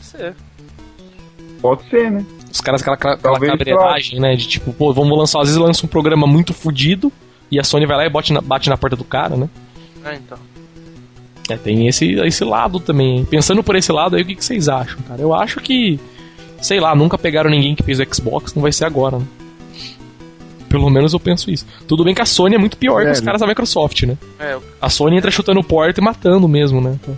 Isso 0.00 0.16
é. 0.16 0.32
Pode 1.60 1.82
ser, 1.90 2.10
né? 2.10 2.24
Os 2.50 2.60
caras, 2.60 2.80
aquela, 2.80 2.94
aquela 2.96 3.16
Talvez 3.16 3.52
cabreiragem, 3.52 4.18
né? 4.18 4.34
De 4.34 4.48
tipo, 4.48 4.72
pô, 4.72 4.92
vamos 4.92 5.16
lançar, 5.16 5.40
às 5.40 5.48
vezes 5.48 5.60
lança 5.60 5.84
um 5.84 5.88
programa 5.88 6.26
muito 6.26 6.52
fudido 6.54 7.12
e 7.50 7.58
a 7.60 7.64
Sony 7.64 7.86
vai 7.86 7.96
lá 7.96 8.06
e 8.06 8.10
bate 8.10 8.32
na, 8.32 8.40
bate 8.40 8.68
na 8.70 8.76
porta 8.76 8.96
do 8.96 9.04
cara, 9.04 9.36
né? 9.36 9.48
É, 10.04 10.14
então. 10.16 10.38
É, 11.50 11.56
tem 11.56 11.86
esse, 11.88 12.12
esse 12.12 12.44
lado 12.44 12.80
também. 12.80 13.24
Pensando 13.24 13.62
por 13.62 13.76
esse 13.76 13.90
lado 13.92 14.16
aí, 14.16 14.22
o 14.22 14.24
que, 14.26 14.34
que 14.36 14.44
vocês 14.44 14.68
acham, 14.68 14.98
cara? 15.02 15.20
Eu 15.20 15.34
acho 15.34 15.60
que, 15.60 15.98
sei 16.62 16.80
lá, 16.80 16.94
nunca 16.94 17.18
pegaram 17.18 17.50
ninguém 17.50 17.74
que 17.74 17.82
fez 17.82 17.98
o 18.00 18.14
Xbox, 18.14 18.54
não 18.54 18.62
vai 18.62 18.72
ser 18.72 18.84
agora, 18.86 19.18
né? 19.18 19.24
Pelo 20.68 20.88
menos 20.88 21.12
eu 21.12 21.18
penso 21.20 21.50
isso. 21.50 21.66
Tudo 21.88 22.04
bem 22.04 22.14
que 22.14 22.22
a 22.22 22.26
Sony 22.26 22.54
é 22.54 22.58
muito 22.58 22.76
pior 22.76 23.02
que 23.04 23.10
os 23.10 23.18
Velho. 23.18 23.24
caras 23.24 23.40
da 23.40 23.46
Microsoft, 23.46 24.04
né? 24.04 24.16
É, 24.38 24.54
eu- 24.54 24.62
A 24.80 24.88
Sony 24.88 25.16
entra 25.16 25.30
chutando 25.30 25.62
porta 25.64 26.00
e 26.00 26.04
matando 26.04 26.46
mesmo, 26.46 26.80
né? 26.80 26.96
Então, 27.02 27.16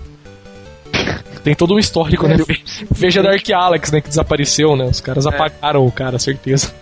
Tem 1.44 1.54
todo 1.54 1.74
um 1.74 1.78
histórico, 1.78 2.26
né? 2.28 2.36
Velho, 2.36 2.46
Veja 2.90 3.22
Dark 3.22 3.48
Alex, 3.50 3.90
né? 3.90 4.00
Que 4.00 4.08
desapareceu, 4.08 4.76
né? 4.76 4.84
Os 4.84 5.00
caras 5.00 5.26
apagaram 5.26 5.84
o 5.86 5.90
cara, 5.92 6.18
certeza. 6.18 6.72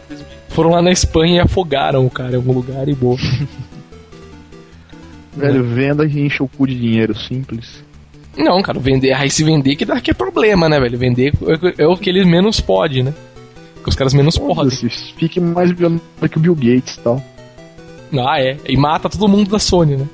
simplesmente. 0.00 0.34
Foram 0.48 0.70
lá 0.70 0.80
na 0.82 0.90
Espanha 0.92 1.36
e 1.36 1.40
afogaram 1.40 2.06
o 2.06 2.10
cara 2.10 2.32
em 2.32 2.36
algum 2.36 2.52
lugar 2.52 2.88
e 2.88 2.94
boa. 2.94 3.16
Velho, 5.36 5.64
venda 5.64 6.04
e 6.06 6.20
enche 6.20 6.42
o 6.42 6.48
cu 6.48 6.66
de 6.66 6.78
dinheiro, 6.78 7.14
simples. 7.16 7.82
Não, 8.36 8.62
cara, 8.62 8.78
vender, 8.78 9.12
aí 9.12 9.30
se 9.30 9.42
vender 9.42 9.76
que 9.76 9.84
dá 9.84 10.00
que 10.00 10.10
é 10.10 10.14
problema, 10.14 10.68
né, 10.68 10.78
velho? 10.80 10.98
Vender 10.98 11.32
é- 11.78 11.82
é 11.82 11.86
o 11.86 11.96
que 11.96 12.08
eles 12.10 12.26
menos 12.26 12.60
podem, 12.60 13.02
né? 13.02 13.14
Que 13.82 13.88
os 13.88 13.94
caras 13.96 14.14
menos 14.14 14.38
podem. 14.38 14.70
Fique 15.16 15.40
mais 15.40 15.70
violento 15.72 16.02
que 16.30 16.38
o 16.38 16.40
Bill 16.40 16.54
Gates 16.54 16.96
e 16.96 17.00
tal. 17.00 17.22
Ah, 18.16 18.40
é. 18.40 18.56
E 18.68 18.76
mata 18.76 19.08
todo 19.08 19.26
mundo 19.28 19.50
da 19.50 19.58
Sony, 19.58 19.96
né? 19.96 20.06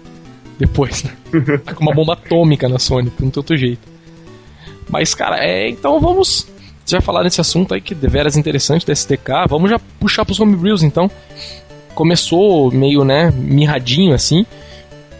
Depois, 0.60 1.02
né? 1.02 1.12
Tá 1.64 1.74
com 1.74 1.82
uma 1.82 1.94
bomba 1.94 2.12
atômica 2.12 2.68
na 2.68 2.78
Sony, 2.78 3.10
não 3.18 3.30
tem 3.30 3.40
outro 3.40 3.56
jeito. 3.56 3.88
Mas, 4.90 5.14
cara, 5.14 5.42
é. 5.42 5.70
Então 5.70 5.98
vamos. 5.98 6.46
Você 6.84 6.96
vai 6.96 7.00
falar 7.00 7.24
nesse 7.24 7.40
assunto 7.40 7.72
aí 7.72 7.80
que 7.80 7.94
é 7.94 7.96
deveras 7.96 8.36
interessante 8.36 8.86
da 8.86 8.94
STK. 8.94 9.46
Vamos 9.48 9.70
já 9.70 9.78
puxar 9.98 10.24
pros 10.24 10.38
homebrews, 10.38 10.82
então. 10.82 11.10
Começou 11.94 12.70
meio, 12.70 13.04
né, 13.04 13.30
mirradinho 13.30 14.14
assim. 14.14 14.44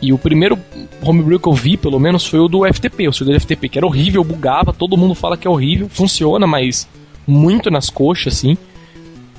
E 0.02 0.12
o 0.12 0.18
primeiro 0.18 0.58
homebrew 1.02 1.38
que 1.38 1.48
eu 1.48 1.52
vi, 1.52 1.76
pelo 1.76 1.98
menos, 1.98 2.26
foi 2.26 2.40
o 2.40 2.48
do 2.48 2.66
FTP, 2.66 3.08
o 3.08 3.12
servidor 3.12 3.40
FTP, 3.40 3.68
que 3.68 3.78
era 3.78 3.86
horrível, 3.86 4.24
bugava, 4.24 4.72
todo 4.72 4.96
mundo 4.96 5.14
fala 5.14 5.36
que 5.36 5.46
é 5.46 5.50
horrível, 5.50 5.88
funciona, 5.90 6.46
mas 6.46 6.88
muito 7.26 7.70
nas 7.70 7.90
coxas, 7.90 8.34
assim. 8.34 8.56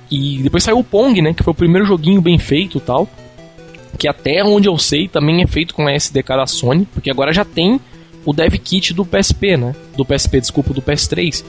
E 0.09 0.39
depois 0.43 0.63
saiu 0.63 0.77
o 0.77 0.83
Pong, 0.83 1.19
né, 1.21 1.33
que 1.33 1.43
foi 1.43 1.51
o 1.51 1.55
primeiro 1.55 1.85
joguinho 1.85 2.21
bem 2.21 2.37
feito 2.37 2.77
e 2.77 2.81
tal. 2.81 3.09
Que 3.97 4.07
até 4.07 4.43
onde 4.43 4.67
eu 4.67 4.77
sei 4.77 5.07
também 5.07 5.41
é 5.43 5.47
feito 5.47 5.73
com 5.75 5.87
a 5.87 5.93
SDK 5.93 6.27
da 6.29 6.47
Sony, 6.47 6.87
porque 6.93 7.09
agora 7.11 7.31
já 7.33 7.45
tem 7.45 7.79
o 8.25 8.33
dev 8.33 8.53
kit 8.55 8.93
do 8.93 9.05
PSP, 9.05 9.57
né? 9.57 9.75
Do 9.95 10.05
PSP, 10.05 10.39
desculpa, 10.39 10.73
do 10.73 10.81
PS3, 10.81 11.43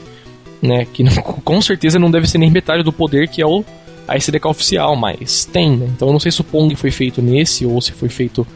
né? 0.60 0.86
Que 0.92 1.02
não- 1.02 1.12
com 1.44 1.60
certeza 1.62 1.98
não 1.98 2.10
deve 2.10 2.28
ser 2.28 2.38
nem 2.38 2.50
metade 2.50 2.82
do 2.82 2.92
poder 2.92 3.28
que 3.28 3.40
é 3.42 3.46
o 3.46 3.64
a 4.08 4.16
SDK 4.16 4.46
oficial, 4.48 4.96
mas 4.96 5.44
tem, 5.44 5.76
né? 5.76 5.86
Então 5.94 6.08
eu 6.08 6.12
não 6.12 6.18
sei 6.20 6.32
se 6.32 6.40
o 6.40 6.44
Pong 6.44 6.74
foi 6.74 6.90
feito 6.90 7.22
nesse 7.22 7.64
ou 7.64 7.80
se 7.80 7.92
foi 7.92 8.08
feito 8.08 8.46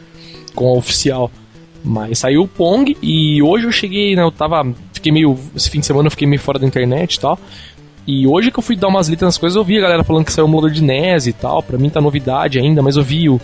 com 0.53 0.67
a 0.67 0.73
oficial. 0.73 1.31
Mas 1.83 2.19
saiu 2.19 2.41
o 2.41 2.47
Pong 2.47 2.97
e 3.01 3.41
hoje 3.41 3.65
eu 3.65 3.71
cheguei, 3.71 4.13
né? 4.15 4.21
Eu 4.21 4.31
tava. 4.31 4.65
Fiquei 4.91 5.11
meio. 5.11 5.39
Esse 5.55 5.69
fim 5.69 5.79
de 5.79 5.85
semana 5.85 6.07
eu 6.07 6.11
fiquei 6.11 6.27
meio 6.27 6.41
fora 6.41 6.59
da 6.59 6.67
internet 6.67 7.15
e 7.15 7.19
tal. 7.19 7.39
E 8.05 8.27
hoje 8.27 8.51
que 8.51 8.59
eu 8.59 8.63
fui 8.63 8.75
dar 8.75 8.87
umas 8.89 9.07
litas 9.07 9.25
nas 9.25 9.37
coisas, 9.37 9.55
eu 9.55 9.63
vi 9.63 9.77
a 9.77 9.81
galera 9.81 10.03
falando 10.03 10.25
que 10.25 10.33
saiu 10.33 10.45
o 10.45 10.49
emulador 10.49 10.71
de 10.71 10.81
NES 10.83 11.27
e 11.27 11.33
tal. 11.33 11.63
Pra 11.63 11.77
mim 11.77 11.89
tá 11.89 12.01
novidade 12.01 12.59
ainda, 12.59 12.81
mas 12.81 12.97
eu 12.97 13.03
vi 13.03 13.29
o- 13.29 13.39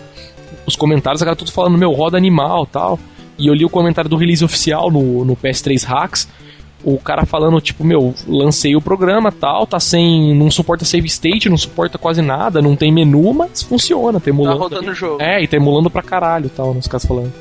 os 0.66 0.76
comentários, 0.76 1.20
a 1.22 1.24
galera 1.24 1.38
tudo 1.38 1.52
falando, 1.52 1.76
meu, 1.78 1.92
roda 1.92 2.16
animal 2.16 2.66
tal. 2.66 2.98
E 3.38 3.46
eu 3.48 3.54
li 3.54 3.64
o 3.64 3.68
comentário 3.70 4.08
do 4.08 4.16
release 4.16 4.44
oficial 4.44 4.90
no, 4.90 5.24
no 5.24 5.36
PS3 5.36 5.84
Hacks. 5.84 6.28
O 6.84 6.98
cara 6.98 7.24
falando, 7.24 7.58
tipo, 7.62 7.82
meu, 7.82 8.14
lancei 8.28 8.76
o 8.76 8.80
programa 8.80 9.32
tal, 9.32 9.66
tá 9.66 9.80
sem. 9.80 10.34
não 10.34 10.50
suporta 10.50 10.84
save 10.84 11.06
state, 11.08 11.48
não 11.48 11.56
suporta 11.56 11.96
quase 11.96 12.20
nada, 12.20 12.60
não 12.60 12.76
tem 12.76 12.92
menu, 12.92 13.32
mas 13.32 13.62
funciona, 13.62 14.20
tá 14.20 14.24
Tá 14.24 14.30
emulando. 14.30 14.58
rodando 14.58 14.90
o 14.90 14.94
jogo. 14.94 15.22
É, 15.22 15.42
e 15.42 15.48
tá 15.48 15.56
emulando 15.56 15.88
pra 15.88 16.02
caralho 16.02 16.50
tal, 16.50 16.74
nos 16.74 16.86
caras 16.86 17.06
falando. 17.06 17.32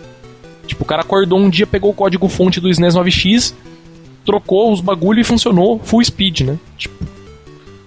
Tipo, 0.66 0.84
o 0.84 0.86
cara 0.86 1.02
acordou 1.02 1.38
um 1.38 1.50
dia, 1.50 1.68
pegou 1.68 1.92
o 1.92 1.94
código 1.94 2.30
fonte 2.30 2.62
do 2.62 2.70
SNES 2.70 2.96
9X, 2.96 3.54
trocou 4.26 4.72
os 4.72 4.80
bagulho 4.80 5.20
e 5.20 5.24
funcionou 5.26 5.78
full 5.84 6.02
speed, 6.04 6.42
né? 6.42 6.58
Tipo, 6.78 7.06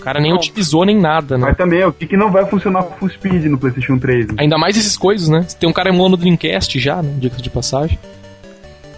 cara 0.06 0.20
nem 0.20 0.30
Não. 0.30 0.38
utilizou 0.38 0.84
nem 0.84 0.96
nada, 0.96 1.36
né? 1.36 1.46
Mas 1.48 1.56
também, 1.56 1.84
o 1.84 1.92
que, 1.92 2.06
que 2.06 2.16
não 2.16 2.30
vai 2.30 2.46
funcionar 2.46 2.84
full 2.84 3.08
speed 3.10 3.46
no 3.46 3.58
PlayStation 3.58 3.98
3? 3.98 4.28
né? 4.28 4.34
Ainda 4.38 4.56
mais 4.56 4.78
essas 4.78 4.96
coisas, 4.96 5.28
né? 5.28 5.44
Tem 5.58 5.68
um 5.68 5.72
cara 5.72 5.88
emulando 5.88 6.14
o 6.14 6.16
Dreamcast 6.16 6.78
já, 6.78 7.02
né? 7.02 7.12
Dica 7.18 7.42
de 7.42 7.50
passagem. 7.50 7.98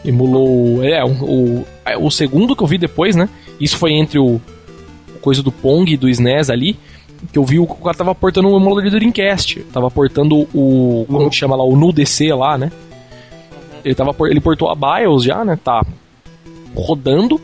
Emulou. 0.05 0.85
É, 0.85 1.03
o, 1.03 1.09
o, 1.09 1.66
o 2.01 2.11
segundo 2.11 2.55
que 2.55 2.62
eu 2.62 2.66
vi 2.66 2.77
depois, 2.77 3.16
né? 3.16 3.27
Isso 3.59 3.79
foi 3.79 3.92
entre 3.92 4.18
o. 4.18 4.38
coisa 5.23 5.42
do 5.42 5.51
Pong 5.51 5.90
e 5.90 5.97
do 5.97 6.11
SNES 6.11 6.51
ali. 6.51 6.79
Que 7.33 7.38
eu 7.38 7.44
vi 7.44 7.59
o, 7.59 7.66
cara 7.66 7.97
tava 7.97 8.14
portando 8.14 8.49
o 8.49 8.57
emulador 8.59 8.85
do 8.85 8.90
Dreamcast. 8.90 9.61
Tava 9.73 9.90
portando 9.90 10.47
o. 10.55 11.07
Como 11.09 11.31
que 11.31 11.37
chama 11.37 11.57
lá? 11.57 11.64
O 11.64 11.75
NuDC 11.75 12.35
lá, 12.35 12.59
né? 12.59 12.71
Ele, 13.83 13.94
tava, 13.94 14.14
ele 14.29 14.40
portou 14.42 14.68
a 14.68 14.75
BIOS 14.75 15.25
já, 15.25 15.42
né? 15.42 15.59
Tá 15.64 15.83
rodando, 16.77 17.40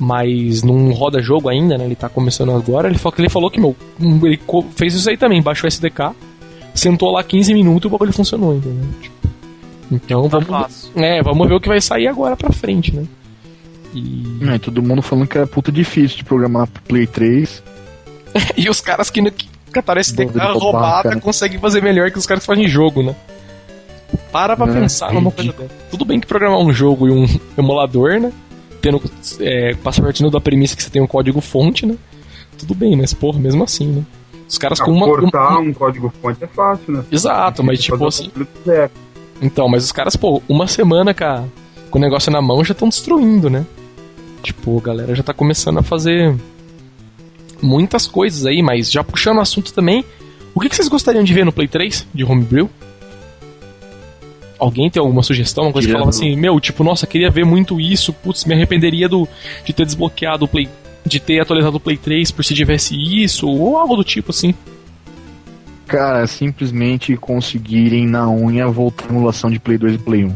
mas 0.00 0.62
não 0.62 0.90
roda 0.92 1.20
jogo 1.22 1.48
ainda, 1.48 1.76
né? 1.76 1.84
Ele 1.84 1.94
tá 1.94 2.08
começando 2.08 2.50
agora. 2.52 2.88
Ele 2.88 2.98
falou 2.98 3.12
que, 3.14 3.20
ele 3.20 3.28
falou 3.28 3.50
que 3.50 3.60
meu, 3.60 3.76
ele 4.00 4.40
fez 4.74 4.94
isso 4.94 5.08
aí 5.10 5.16
também, 5.16 5.42
baixou 5.42 5.66
o 5.66 5.68
SDK, 5.68 6.10
sentou 6.74 7.12
lá 7.12 7.22
15 7.22 7.52
minutos 7.52 7.84
e 7.84 7.86
o 7.86 7.90
bagulho 7.90 8.12
funcionou, 8.12 8.54
entendeu? 8.56 8.88
Tipo, 9.00 9.14
então 9.92 10.22
Tá 10.28 10.38
vamos, 10.38 10.48
fácil. 10.48 10.90
é, 10.96 11.22
vamos 11.22 11.46
ver 11.48 11.54
o 11.54 11.60
que 11.60 11.68
vai 11.68 11.80
sair 11.80 12.06
agora 12.08 12.34
pra 12.36 12.50
frente, 12.52 12.94
né? 12.96 13.04
E, 13.92 14.38
É, 14.48 14.58
todo 14.58 14.82
mundo 14.82 15.02
falando 15.02 15.26
que 15.26 15.36
era 15.36 15.46
puta 15.46 15.70
difícil 15.70 16.16
de 16.18 16.24
programar 16.24 16.66
pro 16.68 16.82
Play 16.84 17.06
3. 17.06 17.62
e 18.56 18.70
os 18.70 18.80
caras 18.80 19.10
que, 19.10 19.20
que 19.30 19.48
cataram 19.72 20.00
SDK 20.00 20.30
roubar, 20.38 20.52
roubada 20.54 21.08
cara. 21.10 21.20
conseguem 21.20 21.58
fazer 21.58 21.82
melhor 21.82 22.10
que 22.10 22.18
os 22.18 22.24
cares 22.26 22.42
que 22.42 22.46
fazem 22.46 22.66
jogo, 22.68 23.02
né? 23.02 23.14
Para 24.32 24.56
pra 24.56 24.66
É, 24.68 24.72
pensar 24.72 25.12
numa 25.12 25.30
coisa 25.30 25.52
dessa. 25.52 25.74
Tudo 25.90 26.04
bem 26.04 26.18
que 26.20 26.26
programar 26.26 26.58
um 26.60 26.72
jogo 26.72 27.06
e 27.08 27.10
um 27.10 27.26
emulador, 27.58 28.20
né? 28.20 28.32
Tendo, 28.80 29.02
é, 29.40 29.74
passa 29.76 30.00
partindo 30.02 30.30
da 30.30 30.40
premissa 30.40 30.74
que 30.76 30.82
você 30.82 30.90
tem 30.90 31.02
um 31.02 31.06
código 31.06 31.40
fonte, 31.40 31.84
né? 31.86 31.96
Tudo 32.58 32.74
bem, 32.74 32.96
mas 32.96 33.12
porra, 33.14 33.38
mesmo 33.38 33.62
assim, 33.64 33.86
né? 33.86 34.02
Os 34.48 34.58
caras 34.58 34.80
Ah, 34.80 34.84
com 34.84 34.90
uma. 34.92 35.06
Cortar 35.06 35.48
uma- 35.50 35.60
um 35.60 35.72
código 35.72 36.12
fonte 36.20 36.42
é 36.42 36.46
fácil, 36.46 36.92
né? 36.94 37.04
Exato, 37.10 37.62
mas 37.62 37.80
tipo 37.80 38.06
assim. 38.06 38.30
Então, 39.42 39.68
mas 39.68 39.84
os 39.84 39.92
caras, 39.92 40.16
pô, 40.16 40.42
uma 40.48 40.66
semana 40.66 41.14
com, 41.14 41.24
a- 41.24 41.44
com 41.90 41.98
o 41.98 42.00
negócio 42.00 42.30
na 42.32 42.42
mão 42.42 42.64
já 42.64 42.72
estão 42.72 42.88
destruindo, 42.88 43.48
né? 43.48 43.64
Tipo, 44.42 44.78
a 44.78 44.82
galera 44.82 45.14
já 45.14 45.22
tá 45.22 45.32
começando 45.34 45.78
a 45.78 45.82
fazer 45.82 46.34
muitas 47.62 48.06
coisas 48.06 48.46
aí, 48.46 48.62
mas 48.62 48.90
já 48.90 49.04
puxando 49.04 49.38
o 49.38 49.40
assunto 49.40 49.72
também, 49.72 50.04
o 50.54 50.60
que, 50.60 50.68
que 50.68 50.76
vocês 50.76 50.88
gostariam 50.88 51.22
de 51.22 51.32
ver 51.32 51.44
no 51.44 51.52
Play 51.52 51.68
3 51.68 52.06
de 52.14 52.24
Homebrew? 52.24 52.68
Alguém 54.60 54.90
tem 54.90 55.00
alguma 55.00 55.22
sugestão? 55.22 55.64
Uma 55.64 55.72
coisa 55.72 55.88
que 55.88 55.92
falava 55.92 56.10
assim, 56.10 56.36
meu, 56.36 56.60
tipo, 56.60 56.84
nossa, 56.84 57.06
queria 57.06 57.30
ver 57.30 57.44
muito 57.46 57.80
isso, 57.80 58.12
putz, 58.12 58.44
me 58.44 58.54
arrependeria 58.54 59.08
do, 59.08 59.26
de 59.64 59.72
ter 59.72 59.86
desbloqueado 59.86 60.44
o 60.44 60.48
Play. 60.48 60.68
de 61.04 61.18
ter 61.18 61.40
atualizado 61.40 61.78
o 61.78 61.80
Play 61.80 61.96
3 61.96 62.30
por 62.30 62.44
se 62.44 62.54
tivesse 62.54 62.94
isso, 62.94 63.48
ou 63.48 63.76
algo 63.78 63.96
do 63.96 64.04
tipo 64.04 64.30
assim. 64.32 64.54
Cara, 65.86 66.26
simplesmente 66.26 67.16
conseguirem 67.16 68.06
na 68.06 68.30
unha 68.30 68.68
voltar 68.68 69.06
a 69.06 69.08
emulação 69.08 69.50
de 69.50 69.58
Play 69.58 69.76
2 69.78 69.94
e 69.94 69.98
Play 69.98 70.24
1. 70.24 70.32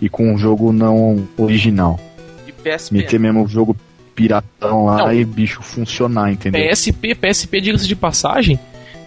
E 0.00 0.08
com 0.08 0.32
um 0.32 0.38
jogo 0.38 0.72
não 0.72 1.28
original. 1.36 2.00
E 2.46 2.52
PSP. 2.52 2.96
Meter 2.96 3.20
mesmo 3.20 3.44
o 3.44 3.48
jogo 3.48 3.76
piratão 4.14 4.86
lá 4.86 4.98
Não. 4.98 5.12
e 5.12 5.24
bicho 5.24 5.62
funcionar, 5.62 6.32
entendeu? 6.32 6.68
PSP, 6.68 7.14
PSP, 7.14 7.60
diga-se 7.60 7.86
de 7.86 7.94
passagem, 7.94 8.58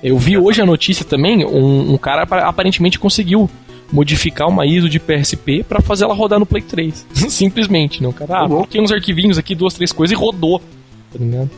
eu 0.02 0.18
vi 0.18 0.38
hoje 0.38 0.62
a 0.62 0.66
notícia 0.66 1.04
também, 1.04 1.46
um, 1.46 1.94
um 1.94 1.98
cara 1.98 2.24
apa- 2.24 2.40
aparentemente 2.48 2.98
conseguiu 2.98 3.50
modificar 3.92 4.48
uma 4.48 4.66
ISO 4.66 4.88
de 4.90 5.00
PSP 5.00 5.64
pra 5.68 5.82
fazer 5.82 6.04
ela 6.06 6.14
rodar 6.14 6.40
no 6.40 6.46
Play 6.46 6.62
3. 6.62 7.06
Simplesmente, 7.30 8.02
não, 8.02 8.12
cara. 8.12 8.44
Ah, 8.46 8.48
coloquei 8.48 8.82
uns 8.82 8.92
arquivinhos 8.92 9.38
aqui, 9.38 9.54
duas, 9.56 9.74
três 9.74 9.92
coisas 9.92 10.18
e 10.18 10.20
rodou. 10.20 10.60
Tá 11.12 11.20
ligado? 11.20 11.50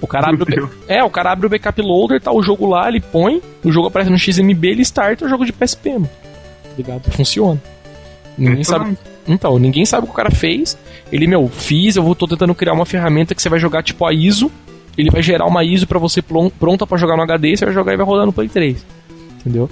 O 0.00 0.06
cara 0.06 0.28
abre 0.30 0.42
o, 0.42 0.46
ba- 0.66 0.70
é, 0.88 1.04
o 1.04 1.10
cara 1.10 1.32
abre 1.32 1.46
o 1.46 1.50
backup 1.50 1.82
loader, 1.82 2.20
tá 2.22 2.32
o 2.32 2.42
jogo 2.42 2.66
lá, 2.66 2.88
ele 2.88 3.00
põe, 3.00 3.42
o 3.62 3.70
jogo 3.70 3.88
aparece 3.88 4.10
no 4.10 4.18
XMB, 4.18 4.64
ele 4.68 4.82
starta 4.82 5.26
o 5.26 5.28
jogo 5.28 5.44
de 5.44 5.52
PSP, 5.52 5.90
mano. 5.90 6.08
Tá 6.64 6.70
ligado? 6.78 7.10
Funciona. 7.10 7.60
Ninguém 8.38 8.64
sabe, 8.64 8.96
então, 9.28 9.58
ninguém 9.58 9.84
sabe 9.84 10.04
o 10.04 10.06
que 10.06 10.12
o 10.14 10.16
cara 10.16 10.30
fez. 10.30 10.78
Ele, 11.12 11.26
meu, 11.26 11.46
fiz, 11.48 11.96
eu 11.96 12.02
vou, 12.02 12.14
tô 12.14 12.26
tentando 12.26 12.54
criar 12.54 12.72
uma 12.72 12.86
ferramenta 12.86 13.34
que 13.34 13.42
você 13.42 13.50
vai 13.50 13.58
jogar 13.58 13.82
tipo 13.82 14.06
a 14.06 14.12
ISO. 14.14 14.50
Ele 14.96 15.10
vai 15.10 15.22
gerar 15.22 15.44
uma 15.46 15.62
ISO 15.62 15.86
pra 15.86 15.98
você 15.98 16.22
pronta 16.22 16.86
pra 16.86 16.96
jogar 16.96 17.16
no 17.18 17.22
HD, 17.22 17.54
você 17.56 17.66
vai 17.66 17.74
jogar 17.74 17.92
e 17.92 17.96
vai 17.98 18.06
rodar 18.06 18.24
no 18.24 18.32
Play 18.32 18.48
3. 18.48 18.84
Entendeu? 19.40 19.68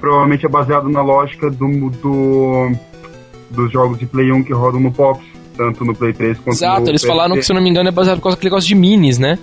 Provavelmente 0.00 0.44
é 0.46 0.48
baseado 0.48 0.88
na 0.88 1.02
lógica 1.02 1.50
do, 1.50 1.90
do- 1.90 2.72
dos 3.50 3.70
jogos 3.72 3.98
de 3.98 4.06
Play 4.06 4.32
1 4.32 4.42
que 4.44 4.52
rodam 4.52 4.80
no 4.80 4.90
Pops, 4.92 5.24
tanto 5.56 5.84
no 5.84 5.94
Play 5.94 6.12
3 6.12 6.38
quanto 6.38 6.56
Exato, 6.56 6.80
no 6.82 6.88
eles 6.88 7.04
falaram 7.04 7.34
que, 7.36 7.42
se 7.42 7.52
eu 7.52 7.54
não 7.54 7.62
me 7.62 7.68
engano, 7.70 7.88
é 7.88 7.92
baseado 7.92 8.20
causa 8.20 8.36
daquele 8.36 8.50
negócio 8.50 8.68
de 8.68 8.74
minis, 8.74 9.18
né? 9.18 9.38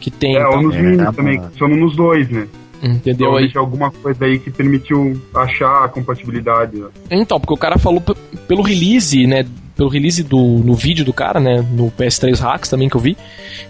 Que 0.00 0.10
tem, 0.10 0.36
É, 0.36 0.42
ou 0.46 0.48
então, 0.50 0.62
nos 0.62 0.74
É, 0.76 0.82
minis 0.82 1.04
tá 1.04 1.12
também, 1.12 1.40
que 1.40 1.46
funcionam 1.48 1.76
nos 1.76 1.96
dois, 1.96 2.28
né? 2.28 2.46
entendeu 2.80 3.10
aí? 3.36 3.50
Provavelmente 3.50 3.58
alguma 3.58 3.90
coisa 3.90 4.24
aí 4.24 4.38
que 4.38 4.50
permitiu 4.52 5.20
achar 5.34 5.84
a 5.84 5.88
compatibilidade. 5.88 6.76
né? 6.78 6.86
Então, 7.10 7.40
porque 7.40 7.54
o 7.54 7.56
cara 7.56 7.76
falou 7.78 8.00
pelo 8.46 8.62
release, 8.62 9.26
né? 9.26 9.44
Pelo 9.76 9.88
release 9.88 10.22
do 10.22 10.38
no 10.38 10.74
vídeo 10.74 11.04
do 11.04 11.12
cara, 11.12 11.40
né? 11.40 11.64
No 11.72 11.90
PS3 11.90 12.38
Hacks 12.40 12.68
também 12.70 12.88
que 12.88 12.96
eu 12.96 13.00
vi. 13.00 13.16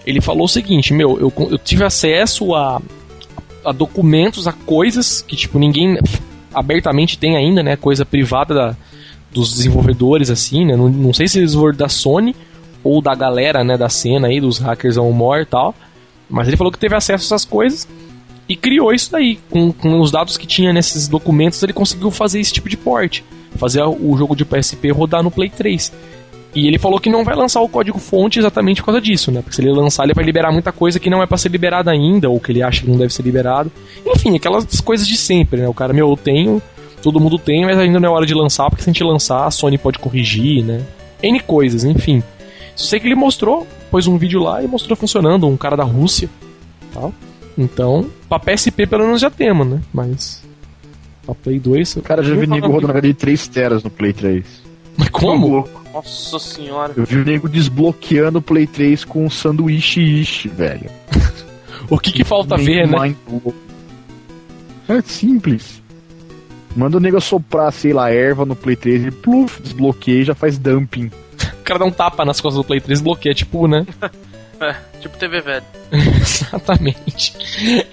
Ele 0.06 0.20
falou 0.20 0.44
o 0.44 0.48
seguinte: 0.48 0.92
Meu, 0.92 1.18
eu, 1.18 1.32
eu 1.50 1.56
tive 1.58 1.84
acesso 1.84 2.54
a, 2.54 2.80
a 3.64 3.72
documentos, 3.72 4.46
a 4.46 4.52
coisas 4.52 5.22
que, 5.26 5.36
tipo, 5.36 5.58
ninguém 5.58 5.98
abertamente 6.54 7.18
tem 7.18 7.36
ainda, 7.36 7.62
né? 7.62 7.76
Coisa 7.76 8.04
privada 8.04 8.54
da- 8.54 8.76
dos 9.30 9.52
desenvolvedores, 9.54 10.30
assim, 10.30 10.64
né? 10.64 10.74
Não, 10.76 10.88
não 10.88 11.12
sei 11.12 11.28
se 11.28 11.38
eles 11.38 11.54
foram 11.54 11.76
da 11.76 11.88
Sony 11.88 12.34
ou 12.82 13.02
da 13.02 13.14
galera, 13.14 13.62
né? 13.62 13.76
Da 13.76 13.88
cena 13.88 14.28
aí, 14.28 14.40
dos 14.40 14.58
hackers 14.58 14.96
on 14.96 15.10
more 15.12 15.42
e 15.42 15.46
tal. 15.46 15.74
Mas 16.30 16.48
ele 16.48 16.56
falou 16.56 16.72
que 16.72 16.78
teve 16.78 16.94
acesso 16.94 17.24
a 17.24 17.36
essas 17.36 17.44
coisas 17.44 17.86
e 18.48 18.56
criou 18.56 18.92
isso 18.92 19.12
daí. 19.12 19.38
Com, 19.50 19.72
com 19.72 20.00
os 20.00 20.10
dados 20.10 20.36
que 20.38 20.46
tinha 20.46 20.72
nesses 20.72 21.08
documentos, 21.08 21.62
ele 21.62 21.72
conseguiu 21.72 22.10
fazer 22.10 22.40
esse 22.40 22.52
tipo 22.52 22.68
de 22.68 22.76
porte. 22.76 23.24
Fazer 23.56 23.82
o 23.82 24.16
jogo 24.16 24.34
de 24.36 24.44
PSP 24.44 24.90
rodar 24.90 25.22
no 25.22 25.30
Play 25.30 25.50
3. 25.50 25.92
E 26.54 26.66
ele 26.66 26.78
falou 26.78 26.98
que 26.98 27.10
não 27.10 27.24
vai 27.24 27.36
lançar 27.36 27.60
o 27.60 27.68
código 27.68 27.98
fonte 27.98 28.38
exatamente 28.38 28.80
por 28.80 28.86
causa 28.86 29.00
disso, 29.00 29.30
né? 29.30 29.42
Porque 29.42 29.54
se 29.54 29.60
ele 29.62 29.70
lançar, 29.70 30.04
ele 30.04 30.14
vai 30.14 30.24
liberar 30.24 30.50
muita 30.50 30.72
coisa 30.72 30.98
que 30.98 31.10
não 31.10 31.22
é 31.22 31.26
pra 31.26 31.36
ser 31.36 31.50
liberada 31.50 31.90
ainda, 31.90 32.28
ou 32.30 32.40
que 32.40 32.50
ele 32.50 32.62
acha 32.62 32.80
que 32.82 32.90
não 32.90 32.96
deve 32.96 33.12
ser 33.12 33.22
liberado. 33.22 33.70
Enfim, 34.06 34.34
aquelas 34.34 34.80
coisas 34.80 35.06
de 35.06 35.16
sempre, 35.16 35.60
né? 35.60 35.68
O 35.68 35.74
cara, 35.74 35.92
meu, 35.92 36.08
eu 36.10 36.16
tenho, 36.16 36.60
todo 37.02 37.20
mundo 37.20 37.38
tem, 37.38 37.64
mas 37.66 37.78
ainda 37.78 38.00
não 38.00 38.08
é 38.08 38.12
hora 38.12 38.26
de 38.26 38.34
lançar, 38.34 38.68
porque 38.70 38.82
se 38.82 38.88
a 38.88 38.92
gente 38.92 39.04
lançar, 39.04 39.44
a 39.46 39.50
Sony 39.50 39.76
pode 39.76 39.98
corrigir, 39.98 40.64
né? 40.64 40.80
N 41.22 41.38
coisas, 41.40 41.84
enfim. 41.84 42.22
Só 42.74 42.86
sei 42.88 43.00
que 43.00 43.06
ele 43.06 43.14
mostrou, 43.14 43.66
pôs 43.90 44.06
um 44.06 44.16
vídeo 44.16 44.40
lá 44.42 44.62
e 44.62 44.66
mostrou 44.66 44.96
funcionando, 44.96 45.46
um 45.46 45.56
cara 45.56 45.76
da 45.76 45.84
Rússia, 45.84 46.30
tal. 46.94 47.12
Então, 47.56 48.06
pra 48.28 48.38
PSP 48.38 48.86
pelo 48.86 49.04
menos 49.04 49.20
já 49.20 49.28
temos, 49.30 49.66
né? 49.66 49.80
Mas 49.92 50.42
pra 51.26 51.34
Play 51.34 51.58
2, 51.58 51.96
eu- 51.96 52.02
Cara, 52.02 52.22
já 52.22 52.34
vi 52.34 52.46
nego 52.46 52.68
rodando 52.68 52.92
HD 52.92 53.08
de 53.08 53.14
3 53.14 53.48
teras 53.48 53.82
no 53.82 53.90
Play 53.90 54.12
3. 54.12 54.44
Mas 54.96 55.08
como? 55.10 55.68
Nossa 55.92 56.38
senhora. 56.38 56.92
Eu 56.96 57.04
vi 57.04 57.16
o 57.16 57.24
nego 57.24 57.48
desbloqueando 57.48 58.38
o 58.38 58.42
Play 58.42 58.66
3 58.66 59.04
com 59.04 59.24
um 59.24 59.30
sanduíche 59.30 60.00
ishi, 60.00 60.48
velho. 60.48 60.90
O 61.90 61.98
que 61.98 62.12
que 62.12 62.24
falta 62.24 62.56
ver, 62.56 62.86
né? 62.86 63.14
Blow. 63.26 63.54
É 64.88 65.00
simples. 65.02 65.82
Manda 66.76 66.96
o 66.96 67.00
nego 67.00 67.16
assoprar, 67.16 67.72
sei 67.72 67.92
lá, 67.92 68.10
erva 68.10 68.44
no 68.44 68.54
Play 68.54 68.76
3 68.76 69.06
e 69.06 69.10
pluf, 69.10 69.62
desbloqueia 69.62 70.20
e 70.20 70.24
já 70.24 70.34
faz 70.34 70.58
dumping. 70.58 71.10
O 71.60 71.62
cara 71.64 71.78
dá 71.80 71.84
um 71.84 71.90
tapa 71.90 72.24
nas 72.24 72.40
costas 72.40 72.62
do 72.62 72.66
Play 72.66 72.80
3 72.80 73.00
bloqueia, 73.00 73.34
tipo, 73.34 73.66
né? 73.66 73.86
É, 74.60 74.74
tipo 75.00 75.16
TV 75.16 75.40
velho. 75.40 75.64
Exatamente. 76.20 77.32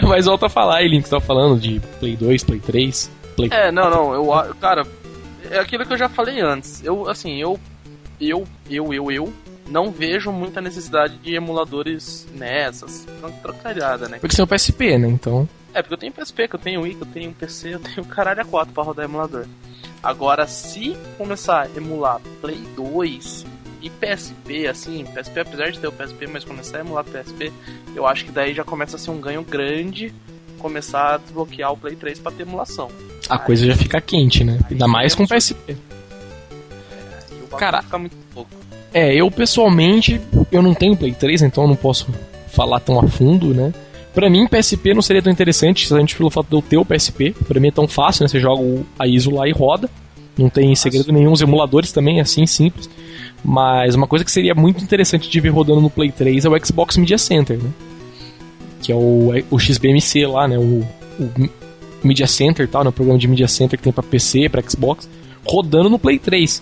Mas 0.02 0.26
volta 0.26 0.48
a 0.48 0.50
falar 0.50 0.78
aí, 0.78 0.88
Link, 0.88 1.04
que 1.04 1.10
você 1.10 1.16
tava 1.16 1.24
falando 1.24 1.60
de 1.60 1.80
Play 2.00 2.16
2, 2.16 2.44
Play 2.44 2.60
3, 2.60 3.12
Play 3.36 3.50
É, 3.52 3.72
não, 3.72 3.88
não, 3.88 4.14
eu, 4.16 4.56
cara, 4.56 4.84
é 5.52 5.60
aquilo 5.60 5.86
que 5.86 5.94
eu 5.94 5.98
já 5.98 6.10
falei 6.10 6.42
antes. 6.42 6.84
Eu, 6.84 7.08
assim, 7.08 7.40
eu, 7.40 7.60
eu, 8.20 8.46
eu, 8.70 8.94
eu, 8.94 9.12
eu 9.12 9.34
não 9.68 9.92
vejo 9.92 10.32
muita 10.32 10.62
necessidade 10.62 11.18
de 11.18 11.34
emuladores 11.34 12.28
nessas, 12.34 13.06
trocalhada, 13.42 14.08
né? 14.08 14.20
Porque 14.20 14.36
você 14.36 14.42
é 14.42 14.44
o 14.44 14.48
PSP, 14.48 14.98
né? 14.98 15.08
Então. 15.08 15.48
É, 15.74 15.82
porque 15.82 15.94
eu 15.94 15.98
tenho 15.98 16.14
PSP, 16.14 16.48
que 16.48 16.56
eu 16.56 16.60
tenho 16.60 16.82
Wii, 16.82 16.96
que 16.96 17.02
eu 17.02 17.08
tenho 17.08 17.34
PC, 17.34 17.74
eu 17.74 17.80
tenho 17.80 18.06
caralho 18.06 18.42
a 18.42 18.46
4 18.46 18.74
pra 18.74 18.84
rodar 18.84 19.06
emulador. 19.06 19.46
Agora, 20.02 20.48
se 20.48 20.96
começar 21.18 21.64
a 21.64 21.78
emular 21.78 22.22
Play 22.40 22.62
2 22.76 23.46
e 23.82 23.90
PSP, 23.90 24.68
assim, 24.68 25.04
PSP, 25.06 25.40
apesar 25.40 25.72
de 25.72 25.80
ter 25.80 25.88
o 25.88 25.92
PSP, 25.92 26.28
mas 26.28 26.44
começar 26.44 26.78
a 26.78 26.82
emular 26.82 27.04
PSP, 27.04 27.52
eu 27.96 28.06
acho 28.06 28.26
que 28.26 28.32
daí 28.32 28.54
já 28.54 28.64
começa 28.64 28.96
a 28.96 29.00
ser 29.00 29.12
um 29.12 29.20
ganho 29.20 29.42
grande 29.44 30.14
começar 30.60 31.16
a 31.16 31.18
desbloquear 31.18 31.72
o 31.72 31.78
Play 31.78 31.96
3 31.96 32.20
pra 32.20 32.32
ter 32.32 32.44
emulação. 32.44 32.90
A 33.30 33.38
coisa 33.38 33.66
já 33.66 33.76
fica 33.76 34.00
quente, 34.00 34.44
né? 34.44 34.60
Ainda 34.70 34.88
mais 34.88 35.14
com 35.14 35.26
PSP. 35.28 35.56
E 35.68 35.76
o 35.76 35.76
bagulho 35.76 35.95
Cara, 37.58 37.82
fica 37.82 37.98
muito 37.98 38.16
louco. 38.36 38.50
É, 38.94 39.14
eu 39.14 39.30
pessoalmente, 39.30 40.22
eu 40.52 40.62
não 40.62 40.74
tenho 40.74 40.96
Play 40.96 41.14
3, 41.14 41.42
então 41.42 41.66
eu 41.66 41.68
não 41.68 41.76
posso 41.76 42.08
falar 42.48 42.80
tão 42.80 43.00
a 43.00 43.08
fundo, 43.08 43.54
né? 43.54 43.74
Pra 44.14 44.30
mim, 44.30 44.48
PSP 44.48 44.94
não 44.94 45.02
seria 45.02 45.22
tão 45.22 45.32
interessante, 45.32 45.86
se 45.86 45.94
a 45.94 46.00
gente 46.00 46.16
pelo 46.16 46.30
fato 46.30 46.48
de 46.48 46.56
eu 46.56 46.62
ter 46.62 46.78
o 46.78 46.86
PSP. 46.86 47.36
Pra 47.46 47.60
mim 47.60 47.68
é 47.68 47.72
tão 47.72 47.86
fácil, 47.86 48.24
né? 48.24 48.30
Você 48.30 48.40
joga 48.40 48.64
a 48.98 49.06
ISO 49.06 49.30
lá 49.30 49.46
e 49.46 49.52
roda. 49.52 49.90
Não 50.38 50.50
tem 50.50 50.74
segredo 50.76 51.12
nenhum. 51.12 51.34
Os 51.34 51.42
emuladores 51.42 51.92
também, 51.92 52.22
assim, 52.22 52.46
simples. 52.46 52.90
Mas 53.44 53.94
uma 53.94 54.08
coisa 54.08 54.24
que 54.24 54.32
seria 54.32 54.56
muito 54.56 54.82
interessante 54.82 55.30
de 55.30 55.40
ver 55.42 55.50
rodando 55.50 55.82
no 55.82 55.90
Play 55.90 56.12
3 56.12 56.46
é 56.46 56.50
o 56.50 56.66
Xbox 56.66 56.96
Media 56.96 57.18
Center, 57.18 57.58
né? 57.62 57.70
Que 58.82 58.94
é 58.94 58.96
o, 58.96 59.32
o 59.52 59.60
XBMC 59.60 60.26
lá, 60.26 60.48
né? 60.48 60.58
O, 60.58 60.88
o 61.20 61.50
Media 62.02 62.26
Center 62.26 62.68
tal, 62.70 62.86
né? 62.86 62.90
O 62.90 62.94
programa 62.94 63.20
de 63.20 63.28
Media 63.28 63.50
Center 63.50 63.78
que 63.78 63.84
tem 63.84 63.92
pra 63.92 64.02
PC, 64.02 64.48
pra 64.48 64.62
Xbox, 64.62 65.10
rodando 65.46 65.90
no 65.90 66.00
Play 66.00 66.20
3. 66.20 66.62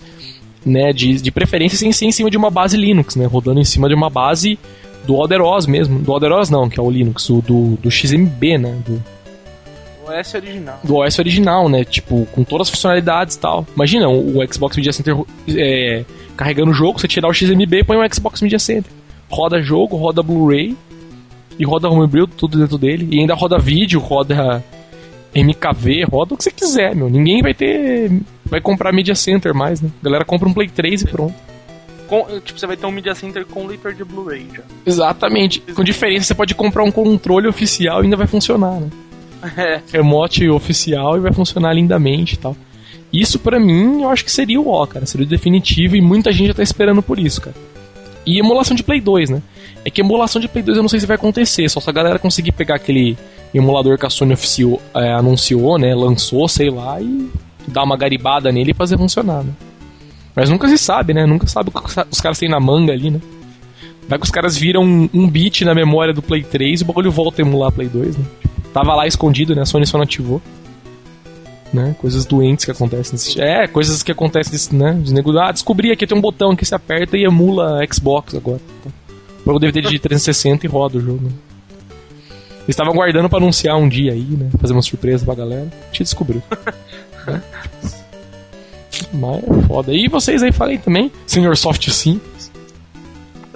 Né? 0.66 0.93
De, 0.93 1.22
de 1.22 1.32
preferência 1.32 1.78
sem 1.78 1.91
ser 1.91 2.05
em 2.05 2.11
cima 2.11 2.30
de 2.30 2.38
uma 2.38 2.49
base 2.49 2.78
Linux, 2.78 3.16
né? 3.16 3.26
Rodando 3.26 3.59
em 3.59 3.66
cima 3.66 3.89
de 3.89 3.95
uma 3.95 4.09
base 4.09 4.57
do 5.05 5.16
OS 5.16 5.68
mesmo. 5.68 5.99
Do 5.99 6.14
OS 6.14 6.49
não, 6.49 6.70
que 6.70 6.80
é 6.80 6.84
o 6.84 6.89
Linux, 6.89 7.30
o 7.30 7.41
do, 7.41 7.76
do 7.76 7.91
XMB, 7.91 8.57
né? 8.57 8.78
Do, 8.86 9.03
OS 10.05 10.34
original. 10.34 10.80
do 10.84 10.95
OS 10.97 11.20
original, 11.20 11.70
né? 11.70 11.84
Tipo, 11.84 12.26
com 12.32 12.43
todas 12.43 12.68
as 12.68 12.72
funcionalidades 12.72 13.36
e 13.36 13.39
tal. 13.39 13.66
Imagina 13.76 14.09
o, 14.09 14.39
o 14.39 14.53
Xbox 14.53 14.76
Media 14.76 14.93
Center 14.93 15.16
é, 15.49 16.03
carregando 16.36 16.72
o 16.72 16.74
jogo, 16.74 16.99
você 16.99 17.07
tirar 17.07 17.30
o 17.30 17.34
XMB 17.34 17.80
e 17.80 17.84
põe 17.84 17.97
o 17.97 18.14
Xbox 18.14 18.41
Media 18.41 18.59
Center. 18.59 18.91
Roda 19.30 19.61
jogo, 19.61 19.95
roda 19.95 20.22
Blu-ray 20.22 20.76
e 21.57 21.66
roda 21.66 21.89
Homebrew, 21.89 22.28
tudo 22.28 22.59
dentro 22.59 22.78
dele. 22.78 23.07
E 23.11 23.20
ainda 23.20 23.34
roda 23.34 23.57
vídeo, 23.57 23.99
roda 23.99 24.64
MKV, 25.34 26.05
roda 26.09 26.34
o 26.34 26.38
que 26.38 26.43
você 26.43 26.51
quiser, 26.51 26.95
meu. 26.95 27.09
Ninguém 27.09 27.41
vai 27.41 27.53
ter. 27.53 28.11
Vai 28.54 28.62
comprar 28.62 28.93
Media 28.93 29.16
Center 29.16 29.51
mais, 29.51 29.82
né? 29.82 29.89
A 29.99 30.06
galera 30.06 30.24
compra 30.24 30.47
um 30.47 30.54
Play 30.54 30.68
3 30.70 31.01
e 31.01 31.08
pronto. 31.08 31.34
Com- 32.08 32.39
tipo, 32.39 32.60
você 32.60 32.68
vai 32.68 32.78
ter 32.78 32.86
um 32.86 32.91
Media 32.91 33.16
Center 33.16 33.43
com 33.47 33.66
leitor 33.66 33.95
de 33.95 34.04
Blu-ray 34.06 34.45
já. 34.56 34.62
Exatamente. 34.86 35.60
Com 35.74 35.84
diferença, 35.84 36.28
você 36.28 36.36
pode 36.36 36.54
comprar 36.54 36.84
um 36.84 36.91
controle 36.91 37.47
oficial 37.47 38.01
e 38.01 38.04
ainda 38.04 38.16
vai 38.16 38.28
funcionar, 38.28 38.80
né? 38.80 38.89
É. 39.58 39.82
remote 39.91 40.47
oficial 40.51 41.18
e 41.18 41.20
vai 41.20 41.34
funcionar 41.34 41.74
lindamente 41.74 42.36
e 42.36 42.38
tal. 42.38 42.56
Isso 43.12 43.39
pra 43.39 43.60
mim, 43.60 44.04
eu 44.04 44.10
acho 44.10 44.24
que 44.24 44.32
seria 44.32 44.62
o 44.62 44.68
ó, 44.70 44.86
cara. 44.86 45.08
Seria 45.08 45.26
o 45.26 45.30
definitivo 45.30 45.95
e 45.95 46.01
muita 46.01 46.32
gente 46.32 46.49
já 46.49 46.54
tá 46.54 46.62
esperando 46.62 47.01
por 47.01 47.18
isso, 47.18 47.41
cara. 47.41 47.56
E 48.24 48.38
emulação 48.38 48.76
de 48.78 48.84
Play 48.84 49.01
2, 49.01 49.32
né? 49.32 49.41
É 49.84 49.89
que 49.89 49.99
emulação 50.01 50.39
de 50.39 50.47
Play 50.47 50.64
2 50.64 50.78
eu 50.78 50.84
não 50.84 50.89
sei 50.89 50.99
se 50.99 51.08
vai 51.08 51.16
acontecer, 51.16 51.68
só 51.70 51.80
se 51.80 51.89
a 51.89 51.93
galera 51.93 52.20
conseguir 52.20 52.51
pegar 52.51 52.76
aquele 52.76 53.18
emulador 53.51 53.97
que 53.97 54.06
a 54.06 54.12
Sony 54.12 54.34
oficiou, 54.34 54.80
é, 54.93 55.12
anunciou, 55.12 55.80
né? 55.80 55.95
Lançou, 55.95 56.47
sei 56.47 56.70
lá, 56.70 57.01
e 57.01 57.32
dar 57.74 57.84
uma 57.84 57.97
garibada 57.97 58.51
nele 58.51 58.71
e 58.71 58.74
fazer 58.74 58.97
funcionar, 58.97 59.43
né? 59.43 59.51
Mas 60.36 60.49
nunca 60.49 60.67
se 60.67 60.78
sabe, 60.78 61.13
né? 61.13 61.26
Nunca 61.26 61.47
sabe 61.47 61.69
o 61.69 61.71
que 61.71 61.99
os 62.11 62.21
caras 62.21 62.39
têm 62.39 62.49
na 62.49 62.59
manga 62.59 62.91
ali, 62.91 63.11
né? 63.11 63.19
Vai 64.07 64.19
que 64.19 64.26
os 64.26 64.32
caras 64.32 64.57
viram 64.57 64.84
um, 64.84 65.09
um 65.13 65.30
bit 65.30 65.63
na 65.63 65.74
memória 65.74 66.13
do 66.13 66.21
Play 66.21 66.43
3 66.43 66.82
e 66.82 66.84
o 66.84 66.88
bagulho 66.88 67.11
volta 67.11 67.41
a 67.41 67.45
emular 67.45 67.71
Play 67.71 67.88
2, 67.88 68.17
né? 68.17 68.26
Tava 68.74 68.95
lá 68.95 69.07
escondido, 69.07 69.55
né? 69.55 69.61
A 69.61 69.65
Sony 69.65 69.86
só 69.86 69.97
não 69.97 70.03
ativou. 70.03 70.41
Né? 71.71 71.95
Coisas 71.99 72.26
doentes 72.26 72.65
que 72.65 72.71
acontecem 72.71 73.13
nesse... 73.13 73.41
É, 73.41 73.67
coisas 73.67 74.03
que 74.03 74.11
acontecem 74.11 74.78
né? 74.78 75.01
Nego, 75.07 75.36
ah, 75.39 75.51
descobri 75.51 75.91
aqui, 75.91 76.05
tem 76.05 76.17
um 76.17 76.21
botão 76.21 76.55
que 76.55 76.65
se 76.65 76.76
aperta 76.76 77.17
e 77.17 77.24
emula 77.24 77.80
Xbox 77.91 78.36
agora. 78.36 78.61
Tá? 78.84 78.91
Pega 79.43 79.57
o 79.57 79.59
DVD 79.59 79.89
de 79.89 79.99
360 79.99 80.65
e 80.65 80.69
roda 80.69 80.97
o 80.97 81.01
jogo. 81.01 81.24
Né? 81.24 81.32
Eles 82.63 82.69
estavam 82.69 82.93
guardando 82.93 83.28
pra 83.28 83.39
anunciar 83.39 83.76
um 83.76 83.89
dia 83.89 84.13
aí, 84.13 84.21
né? 84.21 84.49
Fazer 84.59 84.74
uma 84.74 84.82
surpresa 84.82 85.26
pra 85.26 85.36
galera. 85.36 85.67
Gente 85.91 86.03
descobriu. 86.03 86.41
Né? 87.28 87.41
Mas 89.13 89.43
é 89.43 89.67
foda. 89.67 89.93
E 89.93 90.07
vocês 90.07 90.43
aí, 90.43 90.51
falei 90.51 90.78
também, 90.78 91.11
Sr. 91.26 91.55
Soft 91.55 91.89
Sim. 91.89 92.19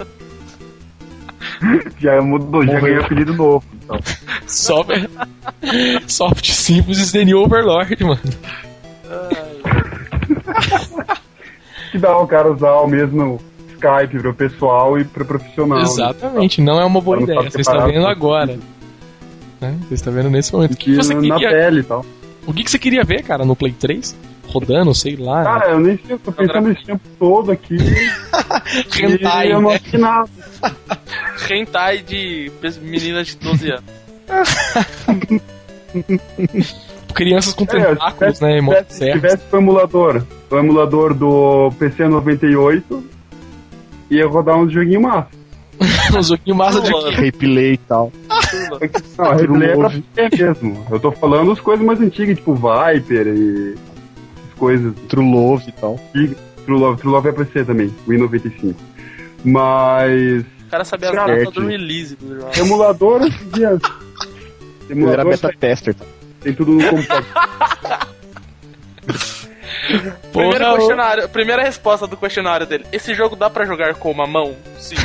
Já 1.98 2.22
mudou, 2.22 2.64
já 2.64 2.78
ganhei 2.78 2.98
apelido 2.98 3.34
novo. 3.34 3.64
Então. 3.84 3.98
Soft, 4.46 4.90
Soft 6.06 6.48
Simples 6.52 6.98
is 6.98 7.10
the 7.10 7.24
new 7.24 7.40
Overlord, 7.40 7.96
mano. 8.04 8.20
Que 11.90 11.98
dá 11.98 12.16
o 12.18 12.26
cara 12.26 12.52
usar 12.52 12.72
o 12.80 12.86
mesmo 12.86 13.40
Skype 13.70 14.18
pro 14.20 14.34
pessoal 14.34 14.98
e 14.98 15.04
pro 15.04 15.24
profissional. 15.24 15.78
né? 15.78 15.84
Exatamente, 15.84 16.60
não 16.60 16.78
é 16.78 16.84
uma 16.84 17.00
boa 17.00 17.22
ideia. 17.22 17.50
Você 17.50 17.62
está 17.62 17.86
vendo 17.86 18.06
agora. 18.06 18.58
Né? 19.58 19.74
Você 19.88 19.94
está 19.94 20.10
vendo 20.10 20.28
nesse 20.28 20.52
momento. 20.52 20.76
Que 20.76 20.90
Que 20.92 20.96
você 20.96 21.14
na 21.14 21.20
queria, 21.36 21.48
pele 21.50 21.80
e 21.80 21.82
tal. 21.82 22.04
O 22.48 22.52
que 22.54 22.64
que 22.64 22.70
você 22.70 22.78
queria 22.78 23.04
ver, 23.04 23.22
cara, 23.22 23.44
no 23.44 23.54
Play 23.54 23.72
3? 23.72 24.16
Rodando, 24.48 24.94
sei 24.94 25.14
lá. 25.16 25.44
Cara, 25.44 25.70
eu 25.72 25.80
nem 25.80 25.98
sei, 25.98 26.14
eu 26.14 26.18
tô 26.18 26.32
pensando 26.32 26.70
esse 26.70 26.82
tempo 26.84 27.02
todo 27.18 27.52
aqui. 27.52 27.76
Hentai, 28.98 29.48
e 29.48 29.50
eu 29.50 29.60
não 29.60 29.70
né? 29.70 29.80
nada. 29.92 30.30
Hentai 31.50 31.98
de 31.98 32.50
meninas 32.80 33.26
de 33.26 33.36
12 33.36 33.70
anos. 33.70 33.84
Crianças 37.14 37.54
com 37.54 37.64
É, 37.64 37.66
tentáculos, 37.66 38.38
se 38.38 38.44
né? 38.44 38.50
tivesse, 38.50 38.56
Irmão 38.56 38.74
se 38.88 38.96
certo. 38.98 39.12
tivesse 39.14 39.42
o 39.52 39.56
emulador, 39.56 40.22
o 40.50 40.56
emulador 40.56 41.14
do 41.14 41.72
PC 41.78 42.06
98, 42.08 43.04
ia 44.10 44.26
rodar 44.26 44.56
uns 44.56 44.72
joguinhos 44.72 45.02
massa. 45.02 45.28
Um 46.16 46.22
joguinho 46.22 46.56
massa 46.56 46.80
de. 46.80 46.90
Replay 47.16 47.74
e 47.74 47.78
tal. 47.78 48.12
Não, 49.18 49.24
a 49.24 49.34
replay 49.34 49.70
é 49.70 49.76
pra 49.76 49.90
PC 49.90 50.44
mesmo. 50.44 50.86
Eu 50.90 51.00
tô 51.00 51.12
falando 51.12 51.52
as 51.52 51.60
coisas 51.60 51.84
mais 51.84 52.00
antigas, 52.00 52.36
tipo 52.36 52.54
Viper 52.54 53.26
e 53.28 53.74
as 54.48 54.58
coisas 54.58 54.94
True 55.08 55.30
Love 55.30 55.68
e 55.68 55.72
tal. 55.72 55.98
True 56.12 56.36
Love. 56.80 57.00
True 57.00 57.12
Love 57.12 57.28
é 57.28 57.32
PC 57.32 57.64
também, 57.64 57.94
Win 58.06 58.18
95. 58.18 58.78
Mas 59.44 60.42
O 60.66 60.70
cara 60.70 60.84
sabia 60.84 61.12
datas 61.12 61.36
certo. 61.36 61.52
do 61.60 61.66
release 61.66 62.16
do 62.16 62.34
jogo. 62.40 62.50
emulador 62.58 63.22
hoje 63.22 63.38
em 63.44 63.48
dia. 63.50 63.68
Ele 63.70 63.80
era 65.04 65.22
Emulador 65.22 65.24
beta 65.26 65.52
tester. 65.58 65.94
Tem 66.40 66.52
tudo 66.54 66.72
no 66.72 66.88
computador. 66.88 67.24
Primeiro 70.32 70.74
questionário, 70.76 71.28
primeira 71.30 71.62
resposta 71.62 72.06
do 72.06 72.16
questionário 72.16 72.66
dele. 72.66 72.84
Esse 72.92 73.14
jogo 73.14 73.34
dá 73.34 73.48
pra 73.48 73.64
jogar 73.64 73.94
com 73.94 74.10
uma 74.10 74.26
mão? 74.26 74.54
Sim. 74.78 74.96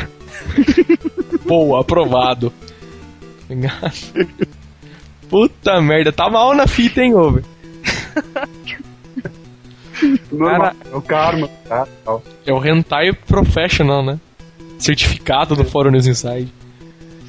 Boa, 1.45 1.81
aprovado. 1.81 2.51
Puta 5.29 5.81
merda, 5.81 6.11
tá 6.11 6.29
mal 6.29 6.53
na 6.53 6.67
fita, 6.67 7.01
hein, 7.01 7.15
over. 7.15 7.43
Normal, 10.31 10.59
Cara- 10.59 10.75
é 10.91 10.95
o 10.95 11.01
karma, 11.01 11.47
tá? 11.67 11.87
É 12.45 12.53
o 12.53 12.65
Hentai 12.65 13.13
Professional, 13.13 14.03
né? 14.03 14.19
Certificado 14.77 15.55
do 15.55 15.63
Fórum 15.63 15.91
News 15.91 16.07
Inside. 16.07 16.53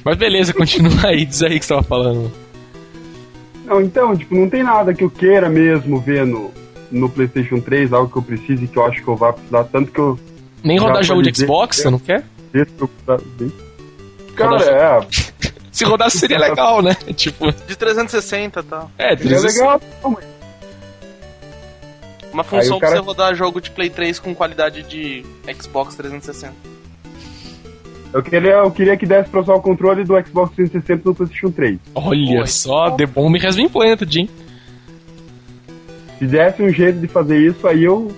Mas 0.03 0.17
beleza, 0.17 0.53
continua 0.53 1.07
aí, 1.07 1.25
diz 1.25 1.41
aí 1.41 1.59
que 1.59 1.65
você 1.65 1.73
tava 1.73 1.83
falando. 1.83 2.31
Não, 3.65 3.81
então, 3.81 4.15
tipo, 4.15 4.35
não 4.35 4.49
tem 4.49 4.61
nada 4.61 4.93
que 4.93 5.03
eu 5.03 5.09
queira 5.09 5.49
mesmo 5.49 5.99
ver 5.99 6.25
no, 6.25 6.51
no 6.91 7.09
PlayStation 7.09 7.59
3, 7.59 7.91
algo 7.93 8.11
que 8.11 8.17
eu 8.17 8.21
precise, 8.21 8.67
que 8.67 8.77
eu 8.77 8.85
acho 8.85 9.01
que 9.01 9.07
eu 9.07 9.15
vá 9.15 9.33
precisar, 9.33 9.63
tanto 9.65 9.91
que 9.91 9.99
eu 9.99 10.19
Nem 10.63 10.77
rodar 10.77 11.03
jogo 11.03 11.23
de 11.23 11.35
Xbox, 11.35 11.77
você 11.77 11.89
não 11.89 11.97
quer? 11.97 12.23
Cara, 14.35 14.61
é, 14.63 15.07
Se 15.75 15.83
rodasse 15.83 16.17
seria 16.17 16.39
legal, 16.39 16.81
né? 16.81 16.95
Tipo, 17.15 17.51
De 17.51 17.75
360 17.75 18.59
e 18.59 18.63
tal. 18.63 18.91
é, 18.97 19.13
é 19.13 19.15
360. 19.15 19.63
legal. 19.63 19.81
Uma 22.31 22.43
função 22.43 22.79
cara- 22.79 22.93
pra 22.93 23.01
você 23.01 23.05
rodar 23.07 23.35
jogo 23.35 23.61
de 23.61 23.71
Play 23.71 23.89
3 23.89 24.19
com 24.19 24.33
qualidade 24.35 24.83
de 24.83 25.25
Xbox 25.61 25.95
360. 25.95 26.53
Eu 28.13 28.23
queria, 28.23 28.51
eu 28.53 28.71
queria 28.71 28.95
que 28.95 29.05
desse 29.05 29.29
pra 29.29 29.41
usar 29.41 29.53
o 29.55 29.61
controle 29.61 30.03
do 30.05 30.13
Xbox 30.25 30.53
360 30.55 31.01
no 31.09 31.15
PlayStation 31.15 31.51
3. 31.51 31.77
Olha 31.93 32.39
Oi. 32.41 32.47
só, 32.47 32.91
The 32.91 33.05
Bomb 33.05 33.35
has 33.45 33.55
been 33.57 33.67
planted, 33.69 34.17
hein? 34.19 34.29
Se 36.19 36.25
desse 36.25 36.61
um 36.63 36.69
jeito 36.69 36.99
de 36.99 37.07
fazer 37.07 37.37
isso, 37.37 37.67
aí 37.67 37.83
eu, 37.83 38.15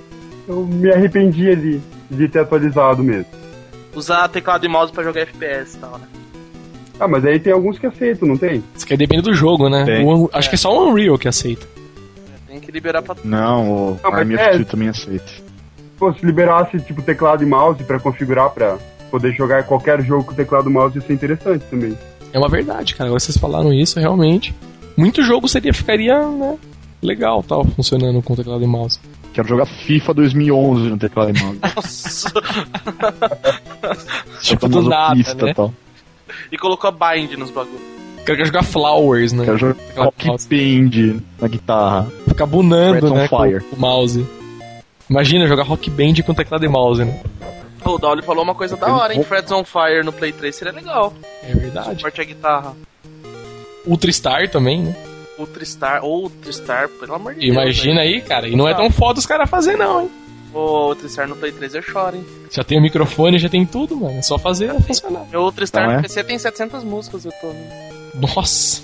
eu 0.47 0.65
me 0.65 0.91
arrependia 0.91 1.55
de, 1.55 1.79
de 2.11 2.27
ter 2.27 2.39
atualizado 2.39 3.03
mesmo. 3.03 3.25
Usar 3.95 4.27
teclado 4.27 4.63
e 4.65 4.69
mouse 4.69 4.91
pra 4.93 5.03
jogar 5.03 5.21
FPS 5.21 5.75
e 5.75 5.79
tal, 5.79 5.97
né? 5.97 6.07
Ah, 6.99 7.07
mas 7.07 7.23
aí 7.25 7.39
tem 7.39 7.53
alguns 7.53 7.77
que 7.77 7.85
aceitam, 7.85 8.27
não 8.27 8.37
tem? 8.37 8.63
Isso 8.75 8.85
que 8.85 8.97
depende 8.97 9.23
do 9.23 9.33
jogo, 9.33 9.69
né? 9.69 9.85
O 10.03 10.29
acho 10.33 10.49
que 10.49 10.55
é 10.55 10.57
só 10.57 10.75
o 10.75 10.89
Unreal 10.89 11.17
que 11.17 11.27
aceita. 11.27 11.65
Tem 12.47 12.59
que 12.59 12.71
liberar 12.71 13.01
pra. 13.01 13.15
Não, 13.23 13.71
o 13.93 13.99
Não, 14.03 14.13
Army 14.13 14.35
é- 14.35 14.49
of 14.49 14.57
Two 14.57 14.65
também 14.65 14.89
aceita. 14.89 15.25
Pô, 15.97 16.11
se 16.13 16.25
liberasse 16.25 16.79
tipo 16.81 17.01
teclado 17.01 17.43
e 17.43 17.45
mouse 17.45 17.83
pra 17.83 17.99
configurar 17.99 18.49
pra 18.51 18.77
poder 19.11 19.33
jogar 19.33 19.63
qualquer 19.63 20.01
jogo 20.03 20.25
com 20.25 20.33
teclado 20.33 20.69
e 20.69 20.73
mouse, 20.73 20.97
isso 20.97 21.11
é 21.11 21.13
interessante 21.13 21.63
também. 21.69 21.97
É 22.33 22.37
uma 22.39 22.49
verdade, 22.49 22.95
cara. 22.95 23.09
Agora 23.09 23.19
vocês 23.19 23.37
falaram 23.37 23.73
isso, 23.73 23.99
realmente. 23.99 24.53
Muito 24.95 25.21
jogo 25.23 25.47
seria, 25.47 25.73
ficaria, 25.73 26.19
né? 26.27 26.57
Legal, 27.01 27.43
tal, 27.43 27.63
funcionando 27.65 28.21
com 28.21 28.35
teclado 28.35 28.63
e 28.63 28.67
mouse. 28.67 28.99
Quero 29.33 29.47
jogar 29.47 29.65
FIFA 29.67 30.13
2011 30.15 30.89
no 30.89 30.97
teclado 30.97 31.37
e 31.37 31.43
mouse. 31.43 31.59
Nossa! 31.75 32.31
Tipo, 34.41 34.67
do 34.67 34.81
nada, 34.83 35.15
né? 35.15 35.51
e 35.51 35.53
tal. 35.53 35.73
E 36.51 36.57
colocou 36.57 36.91
bind 36.91 37.33
nos 37.37 37.51
bagulhos. 37.51 37.81
Quero 38.25 38.45
jogar 38.45 38.63
Flowers, 38.63 39.31
né? 39.31 39.45
Quero 39.45 39.57
jogar 39.57 39.75
Rock. 39.95 40.27
Band 40.27 41.21
na 41.39 41.47
guitarra. 41.47 42.11
Ficar 42.27 42.45
bunando, 42.45 43.13
né? 43.13 43.27
Com 43.27 43.43
Fire. 43.43 43.63
o 43.71 43.79
mouse. 43.79 44.27
Imagina 45.09 45.47
jogar 45.47 45.63
Rock 45.63 45.89
Band 45.89 46.15
com 46.25 46.33
teclado 46.33 46.65
e 46.65 46.67
mouse, 46.67 47.05
né? 47.05 47.21
Pô, 47.81 47.95
o 47.95 47.97
Dolly 47.97 48.21
falou 48.21 48.43
uma 48.43 48.55
coisa 48.55 48.75
da 48.75 48.93
hora, 48.93 49.13
hein? 49.13 49.23
Freds 49.23 49.51
on 49.51 49.63
Fire 49.63 50.03
no 50.03 50.11
Play 50.11 50.33
3 50.33 50.53
seria 50.53 50.73
legal. 50.73 51.13
É 51.43 51.53
verdade. 51.53 51.95
Suporte 51.95 52.19
a 52.19 52.23
guitarra. 52.25 52.75
Ultra 53.85 54.11
Star 54.11 54.49
também, 54.49 54.81
né? 54.81 54.95
Ultristar, 55.39 56.03
ou 56.03 56.23
Ultristar, 56.23 56.89
pelo 56.89 57.13
amor 57.13 57.33
de 57.35 57.41
Deus. 57.41 57.51
Imagina 57.53 58.01
aí, 58.01 58.21
cara. 58.21 58.47
E 58.47 58.55
não 58.55 58.67
é 58.67 58.73
tão 58.73 58.89
foda 58.89 59.19
os 59.19 59.25
caras 59.25 59.49
fazer, 59.49 59.77
não, 59.77 60.01
hein? 60.01 60.11
O 60.57 60.87
Ultristar 60.89 61.27
no 61.27 61.35
Play 61.35 61.51
3 61.51 61.75
eu 61.75 61.81
choro, 61.83 62.15
hein? 62.15 62.25
Já 62.51 62.63
tem 62.63 62.79
o 62.79 62.81
microfone, 62.81 63.37
já 63.37 63.47
tem 63.49 63.63
tudo, 63.65 63.95
mano. 63.95 64.17
É 64.17 64.21
só 64.23 64.39
fazer 64.39 64.73
funcionar. 64.81 65.25
Meu 65.31 65.41
Ultristar 65.41 65.83
Não 65.85 65.91
é? 65.93 65.95
no 65.97 66.01
PC 66.01 66.23
tem 66.23 66.37
700 66.39 66.83
músicas, 66.83 67.25
eu 67.25 67.31
tô. 67.39 67.53
Nossa. 68.35 68.81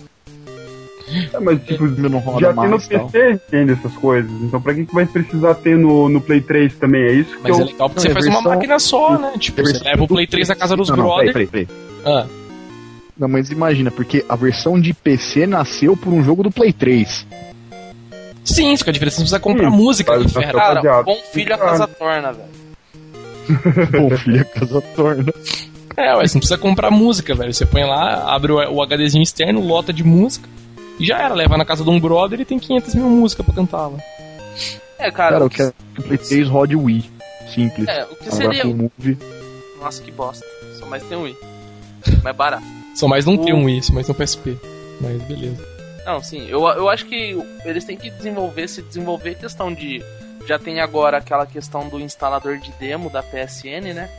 É, 1.34 1.40
mas 1.40 1.62
tipo, 1.64 1.86
Não 1.86 2.20
roda 2.20 2.40
já 2.42 2.54
tem 2.54 2.64
no 2.66 2.70
mais, 2.72 2.88
tal. 2.88 3.10
PC 3.10 3.40
tem 3.50 3.70
essas 3.72 3.94
coisas. 3.96 4.32
Então 4.42 4.62
pra 4.62 4.74
que, 4.76 4.86
que 4.86 4.94
vai 4.94 5.06
precisar 5.06 5.56
ter 5.56 5.78
no, 5.78 6.10
no 6.10 6.22
Play 6.22 6.42
3 6.42 6.76
também? 6.76 7.02
É 7.02 7.12
isso 7.14 7.36
que 7.38 7.44
Mas 7.44 7.58
é 7.58 7.62
eu. 7.62 7.66
legal 7.66 7.90
porque 7.90 7.96
Não, 7.96 8.02
você 8.02 8.08
é 8.08 8.14
faz 8.14 8.26
uma 8.28 8.34
versão- 8.36 8.52
máquina 8.54 8.80
só, 8.80 9.18
né? 9.18 9.34
Tipo, 9.40 9.62
você 9.66 9.80
leva 9.84 10.04
o 10.04 10.08
Play 10.08 10.28
3 10.28 10.50
na 10.50 10.56
casa 10.56 10.76
dos 10.76 10.90
Não, 10.90 10.98
não, 10.98 11.04
brother. 11.06 11.34
peraí, 11.34 11.48
peraí, 11.48 11.66
peraí. 11.66 11.84
Ah, 12.06 12.28
Não, 13.18 13.28
mas 13.28 13.50
imagina, 13.52 13.90
porque 13.92 14.24
a 14.30 14.36
versão 14.36 14.80
de 14.80 14.94
PC 14.94 15.46
nasceu 15.48 15.96
por 15.98 16.12
um 16.14 16.24
jogo 16.24 16.44
do 16.44 16.52
Play 16.52 16.72
3. 16.74 17.26
Sim, 18.44 18.76
só 18.78 18.84
que 18.84 18.90
a 18.90 18.94
diferença 18.94 19.16
é 19.18 19.24
que 19.24 19.30
você 19.30 19.36
precisa 19.36 19.40
comprar 19.40 19.70
Sim, 19.72 19.76
música, 19.78 20.20
tá 20.20 20.30
ferra. 20.30 20.54
Cara, 20.54 21.04
bom 21.04 21.18
filho 21.32 21.54
a 21.54 21.58
casa 21.58 21.88
torna, 21.88 22.34
velho. 22.34 22.64
Bom, 23.92 24.18
filha, 24.18 24.46
casa 24.46 24.82
torna. 24.96 25.34
É, 25.98 26.16
ué, 26.16 26.26
você 26.26 26.36
não 26.36 26.40
precisa 26.40 26.58
comprar 26.58 26.90
música, 26.90 27.36
velho. 27.36 27.54
Você 27.54 27.66
põe 27.66 27.84
lá, 27.84 28.34
abre 28.34 28.54
o, 28.54 28.82
HDzinho 28.82 29.22
externo, 29.22 29.60
lota 29.60 29.92
de 29.92 30.02
música, 30.04 30.48
e 30.98 31.06
já 31.06 31.20
era. 31.22 31.34
Leva 31.36 31.58
na 31.58 31.66
casa 31.66 31.84
de 31.84 31.90
um 31.90 32.00
brother 32.00 32.40
e 32.40 32.46
tem 32.46 32.58
500 32.58 32.96
mil 32.96 33.10
músicas 33.10 33.46
pra 33.46 33.54
cantar 33.54 33.88
lá. 33.88 33.98
É, 34.98 35.12
cara. 35.12 35.34
Cara, 35.34 35.40
o 35.40 35.46
eu 35.46 35.50
que, 35.50 35.58
quero 35.58 35.74
que 35.94 36.00
o 36.00 36.04
Play 36.04 36.18
3 36.18 36.48
rode 36.48 36.76
o 36.76 36.84
Wii. 36.84 37.12
Simples. 37.54 37.88
é, 37.90 38.06
o 38.06 38.16
que 38.16 38.30
Agora 38.30 38.36
seria. 38.36 38.62
com 38.64 38.70
o 38.70 38.76
Move. 38.76 39.18
Nossa, 39.82 40.02
que 40.02 40.12
bosta. 40.12 40.46
Só 40.80 40.86
mais 40.86 41.04
tem 41.04 41.18
um 41.18 41.28
i. 41.28 41.36
Mais 42.24 42.36
barato. 42.36 42.64
Só 42.96 43.08
mais 43.10 43.26
não 43.26 43.38
tem 43.38 43.54
O- 43.54 43.58
um 43.58 43.70
isso, 43.70 43.94
mas 43.94 44.06
tem 44.08 44.16
um 44.16 44.18
PSP. 44.18 44.58
Mas 45.02 45.22
beleza. 45.24 45.62
Não, 46.06 46.22
sim, 46.22 46.48
eu, 46.50 46.62
eu 46.68 46.90
acho 46.90 47.06
que 47.06 47.38
eles 47.64 47.86
têm 47.86 47.98
que 47.98 48.10
desenvolver, 48.10 48.68
se 48.68 48.82
desenvolver 48.82 49.32
a 49.32 49.36
questão 49.36 49.74
de. 49.74 50.04
Já 50.46 50.60
tem 50.60 50.82
agora 50.82 51.18
aquela 51.18 51.46
questão 51.46 51.88
do 51.88 52.00
instalador 52.00 52.58
de 52.58 52.72
demo 52.74 53.10
da 53.10 53.24
PSN, 53.24 53.94
né? 53.94 54.10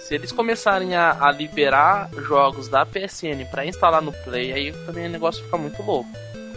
Se 0.00 0.14
eles 0.14 0.30
começarem 0.30 0.94
a, 0.94 1.16
a 1.18 1.32
liberar 1.32 2.10
jogos 2.28 2.68
da 2.68 2.84
PSN 2.84 3.46
pra 3.50 3.64
instalar 3.64 4.02
no 4.02 4.12
Play, 4.12 4.52
aí 4.52 4.72
também 4.84 5.06
o 5.06 5.10
negócio 5.10 5.42
fica 5.42 5.56
muito 5.56 5.82
louco. 5.82 6.10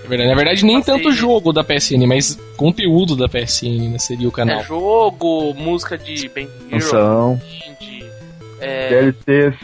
É 0.03 0.07
verdade. 0.07 0.30
Na 0.30 0.36
verdade, 0.36 0.65
nem 0.65 0.80
Passei. 0.80 0.93
tanto 0.93 1.11
jogo 1.13 1.53
da 1.53 1.63
PSN, 1.63 2.05
mas 2.05 2.38
conteúdo 2.57 3.15
da 3.15 3.30
PSN, 3.30 3.91
né? 3.91 3.97
Seria 3.97 4.28
o 4.28 4.32
canal. 4.32 4.59
É 4.59 4.63
jogo, 4.63 5.53
música 5.53 5.97
de 5.97 6.28
Bank 6.28 6.49
Hero, 6.49 6.69
Canção. 6.71 7.41
indie, 7.69 8.05
é, 8.59 8.89
DLCs. 8.89 9.55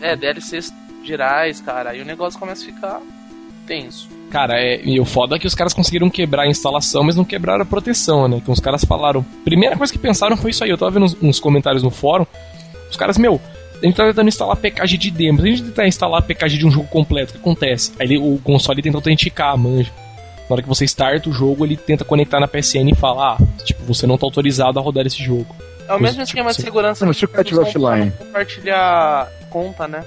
é, 0.00 0.16
DLCs 0.16 0.72
gerais, 1.04 1.60
cara. 1.60 1.90
Aí 1.90 2.00
o 2.00 2.04
negócio 2.04 2.38
começa 2.38 2.62
a 2.62 2.66
ficar 2.66 3.02
tenso. 3.66 4.08
Cara, 4.30 4.58
é, 4.58 4.80
e 4.82 4.98
o 4.98 5.04
foda 5.04 5.36
é 5.36 5.38
que 5.38 5.46
os 5.46 5.54
caras 5.54 5.74
conseguiram 5.74 6.08
quebrar 6.08 6.44
a 6.44 6.46
instalação, 6.46 7.02
mas 7.04 7.16
não 7.16 7.24
quebraram 7.24 7.62
a 7.62 7.66
proteção, 7.66 8.26
né? 8.28 8.38
Então 8.38 8.52
os 8.52 8.60
caras 8.60 8.84
falaram. 8.84 9.22
Primeira 9.44 9.76
coisa 9.76 9.92
que 9.92 9.98
pensaram 9.98 10.36
foi 10.36 10.50
isso 10.52 10.64
aí. 10.64 10.70
Eu 10.70 10.78
tava 10.78 10.90
vendo 10.90 11.04
uns, 11.04 11.16
uns 11.22 11.38
comentários 11.40 11.82
no 11.82 11.90
fórum. 11.90 12.26
Os 12.90 12.96
caras, 12.96 13.18
meu, 13.18 13.40
a 13.82 13.86
gente 13.86 13.94
tá 13.96 14.06
tentando 14.06 14.28
instalar 14.28 14.56
PKG 14.56 14.96
de 14.96 15.10
demo. 15.10 15.40
Se 15.40 15.46
a 15.46 15.50
gente 15.50 15.62
tentar 15.64 15.86
instalar 15.86 16.22
PKG 16.22 16.58
de 16.58 16.66
um 16.66 16.70
jogo 16.70 16.88
completo, 16.88 17.30
o 17.30 17.32
que 17.34 17.38
acontece? 17.40 17.92
Aí 18.00 18.06
ele- 18.06 18.18
o 18.18 18.38
console 18.42 18.80
tenta 18.82 18.96
autenticar, 18.96 19.56
manja. 19.58 19.90
Na 20.48 20.54
hora 20.54 20.62
que 20.62 20.68
você 20.68 20.84
starta 20.84 21.28
o 21.28 21.32
jogo, 21.32 21.64
ele 21.64 21.76
tenta 21.76 22.04
conectar 22.04 22.40
na 22.40 22.48
PSN 22.48 22.90
e 22.90 22.94
falar, 22.94 23.36
ah, 23.40 23.64
tipo, 23.64 23.82
você 23.84 24.06
não 24.06 24.16
tá 24.18 24.26
autorizado 24.26 24.78
a 24.78 24.82
rodar 24.82 25.06
esse 25.06 25.22
jogo. 25.22 25.46
É 25.88 25.92
o 25.94 26.00
mesmo 26.00 26.16
Tipo, 26.16 26.22
esquema 26.24 26.50
de 26.50 26.56
sim. 26.56 26.62
segurança 26.62 27.04
Não, 27.04 27.12
que 27.12 27.18
se 27.18 27.24
o 27.24 27.28
cara 27.28 27.42
eles 27.42 27.52
usam 27.52 27.64
tiver 27.64 27.86
offline. 27.86 28.12
compartilhar 28.18 29.28
conta, 29.50 29.88
né? 29.88 30.04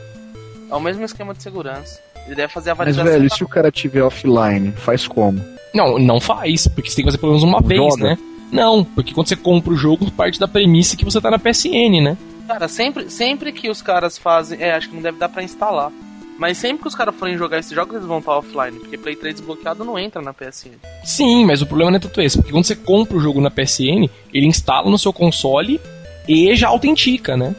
É 0.72 0.76
o 0.76 0.80
mesmo 0.80 1.03
esquema 1.06 1.34
de 1.34 1.43
segurança. 1.43 1.99
Ele 2.26 2.36
deve 2.36 2.51
fazer 2.51 2.71
a 2.71 2.76
Mas, 2.76 2.95
validação. 2.95 3.11
velho, 3.11 3.26
e 3.26 3.30
da- 3.30 3.36
se 3.36 3.43
o 3.43 3.47
cara 3.47 3.71
tiver 3.71 4.01
offline, 4.03 4.71
faz 4.71 5.07
como? 5.07 5.39
Não, 5.73 5.99
não 5.99 6.19
faz, 6.19 6.67
porque 6.67 6.89
você 6.89 6.95
tem 6.97 7.05
que 7.05 7.11
fazer 7.11 7.17
pelo 7.19 7.34
menos 7.34 7.43
uma 7.43 7.61
vez, 7.61 7.82
Joga. 7.82 8.03
né? 8.03 8.17
Não, 8.51 8.84
porque 8.84 9.13
quando 9.13 9.28
você 9.28 9.36
compra 9.36 9.73
o 9.73 9.76
jogo, 9.76 10.09
parte 10.11 10.39
da 10.39 10.47
premissa 10.47 10.95
é 10.95 10.97
que 10.97 11.03
você 11.05 11.19
tá 11.19 11.30
na 11.30 11.38
PSN, 11.39 12.01
né? 12.01 12.17
Cara, 12.47 12.67
sempre, 12.67 13.09
sempre 13.09 13.51
que 13.51 13.69
os 13.69 13.82
caras 13.82 14.17
fazem. 14.17 14.61
É, 14.61 14.73
acho 14.76 14.88
que 14.89 14.95
não 14.95 15.01
deve 15.01 15.17
dar 15.17 15.28
pra 15.30 15.43
instalar. 15.43 15.91
Mas 16.38 16.57
sempre 16.57 16.82
que 16.84 16.88
os 16.88 16.95
caras 16.95 17.15
forem 17.15 17.38
jogar 17.38 17.59
esses 17.59 17.71
jogos, 17.71 17.95
eles 17.95 18.05
vão 18.05 18.19
estar 18.19 18.38
offline. 18.38 18.78
Porque 18.80 18.97
Play 18.97 19.15
3 19.15 19.36
desbloqueado 19.36 19.84
não 19.84 19.97
entra 19.97 20.21
na 20.21 20.34
PSN. 20.34 20.71
Sim, 21.03 21.45
mas 21.45 21.61
o 21.61 21.65
problema 21.65 21.91
não 21.91 21.97
é 21.97 21.99
tanto 21.99 22.21
esse, 22.21 22.38
porque 22.38 22.51
quando 22.51 22.65
você 22.65 22.76
compra 22.76 23.17
o 23.17 23.21
jogo 23.21 23.41
na 23.41 23.49
PSN, 23.49 24.09
ele 24.34 24.45
instala 24.45 24.89
no 24.89 24.97
seu 24.99 25.11
console 25.13 25.80
e 26.28 26.53
já 26.55 26.67
autentica, 26.67 27.36
né? 27.38 27.55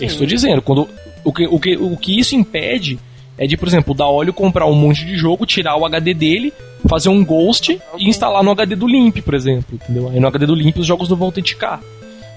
É 0.00 0.04
isso 0.04 0.16
que 0.16 0.22
eu 0.22 0.26
tô 0.26 0.26
dizendo. 0.26 0.62
Quando, 0.62 0.88
o, 1.24 1.32
que, 1.32 1.46
o, 1.46 1.58
que, 1.60 1.76
o 1.76 1.96
que 1.96 2.18
isso 2.18 2.34
impede 2.36 2.98
é 3.38 3.46
de, 3.46 3.56
por 3.56 3.68
exemplo, 3.68 3.92
o 3.92 3.96
da 3.96 4.06
óleo 4.06 4.32
comprar 4.32 4.66
um 4.66 4.74
monte 4.74 5.04
de 5.04 5.16
jogo, 5.16 5.44
tirar 5.46 5.76
o 5.76 5.84
HD 5.84 6.14
dele, 6.14 6.52
fazer 6.88 7.08
um 7.08 7.24
ghost 7.24 7.78
e 7.98 8.08
instalar 8.08 8.42
no 8.42 8.50
HD 8.50 8.74
do 8.76 8.86
Limp, 8.86 9.18
por 9.18 9.34
exemplo. 9.34 9.74
Entendeu? 9.74 10.08
Aí 10.08 10.18
no 10.20 10.26
HD 10.28 10.46
do 10.46 10.54
Limp 10.54 10.78
os 10.78 10.86
jogos 10.86 11.08
não 11.08 11.16
vão 11.16 11.26
autenticar. 11.28 11.80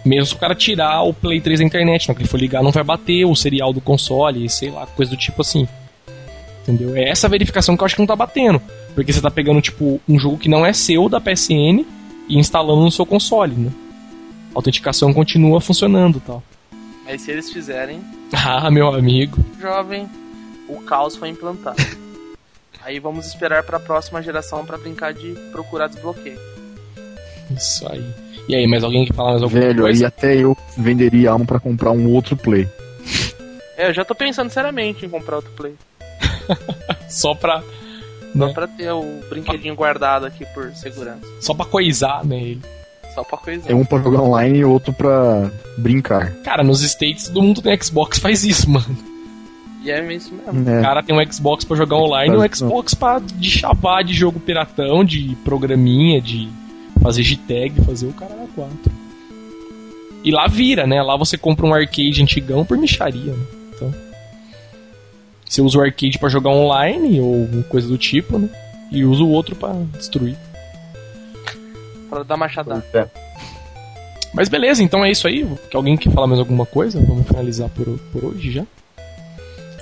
Mesmo 0.05 0.25
se 0.27 0.33
o 0.33 0.37
cara 0.37 0.55
tirar 0.55 1.01
o 1.03 1.13
Play 1.13 1.41
3 1.41 1.59
da 1.59 1.65
internet, 1.65 2.07
na 2.07 2.11
hora 2.11 2.15
que 2.17 2.21
ele 2.23 2.29
for 2.29 2.39
ligar, 2.39 2.63
não 2.63 2.71
vai 2.71 2.83
bater 2.83 3.25
o 3.25 3.35
serial 3.35 3.71
do 3.73 3.81
console, 3.81 4.49
sei 4.49 4.69
lá, 4.71 4.85
coisa 4.87 5.11
do 5.11 5.17
tipo 5.17 5.41
assim. 5.41 5.67
Entendeu? 6.63 6.95
É 6.95 7.09
essa 7.09 7.27
verificação 7.27 7.75
que 7.75 7.83
eu 7.83 7.85
acho 7.85 7.95
que 7.95 8.01
não 8.01 8.07
tá 8.07 8.15
batendo. 8.15 8.61
Porque 8.95 9.11
você 9.13 9.21
tá 9.21 9.31
pegando, 9.31 9.61
tipo, 9.61 9.99
um 10.07 10.19
jogo 10.19 10.37
que 10.37 10.49
não 10.49 10.65
é 10.65 10.73
seu 10.73 11.07
da 11.09 11.19
PSN 11.19 11.85
e 12.27 12.37
instalando 12.37 12.81
no 12.81 12.91
seu 12.91 13.05
console, 13.05 13.55
né? 13.55 13.71
A 14.53 14.59
autenticação 14.59 15.13
continua 15.13 15.59
funcionando 15.61 16.17
e 16.17 16.21
tal. 16.21 16.43
Aí 17.07 17.17
se 17.17 17.31
eles 17.31 17.51
fizerem, 17.51 17.99
Ah, 18.33 18.69
meu 18.69 18.87
amigo. 18.93 19.37
jovem, 19.59 20.07
o 20.69 20.81
caos 20.81 21.15
foi 21.15 21.29
implantado. 21.29 21.81
Aí 22.83 22.99
vamos 22.99 23.25
esperar 23.27 23.63
pra 23.63 23.79
próxima 23.79 24.21
geração 24.21 24.65
pra 24.65 24.77
brincar 24.77 25.13
de 25.13 25.31
procurar 25.51 25.87
desbloqueio. 25.87 26.39
Isso 27.55 27.85
aí. 27.91 28.05
E 28.47 28.55
aí, 28.55 28.65
mais 28.67 28.83
alguém 28.83 29.05
que 29.05 29.13
fala 29.13 29.31
mais 29.31 29.43
alguma 29.43 29.61
Velho, 29.61 29.81
coisa? 29.83 29.99
aí 30.03 30.05
até 30.05 30.35
eu 30.37 30.57
venderia 30.77 31.31
alma 31.31 31.45
pra 31.45 31.59
comprar 31.59 31.91
um 31.91 32.07
outro 32.13 32.35
Play. 32.37 32.67
É, 33.77 33.89
eu 33.89 33.93
já 33.93 34.03
tô 34.03 34.15
pensando 34.15 34.49
seriamente 34.49 35.05
em 35.05 35.09
comprar 35.09 35.35
outro 35.37 35.51
Play. 35.51 35.75
Só 37.09 37.33
pra. 37.35 37.61
Só 37.61 38.45
Né? 38.47 38.53
pra 38.53 38.67
ter 38.67 38.91
o 38.91 39.03
brinquedinho 39.29 39.75
guardado 39.75 40.25
aqui 40.25 40.45
por 40.53 40.71
segurança. 40.75 41.25
Só 41.41 41.53
pra 41.53 41.65
coisar, 41.65 42.23
né? 42.25 42.37
ele. 42.37 42.61
Só 43.15 43.23
pra 43.23 43.37
coisa. 43.37 43.71
É 43.71 43.75
um 43.75 43.83
pra 43.83 43.97
jogar 43.99 44.21
online 44.21 44.59
e 44.59 44.65
outro 44.65 44.93
pra 44.93 45.49
brincar. 45.77 46.31
Cara, 46.43 46.63
nos 46.63 46.81
States 46.83 47.27
todo 47.27 47.41
mundo 47.41 47.61
tem 47.61 47.79
Xbox 47.81 48.19
faz 48.19 48.43
isso, 48.43 48.69
mano. 48.69 48.97
E 49.83 49.91
é 49.91 50.13
isso 50.13 50.33
mesmo. 50.33 50.69
É. 50.69 50.79
O 50.79 50.81
cara 50.81 51.01
tem 51.01 51.15
um 51.15 51.31
Xbox 51.31 51.63
pra 51.63 51.77
jogar 51.77 51.97
online 51.97 52.35
e 52.35 52.37
um 52.37 52.53
Xbox 52.53 52.93
pra 52.93 53.19
de 53.19 53.49
chavar 53.49 54.03
de 54.03 54.13
jogo 54.13 54.39
piratão, 54.39 55.03
de 55.03 55.37
programinha, 55.43 56.21
de 56.21 56.49
fazer 57.01 57.23
G-Tag, 57.23 57.81
fazer 57.85 58.07
o 58.07 58.13
cara 58.13 58.35
4. 58.55 58.91
E 60.23 60.31
lá 60.31 60.47
vira, 60.47 60.85
né? 60.85 61.01
Lá 61.01 61.15
você 61.15 61.37
compra 61.37 61.65
um 61.65 61.73
arcade 61.73 62.21
antigão 62.21 62.65
por 62.65 62.77
micharia, 62.77 63.31
né? 63.31 63.45
Então. 63.73 63.93
Você 65.45 65.61
usa 65.61 65.77
o 65.77 65.81
arcade 65.81 66.19
pra 66.19 66.29
jogar 66.29 66.51
online 66.51 67.21
ou 67.21 67.47
coisa 67.69 67.87
do 67.87 67.97
tipo, 67.97 68.37
né? 68.37 68.49
E 68.91 69.05
usa 69.05 69.23
o 69.23 69.29
outro 69.29 69.55
pra 69.55 69.73
destruir. 69.93 70.35
Pra 72.09 72.23
dar 72.23 72.37
machadada. 72.37 72.85
É. 72.93 73.07
Mas 74.33 74.49
beleza, 74.49 74.83
então 74.83 75.03
é 75.05 75.09
isso 75.09 75.27
aí. 75.27 75.47
Que 75.71 75.75
alguém 75.75 75.95
quer 75.95 76.11
falar 76.11 76.27
mais 76.27 76.39
alguma 76.39 76.65
coisa? 76.65 76.99
Vamos 76.99 77.25
finalizar 77.25 77.69
por, 77.69 77.85
por 78.11 78.25
hoje 78.25 78.51
já. 78.51 78.65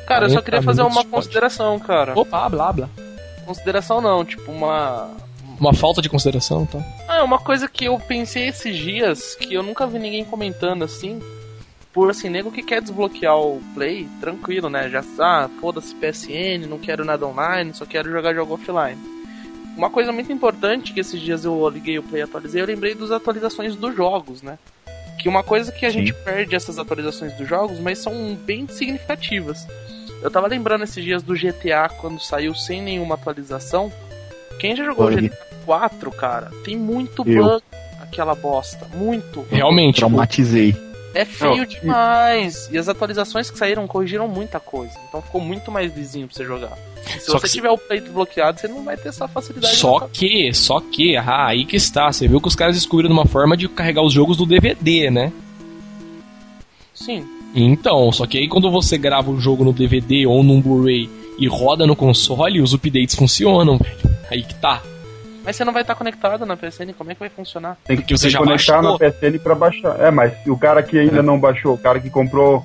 Cara, 0.08 0.26
eu 0.26 0.30
só 0.30 0.42
40 0.42 0.44
queria 0.44 0.62
fazer 0.62 0.82
uma 0.84 1.04
consideração, 1.04 1.78
cara. 1.80 2.18
Opa, 2.18 2.48
blá 2.48 2.72
blá. 2.72 2.90
Consideração 3.46 4.00
não, 4.00 4.24
tipo, 4.24 4.50
uma. 4.52 5.10
Uma 5.60 5.74
falta 5.74 6.02
de 6.02 6.10
consideração, 6.10 6.66
tá? 6.66 6.80
Ah, 7.08 7.24
uma 7.24 7.40
coisa 7.40 7.68
que 7.68 7.86
eu 7.86 8.00
pensei 8.00 8.48
esses 8.48 8.76
dias, 8.78 9.36
que 9.36 9.54
eu 9.54 9.62
nunca 9.62 9.86
vi 9.86 10.00
ninguém 10.00 10.24
comentando 10.24 10.84
assim. 10.84 11.22
Por 11.92 12.10
assim, 12.12 12.30
nego 12.30 12.52
que 12.52 12.62
quer 12.62 12.80
desbloquear 12.80 13.36
o 13.36 13.60
Play, 13.74 14.08
tranquilo, 14.22 14.70
né? 14.70 14.88
Já, 14.88 15.04
ah, 15.20 15.50
foda-se 15.60 15.96
PSN, 15.96 16.68
não 16.70 16.78
quero 16.78 17.04
nada 17.04 17.26
online, 17.26 17.74
só 17.74 17.86
quero 17.86 18.12
jogar 18.12 18.36
jogo 18.36 18.54
offline. 18.54 19.02
Uma 19.76 19.90
coisa 19.90 20.12
muito 20.12 20.32
importante 20.32 20.94
que 20.94 21.00
esses 21.00 21.20
dias 21.20 21.44
eu 21.44 21.68
liguei 21.70 21.98
o 21.98 22.04
Play 22.04 22.22
e 22.22 22.24
atualizei, 22.24 22.62
eu 22.62 22.68
lembrei 22.68 22.94
das 22.94 23.12
atualizações 23.12 23.76
dos 23.76 23.96
jogos, 23.96 24.42
né? 24.42 24.60
Que 25.20 25.28
uma 25.28 25.44
coisa 25.44 25.72
que 25.72 25.86
a 25.86 25.92
Sim. 25.92 26.00
gente 26.00 26.14
perde 26.14 26.56
essas 26.56 26.78
atualizações 26.78 27.34
dos 27.34 27.48
jogos, 27.48 27.80
mas 27.80 27.98
são 27.98 28.36
bem 28.36 28.68
significativas. 28.68 29.66
Eu 30.22 30.32
tava 30.32 30.48
lembrando 30.48 30.84
esses 30.84 31.04
dias 31.04 31.22
do 31.24 31.34
GTA 31.36 31.90
quando 32.00 32.20
saiu 32.20 32.54
sem 32.56 32.82
nenhuma 32.82 33.16
atualização. 33.16 33.92
Quem 34.60 34.76
já 34.76 34.84
jogou 34.84 35.10
Bug. 35.10 35.22
GTA 35.30 35.38
4, 35.66 36.12
cara, 36.12 36.52
tem 36.64 36.76
muito 36.76 37.24
Eu. 37.28 37.44
bug 37.44 37.64
aquela 38.02 38.34
bosta. 38.36 38.88
Muito. 38.96 39.46
Realmente. 39.52 39.98
Traumatizei. 39.98 40.76
É 41.14 41.26
feio 41.26 41.58
Não, 41.58 41.66
demais. 41.66 42.70
E 42.72 42.78
as 42.78 42.88
atualizações 42.88 43.50
que 43.50 43.58
saíram 43.58 43.88
corrigiram 43.88 44.28
muita 44.28 44.60
coisa. 44.60 44.94
Então 45.08 45.22
ficou 45.22 45.42
muito 45.42 45.72
mais 45.72 45.96
lisinho 45.96 46.28
pra 46.28 46.36
você 46.36 46.46
jogar. 46.46 46.78
Se 47.04 47.22
Só 47.22 47.40
você 47.40 47.48
que- 47.48 47.54
tiver 47.54 47.70
o 47.70 47.78
play 47.78 48.00
desbloqueado, 48.02 48.60
você 48.60 48.68
não 48.68 48.84
vai 48.84 48.98
ter 48.98 49.10
essa 49.10 49.28
facilidade. 49.28 49.76
Só 49.78 50.02
que, 50.12 50.54
só 50.54 50.80
que, 50.80 51.16
ah, 51.16 51.48
aí 51.48 51.66
que 51.66 51.76
está. 51.76 52.12
Você 52.12 52.28
viu 52.28 52.42
que 52.42 52.48
os 52.48 52.56
caras 52.56 52.76
descobriram 52.76 53.14
uma 53.14 53.26
forma 53.26 53.56
de 53.58 53.68
carregar 53.70 54.04
os 54.04 54.14
jogos 54.14 54.38
do 54.38 54.46
DVD, 54.46 55.10
né? 55.10 55.32
Sim. 56.94 57.26
Então, 57.60 58.12
só 58.12 58.26
que 58.28 58.38
aí 58.38 58.48
quando 58.48 58.70
você 58.70 58.98
grava 58.98 59.32
um 59.32 59.40
jogo 59.40 59.64
no 59.64 59.74
DVD 59.74 60.26
ou 60.28 60.44
num 60.44 60.62
Blu-ray 60.62 61.10
e 61.40 61.48
roda 61.48 61.88
no 61.88 61.96
console, 61.96 62.62
os 62.62 62.74
updates 62.74 63.16
funcionam, 63.16 63.78
velho. 63.78 64.18
Aí 64.30 64.44
que 64.44 64.54
tá. 64.56 64.82
Mas 65.44 65.56
você 65.56 65.64
não 65.66 65.72
vai 65.74 65.82
estar 65.82 65.96
conectado 65.96 66.46
na 66.46 66.58
PSN, 66.58 66.92
como 66.98 67.10
é 67.12 67.14
que 67.14 67.20
vai 67.22 67.30
funcionar? 67.30 67.78
Tem 67.86 67.96
Porque 67.96 68.16
você 68.18 68.30
já 68.30 68.38
conectar 68.40 68.82
baixou. 68.82 68.92
na 68.92 68.98
PSN 69.12 69.40
pra 69.40 69.56
baixar. 69.56 70.00
É, 70.00 70.12
mas 70.12 70.34
o 70.46 70.58
cara 70.58 70.84
que 70.84 71.00
ainda 71.00 71.24
não 71.24 71.40
baixou, 71.40 71.74
o 71.74 71.78
cara 71.78 72.00
que 72.02 72.10
comprou, 72.10 72.64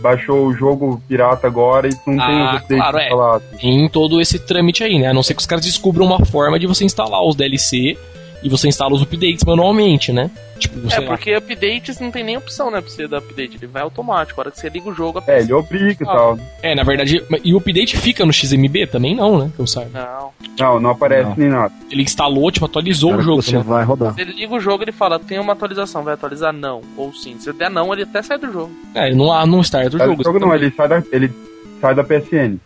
baixou 0.00 0.46
o 0.46 0.52
jogo 0.54 1.00
pirata 1.06 1.46
agora 1.46 1.88
e 1.88 1.92
não 2.06 2.16
tem 2.16 2.40
Ah, 2.40 2.54
os 2.56 2.62
updates 2.62 3.08
claro, 3.08 3.42
é. 3.54 3.58
Tem 3.58 3.88
todo 3.90 4.20
esse 4.20 4.38
trâmite 4.38 4.82
aí, 4.82 4.98
né? 4.98 5.08
A 5.08 5.14
não 5.14 5.22
ser 5.22 5.34
que 5.34 5.40
os 5.40 5.46
caras 5.46 5.64
descubram 5.64 6.06
uma 6.06 6.24
forma 6.24 6.58
de 6.58 6.66
você 6.66 6.84
instalar 6.84 7.22
os 7.22 7.36
DLC 7.36 7.98
e 8.42 8.48
você 8.48 8.68
instala 8.68 8.92
os 8.94 9.02
updates 9.02 9.44
manualmente, 9.44 10.12
né? 10.12 10.30
Tipo, 10.58 10.80
você 10.80 10.96
É, 10.96 11.00
porque 11.00 11.34
updates 11.34 11.98
não 12.00 12.10
tem 12.10 12.22
nem 12.22 12.36
opção, 12.36 12.70
né, 12.70 12.80
pra 12.80 12.88
você 12.90 13.08
dar 13.08 13.18
update, 13.18 13.56
ele 13.56 13.66
vai 13.66 13.82
automático. 13.82 14.40
A 14.40 14.42
hora 14.42 14.50
que 14.50 14.60
você 14.60 14.68
liga 14.68 14.88
o 14.88 14.94
jogo, 14.94 15.18
a 15.18 15.24
É, 15.32 15.40
ele 15.40 15.52
obriga 15.52 16.04
e 16.04 16.08
Ah. 16.08 16.12
tal. 16.12 16.38
É, 16.62 16.74
na 16.74 16.82
verdade, 16.84 17.22
e 17.44 17.52
o 17.54 17.58
update 17.58 17.96
fica 17.96 18.24
no 18.24 18.32
XMB 18.32 18.86
também 18.86 19.14
não, 19.14 19.38
né? 19.38 19.50
Que 19.54 19.60
eu 19.60 19.66
saiba. 19.66 19.90
Não. 19.98 20.30
Não, 20.58 20.80
não 20.80 20.90
aparece 20.90 21.30
Não. 21.30 21.36
nem 21.36 21.48
nada. 21.48 21.72
Ele 21.90 22.02
instalou, 22.02 22.50
tipo, 22.50 22.66
atualizou 22.66 23.14
o 23.16 23.22
jogo, 23.22 23.42
você 23.42 23.56
né? 23.56 23.64
vai 23.66 23.84
rodar. 23.84 24.14
Ele 24.18 24.32
liga 24.32 24.54
o 24.54 24.60
jogo 24.60 24.84
ele 24.84 24.92
fala, 24.92 25.18
tem 25.18 25.38
uma 25.38 25.52
atualização, 25.54 26.04
vai 26.04 26.14
atualizar 26.14 26.52
não, 26.52 26.82
ou 26.96 27.12
sim. 27.12 27.38
Se 27.40 27.52
der 27.52 27.70
não, 27.70 27.92
ele 27.92 28.02
até 28.02 28.22
sai 28.22 28.38
do 28.38 28.52
jogo. 28.52 28.70
É, 28.94 29.06
ele 29.08 29.16
não, 29.16 29.46
não 29.46 29.60
starta 29.62 29.88
o 29.96 29.98
Sai 29.98 30.06
do 30.06 30.10
jogo. 30.12 30.24
jogo 30.24 30.38
não, 30.38 30.54
ele 30.54 30.70
sai 30.70 30.88
da, 30.88 31.02
ele 31.10 31.32
sai 31.80 31.94
da 31.94 32.04
PSN. 32.04 32.58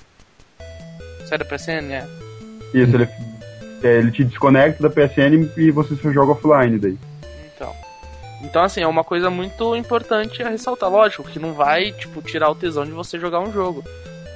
Sai 1.26 1.38
da 1.38 1.44
PSN, 1.44 1.92
é. 1.92 2.06
Isso, 2.74 2.94
ele, 2.96 3.08
é, 3.86 3.98
ele 3.98 4.10
te 4.10 4.24
desconecta 4.24 4.82
da 4.82 4.90
PSN 4.90 5.50
e 5.56 5.70
você 5.70 5.94
só 5.96 6.10
joga 6.10 6.32
offline 6.32 6.78
daí. 6.78 6.98
Então. 7.54 7.72
Então, 8.42 8.62
assim, 8.62 8.80
é 8.80 8.86
uma 8.86 9.04
coisa 9.04 9.30
muito 9.30 9.76
importante 9.76 10.42
a 10.42 10.48
ressaltar. 10.48 10.90
Lógico 10.90 11.24
que 11.24 11.38
não 11.38 11.52
vai, 11.52 11.92
tipo, 11.92 12.20
tirar 12.22 12.50
o 12.50 12.54
tesão 12.54 12.84
de 12.84 12.92
você 12.92 13.18
jogar 13.18 13.40
um 13.40 13.52
jogo. 13.52 13.82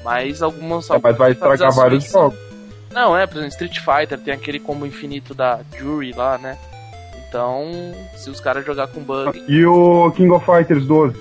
Mas 0.05 0.42
algumas. 0.42 0.88
É, 0.90 0.98
mas 1.03 1.16
vai 1.16 1.32
estragar 1.32 1.72
vários 1.72 2.11
jogos. 2.11 2.38
Não, 2.92 3.16
é, 3.16 3.26
por 3.26 3.38
exemplo, 3.38 3.53
Street 3.53 3.78
Fighter 3.78 4.18
tem 4.18 4.34
aquele 4.34 4.59
combo 4.59 4.86
infinito 4.86 5.34
da 5.34 5.61
Jury 5.78 6.12
lá, 6.12 6.38
né? 6.38 6.59
Então, 7.28 7.70
se 8.16 8.28
os 8.28 8.40
caras 8.40 8.64
jogar 8.66 8.88
com 8.88 9.01
bug. 9.01 9.44
E 9.46 9.64
o 9.64 10.11
King 10.12 10.30
of 10.32 10.44
Fighters 10.44 10.84
12, 10.84 11.16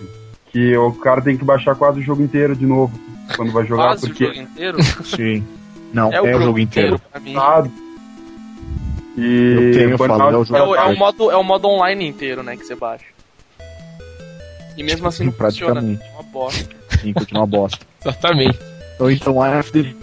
que 0.52 0.76
o 0.76 0.92
cara 0.94 1.22
tem 1.22 1.38
que 1.38 1.46
baixar 1.46 1.76
quase 1.76 2.00
o 2.00 2.04
jogo 2.04 2.24
inteiro 2.24 2.56
de 2.56 2.66
novo 2.66 3.00
quando 3.36 3.52
vai 3.52 3.66
jogar, 3.66 3.90
Quase 3.90 4.06
o 4.06 4.08
porque 4.10 4.26
jogo 4.26 4.40
inteiro. 4.40 4.78
Sim. 5.06 5.46
Não, 5.94 6.12
é 6.12 6.22
o, 6.22 6.42
jogo 6.42 6.60
inteiro. 6.60 7.00
pra 7.12 7.20
mim. 7.20 7.34
E 9.20 9.54
Eu 9.54 9.74
tenho, 9.74 9.90
eu 9.92 9.98
falo, 9.98 10.24
Burnout 10.24 10.54
é 10.54 10.56
o 10.56 10.56
É 10.56 10.60
jogo 10.60 10.72
o, 10.72 10.76
é 10.76 10.86
o 10.86 10.98
modo, 10.98 11.32
é 11.32 11.36
o 11.36 11.44
modo 11.44 11.68
online 11.68 12.08
inteiro, 12.08 12.42
né, 12.42 12.56
que 12.56 12.66
você 12.66 12.76
baixa. 12.76 13.06
E 14.78 14.84
mesmo 14.84 15.08
assim 15.08 15.26
não 15.26 15.34
funciona. 15.34 15.74
Praticamente. 15.74 16.04
É 16.04 16.14
uma 16.14 16.24
bosta. 16.24 16.76
Sim, 17.02 17.14
continua 17.14 17.42
uma 17.42 17.48
bosta. 17.48 17.80
Exatamente. 18.02 18.60
Ou 19.00 19.12
então 19.12 19.42
a 19.42 19.62
FD, 19.62 19.96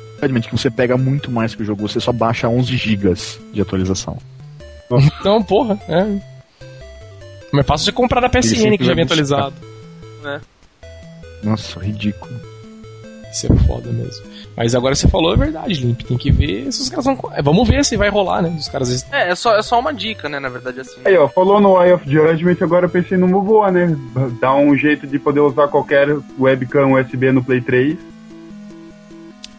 que 0.42 0.52
você 0.52 0.70
pega 0.70 0.96
muito 0.96 1.30
mais 1.30 1.54
que 1.54 1.62
o 1.62 1.64
jogo, 1.64 1.88
você 1.88 1.98
só 2.00 2.12
baixa 2.12 2.48
11 2.48 2.76
GB 2.76 3.14
de 3.52 3.60
atualização. 3.60 4.18
Então, 5.20 5.42
porra, 5.42 5.78
é. 5.88 6.04
Mas 7.52 7.60
é 7.60 7.66
fácil 7.66 7.84
você 7.86 7.92
comprar 7.92 8.20
da 8.20 8.28
PSN, 8.28 8.76
que 8.76 8.84
já 8.84 8.94
vem 8.94 9.04
buscar. 9.04 9.38
atualizado. 9.46 9.54
Nossa, 11.42 11.80
ridículo. 11.80 12.34
Isso 13.36 13.52
é 13.52 13.56
foda 13.66 13.90
mesmo. 13.92 14.24
Mas 14.56 14.74
agora 14.74 14.94
você 14.94 15.06
falou 15.08 15.30
a 15.32 15.36
verdade, 15.36 15.74
Limp. 15.74 16.00
Tem 16.02 16.16
que 16.16 16.32
ver 16.32 16.72
se 16.72 16.80
os 16.80 16.88
caras 16.88 17.04
vão. 17.04 17.18
é, 17.34 17.42
Vamos 17.42 17.68
ver 17.68 17.84
se 17.84 17.94
vai 17.94 18.08
rolar, 18.08 18.40
né? 18.40 18.48
Os 18.58 18.66
caras. 18.66 19.04
É, 19.12 19.30
é 19.30 19.34
só, 19.34 19.54
é 19.56 19.62
só 19.62 19.78
uma 19.78 19.92
dica, 19.92 20.26
né, 20.28 20.40
na 20.40 20.48
verdade, 20.48 20.80
assim. 20.80 20.98
Aí, 21.04 21.14
ó, 21.18 21.28
falou 21.28 21.60
no 21.60 21.78
Eye 21.82 21.92
of 21.92 22.10
Judgment, 22.10 22.56
agora 22.62 22.86
eu 22.86 22.90
pensei 22.90 23.18
numa 23.18 23.38
boa, 23.38 23.70
né? 23.70 23.94
Dá 24.40 24.54
um 24.54 24.74
jeito 24.74 25.06
de 25.06 25.18
poder 25.18 25.40
usar 25.40 25.68
qualquer 25.68 26.08
webcam 26.38 26.94
USB 26.94 27.30
no 27.30 27.44
Play 27.44 27.60
3. 27.60 27.98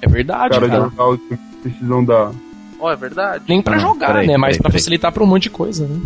É 0.01 0.07
verdade, 0.07 0.55
Cara, 0.55 0.67
cara. 0.69 0.89
jogar 0.95 1.17
que 1.17 1.37
precisam 1.61 2.03
da. 2.03 2.31
Ó, 2.79 2.91
é 2.91 2.95
verdade. 2.95 3.43
Nem 3.47 3.61
pra 3.61 3.75
Não, 3.75 3.81
jogar, 3.93 4.07
peraí, 4.07 4.27
né? 4.27 4.37
Mas 4.37 4.49
peraí, 4.57 4.61
pra 4.61 4.69
peraí. 4.69 4.81
facilitar 4.81 5.11
pra 5.11 5.23
um 5.23 5.27
monte 5.27 5.43
de 5.43 5.49
coisa, 5.51 5.87
né? 5.87 5.99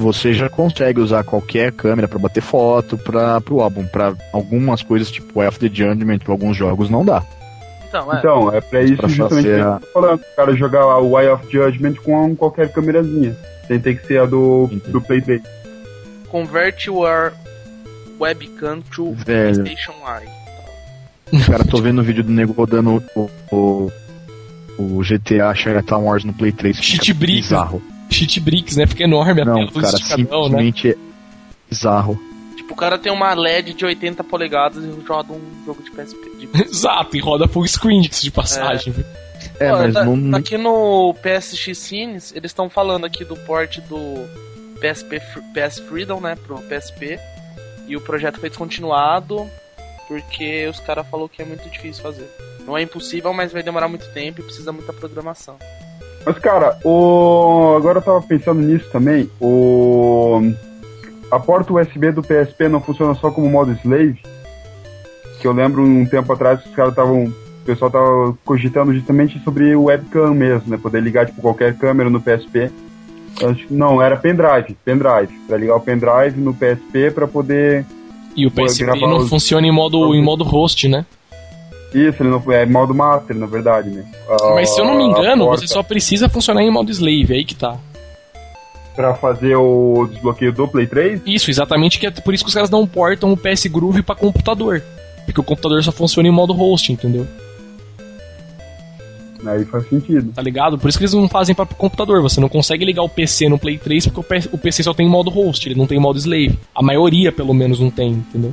Você 0.00 0.32
já 0.32 0.48
consegue 0.48 0.98
usar 1.00 1.22
qualquer 1.24 1.70
câmera 1.72 2.08
pra 2.08 2.18
bater 2.18 2.40
foto 2.42 2.96
para 2.96 3.40
pro 3.40 3.60
álbum. 3.60 3.84
Pra 3.86 4.14
algumas 4.32 4.82
coisas, 4.82 5.10
tipo 5.10 5.40
Eye 5.42 5.48
of 5.48 5.58
the 5.58 5.68
Judgment, 5.68 6.18
pra 6.20 6.32
alguns 6.32 6.56
jogos, 6.56 6.88
não 6.88 7.04
dá. 7.04 7.22
Então, 7.88 8.12
é. 8.14 8.18
Então, 8.18 8.54
é 8.54 8.60
pra 8.60 8.82
isso 8.82 8.96
Pra 8.96 9.08
justamente 9.08 9.46
que 9.48 9.60
a- 9.60 9.78
tô 9.80 9.86
falando. 9.92 10.20
O 10.20 10.36
cara 10.36 10.56
jogar 10.56 10.86
lá 10.86 10.98
o 11.00 11.18
Eye 11.20 11.28
of 11.28 11.44
Judgment 11.52 11.94
com 12.02 12.34
qualquer 12.34 12.72
câmerazinha. 12.72 13.36
Ter 13.68 13.80
que 13.80 14.06
ser 14.06 14.20
a 14.20 14.26
do, 14.26 14.68
Entendi. 14.72 14.90
do 14.92 15.00
Play 15.02 15.20
3. 15.20 15.42
Convert 16.30 16.86
your 16.86 17.32
webcam 18.18 18.80
to 18.94 19.12
Velho. 19.14 19.62
PlayStation 19.62 19.92
Eye. 20.06 21.40
Cara, 21.46 21.64
tô 21.64 21.80
vendo 21.80 22.00
o 22.00 22.04
vídeo 22.04 22.24
do 22.24 22.32
nego 22.32 22.52
rodando 22.52 23.02
o, 23.14 23.30
o, 23.52 23.92
o 24.78 25.00
GTA 25.04 25.54
Chinatown 25.54 26.04
Wars 26.04 26.24
no 26.24 26.32
Play 26.32 26.50
3. 26.52 26.76
fica 26.78 27.04
Cheat 27.04 27.12
brick. 27.14 27.36
Bizarro. 27.42 27.80
Cheat 28.10 28.40
bricks, 28.40 28.76
né? 28.76 28.86
Fica 28.86 29.04
enorme 29.04 29.42
a 29.42 29.44
Não, 29.44 29.54
tela, 29.54 29.70
cara, 29.72 29.86
esticadão, 29.96 30.42
né? 30.42 30.48
simplesmente 30.48 30.88
é 30.90 30.96
bizarro. 31.68 32.20
Tipo, 32.56 32.72
o 32.74 32.76
cara 32.76 32.98
tem 32.98 33.12
uma 33.12 33.32
LED 33.34 33.74
de 33.74 33.84
80 33.84 34.22
polegadas 34.24 34.82
e 34.84 35.06
joga 35.06 35.32
um 35.32 35.40
jogo 35.64 35.82
de 35.82 35.90
PSP. 35.90 36.30
De... 36.38 36.48
Exato, 36.64 37.16
e 37.16 37.20
roda 37.20 37.46
full 37.48 37.66
screen 37.66 38.02
de 38.02 38.30
passagem. 38.30 38.94
É, 39.58 39.72
Ó, 39.72 39.78
mas 39.78 39.94
tá- 39.94 40.04
não. 40.04 40.16
não- 40.16 40.38
Aqui 40.38 40.58
no 40.58 41.14
PSX 41.22 41.78
Scenes, 41.78 42.32
eles 42.34 42.50
estão 42.50 42.68
falando 42.68 43.04
aqui 43.06 43.24
do 43.24 43.36
port 43.36 43.78
do 43.88 44.26
PSP, 44.80 45.20
PS 45.54 45.80
Freedom, 45.80 46.20
né, 46.20 46.36
pro 46.36 46.58
PSP. 46.62 47.18
E 47.88 47.96
o 47.96 48.00
projeto 48.00 48.38
foi 48.38 48.48
descontinuado 48.50 49.48
porque 50.06 50.66
os 50.68 50.78
caras 50.80 51.06
falaram 51.08 51.28
que 51.28 51.40
é 51.42 51.44
muito 51.44 51.68
difícil 51.70 52.02
fazer. 52.02 52.28
Não 52.66 52.76
é 52.76 52.82
impossível, 52.82 53.32
mas 53.32 53.52
vai 53.52 53.62
demorar 53.62 53.88
muito 53.88 54.06
tempo 54.12 54.40
e 54.40 54.44
precisa 54.44 54.70
muita 54.72 54.92
programação. 54.92 55.56
Mas, 56.24 56.38
cara, 56.38 56.78
o... 56.84 57.74
agora 57.76 57.98
eu 57.98 58.02
tava 58.02 58.22
pensando 58.22 58.60
nisso 58.60 58.86
também. 58.92 59.28
O... 59.40 60.40
A 61.30 61.38
porta 61.38 61.72
USB 61.72 62.10
do 62.12 62.22
PSP 62.22 62.68
não 62.68 62.80
funciona 62.80 63.14
só 63.14 63.30
como 63.30 63.48
modo 63.48 63.72
slave? 63.84 64.18
Que 65.40 65.46
eu 65.46 65.52
lembro 65.52 65.82
um 65.82 66.04
tempo 66.04 66.32
atrás 66.32 66.60
que 66.60 66.68
os 66.68 66.74
caras 66.74 66.92
estavam. 66.92 67.24
O 67.24 67.64
pessoal 67.64 67.90
tava 67.90 68.36
cogitando 68.44 68.92
justamente 68.92 69.38
sobre 69.44 69.74
o 69.76 69.84
webcam 69.84 70.34
mesmo, 70.34 70.68
né? 70.70 70.76
Poder 70.76 71.00
ligar 71.02 71.26
tipo, 71.26 71.40
qualquer 71.40 71.76
câmera 71.76 72.10
no 72.10 72.20
PSP. 72.20 72.70
Acho 73.42 73.66
que- 73.66 73.72
Não, 73.72 74.02
era 74.02 74.16
pendrive, 74.16 74.76
pendrive. 74.84 75.32
Pra 75.46 75.56
ligar 75.56 75.76
o 75.76 75.80
pendrive 75.80 76.36
no 76.40 76.52
PSP 76.52 77.10
pra 77.14 77.28
poder. 77.28 77.86
E 78.36 78.46
o 78.46 78.50
PSP 78.50 78.84
não 79.00 79.18
os- 79.18 79.28
funciona 79.28 79.66
em 79.66 79.72
modo, 79.72 80.14
em 80.14 80.22
modo 80.22 80.42
host, 80.42 80.88
né? 80.88 81.06
Isso, 81.92 82.22
ele 82.22 82.30
não 82.30 82.42
é 82.52 82.64
modo 82.66 82.94
master, 82.94 83.36
na 83.36 83.46
verdade, 83.46 83.90
né? 83.90 84.04
A- 84.28 84.54
Mas 84.54 84.70
se 84.70 84.80
eu 84.80 84.84
não 84.84 84.96
me 84.96 85.04
engano, 85.04 85.46
você 85.46 85.66
só 85.66 85.82
precisa 85.82 86.28
funcionar 86.28 86.62
em 86.62 86.70
modo 86.70 86.90
slave, 86.90 87.32
aí 87.34 87.44
que 87.44 87.54
tá. 87.54 87.76
Pra 88.94 89.14
fazer 89.14 89.56
o 89.56 90.06
desbloqueio 90.10 90.52
do 90.52 90.68
Play 90.68 90.86
3? 90.86 91.22
Isso, 91.26 91.50
exatamente, 91.50 91.98
que 91.98 92.06
é 92.06 92.10
por 92.10 92.34
isso 92.34 92.44
que 92.44 92.48
os 92.48 92.54
caras 92.54 92.70
não 92.70 92.86
portam 92.86 93.32
o 93.32 93.36
PS 93.36 93.66
Groove 93.66 94.02
pra 94.02 94.14
computador. 94.14 94.82
Porque 95.24 95.40
o 95.40 95.44
computador 95.44 95.82
só 95.82 95.90
funciona 95.92 96.28
em 96.28 96.32
modo 96.32 96.52
host, 96.52 96.92
entendeu? 96.92 97.26
Aí 99.46 99.64
faz 99.64 99.88
sentido. 99.88 100.32
Tá 100.32 100.42
ligado? 100.42 100.78
Por 100.78 100.88
isso 100.88 100.98
que 100.98 101.04
eles 101.04 101.14
não 101.14 101.28
fazem 101.28 101.54
pra 101.54 101.64
computador. 101.64 102.20
Você 102.20 102.40
não 102.40 102.48
consegue 102.48 102.84
ligar 102.84 103.02
o 103.02 103.08
PC 103.08 103.48
no 103.48 103.58
Play 103.58 103.78
3 103.78 104.06
porque 104.08 104.48
o 104.52 104.58
PC 104.58 104.82
só 104.82 104.92
tem 104.92 105.08
modo 105.08 105.30
host, 105.30 105.66
ele 105.66 105.78
não 105.78 105.86
tem 105.86 105.98
modo 105.98 106.18
slave. 106.18 106.58
A 106.74 106.82
maioria, 106.82 107.32
pelo 107.32 107.54
menos, 107.54 107.80
não 107.80 107.90
tem, 107.90 108.10
entendeu? 108.10 108.52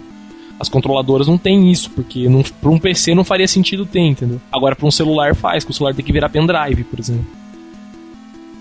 As 0.60 0.68
controladoras 0.70 1.28
não 1.28 1.38
tem 1.38 1.72
isso, 1.72 1.92
porque 1.92 2.28
não, 2.28 2.42
pra 2.42 2.70
um 2.70 2.80
PC 2.80 3.14
não 3.14 3.24
faria 3.24 3.48
sentido 3.48 3.86
ter, 3.86 4.00
entendeu? 4.00 4.42
Agora 4.52 4.76
pra 4.76 4.88
um 4.88 4.92
celular 4.92 5.36
faz, 5.36 5.64
que 5.64 5.70
o 5.72 5.74
celular 5.74 5.94
tem 5.94 6.04
que 6.04 6.12
virar 6.12 6.30
pendrive, 6.30 6.84
por 6.84 7.00
exemplo. 7.00 7.28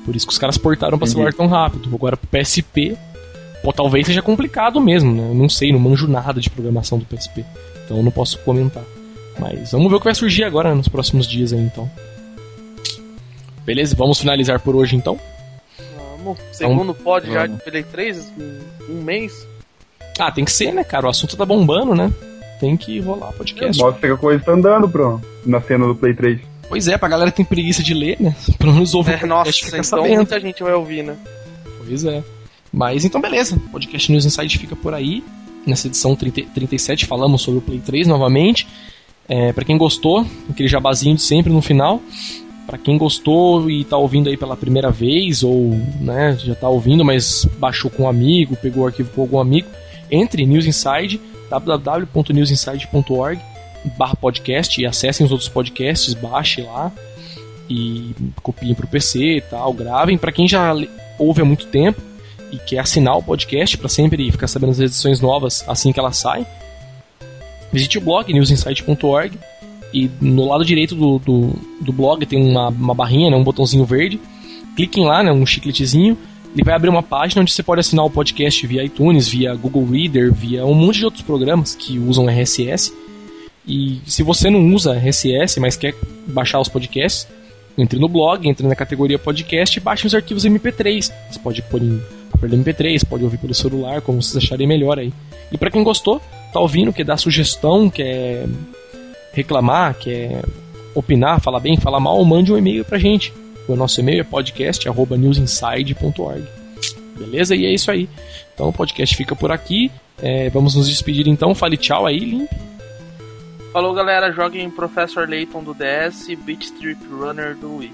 Por 0.05 0.15
isso 0.15 0.27
que 0.27 0.33
os 0.33 0.39
caras 0.39 0.59
portaram 0.59 0.99
pra 0.99 1.07
Entendi. 1.07 1.13
celular 1.13 1.33
tão 1.33 1.47
rápido. 1.47 1.89
Agora 1.93 2.17
pro 2.17 2.29
PSP, 2.29 2.97
pô, 3.63 3.73
talvez 3.73 4.07
seja 4.07 4.23
complicado 4.23 4.81
mesmo, 4.81 5.13
né? 5.13 5.31
Eu 5.31 5.35
não 5.35 5.49
sei, 5.49 5.73
não 5.73 5.81
manjo 5.81 6.07
nada 6.07 6.41
de 6.41 6.51
programação 6.51 6.99
do 6.99 7.05
PSP. 7.07 7.45
Então 7.85 7.97
eu 7.97 8.03
não 8.03 8.13
posso 8.13 8.39
comentar. 8.41 8.85
Mas 9.39 9.73
vamos 9.73 9.91
ver 9.91 9.97
o 9.97 9.99
que 9.99 10.05
vai 10.05 10.15
surgir 10.15 10.45
agora 10.45 10.75
nos 10.75 10.89
próximos 10.89 11.27
dias 11.27 11.53
aí, 11.53 11.61
então. 11.61 11.91
Beleza? 13.65 13.97
Vamos 13.97 14.21
finalizar 14.21 14.61
por 14.61 14.77
hoje 14.77 14.95
então? 14.95 15.19
Vamos. 16.19 16.39
Segundo 16.53 16.95
pod 16.95 17.27
já 17.31 17.47
de. 17.47 17.57
Play 17.63 17.83
3, 17.83 18.33
um, 18.39 18.93
um 18.99 19.03
mês. 19.03 19.47
Ah, 20.19 20.31
tem 20.31 20.45
que 20.45 20.53
ser, 20.53 20.73
né, 20.73 20.83
cara? 20.85 21.07
O 21.07 21.11
assunto 21.11 21.37
tá 21.37 21.45
bombando, 21.45 21.95
né? 21.95 22.13
Tem 22.61 22.77
que 22.77 23.01
rolar 23.01 23.33
podcast. 23.33 23.81
Mostra 23.83 24.09
que 24.09 24.15
a 24.15 24.17
coisa 24.17 24.43
tá 24.43 24.53
andando 24.53 24.89
pro, 24.89 25.21
na 25.45 25.61
cena 25.61 25.87
do 25.87 25.95
Play 25.95 26.15
3. 26.15 26.41
Pois 26.69 26.89
é, 26.89 26.97
pra 26.97 27.09
galera 27.09 27.31
que 27.31 27.37
tem 27.37 27.45
preguiça 27.45 27.83
de 27.83 27.93
ler, 27.95 28.17
né? 28.19 28.35
Pelo 28.59 28.73
menos 28.73 28.95
ouve 28.95 29.11
o 29.11 29.13
É, 29.13 29.19
podcast 29.19 29.65
nossa, 29.65 29.77
então 29.79 29.85
sabendo. 29.85 30.17
muita 30.17 30.41
gente 30.41 30.63
vai 30.63 30.73
ouvir, 30.75 31.03
né? 31.03 31.17
Pois 31.79 32.05
é. 32.05 32.23
Mas 32.73 33.05
então, 33.05 33.21
beleza. 33.21 33.57
O 33.57 33.61
podcast 33.71 34.11
News 34.11 34.25
Inside 34.25 34.59
fica 34.59 34.75
por 34.75 34.95
aí. 34.95 35.23
Nessa 35.67 35.87
edição 35.89 36.15
30, 36.17 36.43
37 36.55 37.07
falamos 37.07 37.43
sobre 37.43 37.59
o 37.59 37.63
Play 37.63 37.79
3 37.81 38.07
novamente. 38.07 38.67
É, 39.29 39.53
para 39.53 39.65
quem 39.65 39.77
gostou, 39.77 40.25
aquele 40.49 40.69
jabazinho 40.69 41.17
de 41.17 41.23
sempre 41.23 41.53
no 41.53 41.61
final. 41.61 42.01
Pra 42.67 42.79
quem 42.79 42.97
gostou 42.99 43.71
e 43.71 43.85
tá 43.85 43.97
ouvindo 43.97 44.29
aí 44.29 44.37
pela 44.37 44.57
primeira 44.57 44.91
vez, 44.91 45.43
ou 45.45 45.71
né, 46.01 46.37
já 46.43 46.55
tá 46.55 46.69
ouvindo, 46.69 47.05
mas 47.05 47.45
baixou 47.59 47.89
com 47.91 48.05
um 48.05 48.09
amigo, 48.09 48.57
pegou 48.57 48.83
o 48.85 48.87
arquivo 48.87 49.09
com 49.15 49.21
algum 49.23 49.39
amigo, 49.39 49.69
entre 50.11 50.45
News 50.47 50.67
Inside, 50.67 51.21
www.newsinside.org 51.51 53.41
barra 53.97 54.17
podcast 54.17 54.81
e 54.81 54.87
acessem 54.87 55.25
os 55.25 55.33
outros 55.33 55.49
podcasts, 55.49 56.15
baixe 56.15 56.63
lá. 56.63 56.91
e 57.69 58.15
copiem 58.43 58.75
pro 58.75 58.87
PC 58.87 59.39
e 59.39 59.41
tal, 59.41 59.73
gravem. 59.73 60.17
Para 60.17 60.31
quem 60.31 60.47
já 60.47 60.73
ouve 61.19 61.43
há 61.43 61.45
muito 61.45 61.67
tempo 61.67 62.01
e 62.53 62.59
quer 62.59 62.79
assinar 62.79 63.17
o 63.17 63.23
podcast 63.23 63.77
para 63.77 63.89
sempre 63.89 64.31
ficar 64.31 64.47
sabendo 64.47 64.71
das 64.71 64.81
edições 64.81 65.21
novas 65.21 65.65
assim 65.67 65.93
que 65.93 65.99
elas 65.99 66.17
saem, 66.17 66.47
visite 67.73 67.99
o 67.99 68.01
blog 68.01 68.33
newsinsight.org 68.33 69.37
e 69.93 70.09
no 70.21 70.47
lado 70.47 70.65
direito 70.65 70.95
do, 70.95 71.19
do, 71.19 71.53
do 71.81 71.93
blog 71.93 72.25
tem 72.25 72.41
uma, 72.41 72.69
uma 72.69 72.95
barrinha, 72.95 73.31
né, 73.31 73.37
um 73.37 73.43
botãozinho 73.43 73.85
verde. 73.85 74.21
Cliquem 74.77 75.05
lá, 75.05 75.23
né, 75.23 75.33
um 75.33 75.45
chicletezinho. 75.45 76.17
Ele 76.57 76.65
vai 76.65 76.75
abrir 76.75 76.89
uma 76.89 77.03
página 77.03 77.43
onde 77.43 77.53
você 77.53 77.63
pode 77.63 77.81
assinar 77.81 78.07
o 78.07 78.11
podcast 78.11 78.67
via 78.67 78.83
iTunes, 78.83 79.29
via 79.29 79.55
Google 79.55 79.85
Reader, 79.85 80.33
via 80.33 80.65
um 80.65 80.73
monte 80.73 81.01
de 81.01 81.05
outros 81.05 81.23
programas 81.23 81.75
que 81.75 81.99
usam 81.99 82.31
RSS. 82.31 82.95
E 83.69 84.01
se 84.07 84.23
você 84.23 84.49
não 84.49 84.75
usa 84.75 84.95
RSS, 84.95 85.61
mas 85.61 85.77
quer 85.77 85.95
baixar 86.27 86.59
os 86.59 86.67
podcasts, 86.67 87.29
entre 87.77 87.99
no 87.99 88.09
blog, 88.09 88.49
entre 88.49 88.67
na 88.67 88.75
categoria 88.75 89.19
podcast 89.19 89.79
e 89.79 89.83
baixe 89.83 90.07
os 90.07 90.15
arquivos 90.15 90.47
MP3. 90.47 91.13
Você 91.31 91.39
pode 91.41 91.61
pôr 91.61 91.83
em 91.83 92.01
papel 92.33 92.49
MP3, 92.49 93.07
pode 93.07 93.23
ouvir 93.23 93.37
pelo 93.37 93.53
celular, 93.53 94.01
como 94.01 94.23
vocês 94.23 94.43
acharem 94.43 94.67
melhor 94.67 94.99
aí. 94.99 95.13
E 95.53 95.59
para 95.59 95.71
quem 95.71 95.85
gostou, 95.85 96.23
tá 96.55 96.59
ouvindo, 96.59 96.91
quer 96.91 97.05
dar 97.05 97.19
sugestão, 97.19 97.91
quer 97.91 98.47
reclamar, 99.35 99.95
quer 99.99 100.43
opinar, 100.95 101.39
falar 101.39 101.61
bem, 101.61 101.77
falar 101.77 102.01
mal, 102.01 102.25
mande 102.25 102.51
um 102.51 102.57
e-mail 102.57 102.83
pra 102.83 102.99
gente. 102.99 103.31
O 103.69 103.77
nosso 103.77 104.01
e-mail 104.01 104.21
é 104.21 104.25
podcast.newsinside.org. 104.25 106.45
Beleza? 107.19 107.57
E 107.57 107.67
é 107.67 107.75
isso 107.75 107.91
aí. 107.91 108.09
Então 108.55 108.69
o 108.69 108.73
podcast 108.73 109.17
fica 109.17 109.35
por 109.35 109.51
aqui. 109.51 109.91
É, 110.19 110.49
vamos 110.51 110.75
nos 110.75 110.89
despedir 110.89 111.29
então. 111.29 111.55
Fale 111.55 111.77
tchau 111.77 112.07
aí, 112.07 112.21
Limp. 112.21 112.51
Falou 113.73 113.93
galera, 113.93 114.33
joguem 114.33 114.71
Professor 114.71 115.29
Layton 115.29 115.63
do 115.63 115.75
DS 115.75 116.29
e 116.29 116.37
Beat 116.37 116.63
Strip 116.63 116.99
Runner 117.11 117.55
do 117.57 117.77
Wii. 117.77 117.93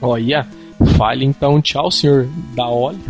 Olha, 0.00 0.46
fale 0.96 1.24
então 1.24 1.60
tchau, 1.60 1.90
senhor 1.90 2.28
da 2.54 2.68
óleo. 2.68 3.00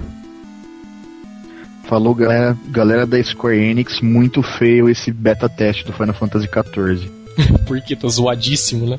Falou 1.84 2.14
galera, 2.14 2.56
galera 2.68 3.06
da 3.06 3.22
Square 3.22 3.58
Enix, 3.58 4.00
muito 4.00 4.42
feio 4.42 4.88
esse 4.88 5.12
beta 5.12 5.48
teste 5.48 5.84
do 5.84 5.92
Final 5.92 6.14
Fantasy 6.14 6.48
XIV. 6.48 7.10
Porque 7.66 7.94
tá 7.94 8.08
zoadíssimo, 8.08 8.88
né? 8.88 8.98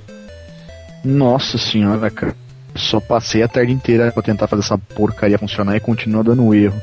Nossa 1.03 1.57
senhora, 1.57 2.11
cara. 2.11 2.35
Só 2.77 2.99
passei 2.99 3.43
a 3.43 3.47
tarde 3.47 3.71
inteira 3.71 4.11
pra 4.11 4.23
tentar 4.23 4.47
fazer 4.47 4.61
essa 4.61 4.77
porcaria 4.77 5.37
funcionar 5.37 5.75
e 5.75 5.79
continua 5.79 6.23
dando 6.23 6.53
erro. 6.53 6.79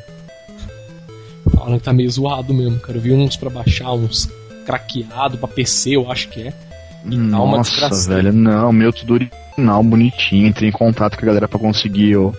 Falam 1.55 1.79
que 1.79 1.85
tá 1.85 1.93
meio 1.93 2.11
zoado 2.11 2.53
mesmo, 2.53 2.79
cara. 2.81 2.99
Eu 2.99 3.03
vi 3.03 3.13
uns 3.13 3.37
pra 3.37 3.51
baixar, 3.51 3.93
uns 3.93 4.29
craqueado 4.67 5.39
pra 5.39 5.49
PC, 5.49 5.97
eu 5.97 6.11
acho 6.11 6.29
que 6.29 6.49
é. 6.49 6.53
E 7.05 7.17
Nossa, 7.17 8.09
velho, 8.09 8.33
não, 8.33 8.73
meu 8.73 8.93
tudo 8.93 9.15
original, 9.15 9.83
bonitinho. 9.83 10.47
Entrei 10.47 10.71
em 10.71 10.73
contato 10.73 11.17
com 11.17 11.25
a 11.25 11.27
galera 11.27 11.47
pra 11.47 11.59
conseguir 11.59 12.17
o 12.17 12.35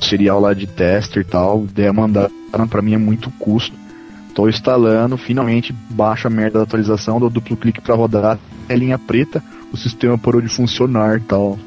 serial 0.00 0.40
lá 0.40 0.54
de 0.54 0.66
tester 0.66 1.22
e 1.22 1.24
tal. 1.24 1.64
Ideia 1.64 1.92
mandar 1.92 2.30
pra 2.70 2.82
mim 2.82 2.94
é 2.94 2.98
muito 2.98 3.30
custo. 3.32 3.76
Tô 4.34 4.48
instalando, 4.48 5.16
finalmente 5.16 5.74
baixo 5.90 6.28
a 6.28 6.30
merda 6.30 6.58
da 6.58 6.64
atualização, 6.64 7.18
dou 7.18 7.28
duplo 7.28 7.56
clique 7.56 7.80
pra 7.80 7.96
rodar, 7.96 8.38
é 8.68 8.76
linha 8.76 8.96
preta, 8.96 9.42
o 9.72 9.76
sistema 9.76 10.18
parou 10.18 10.40
de 10.40 10.48
funcionar 10.48 11.18
e 11.18 11.20
tal. 11.20 11.58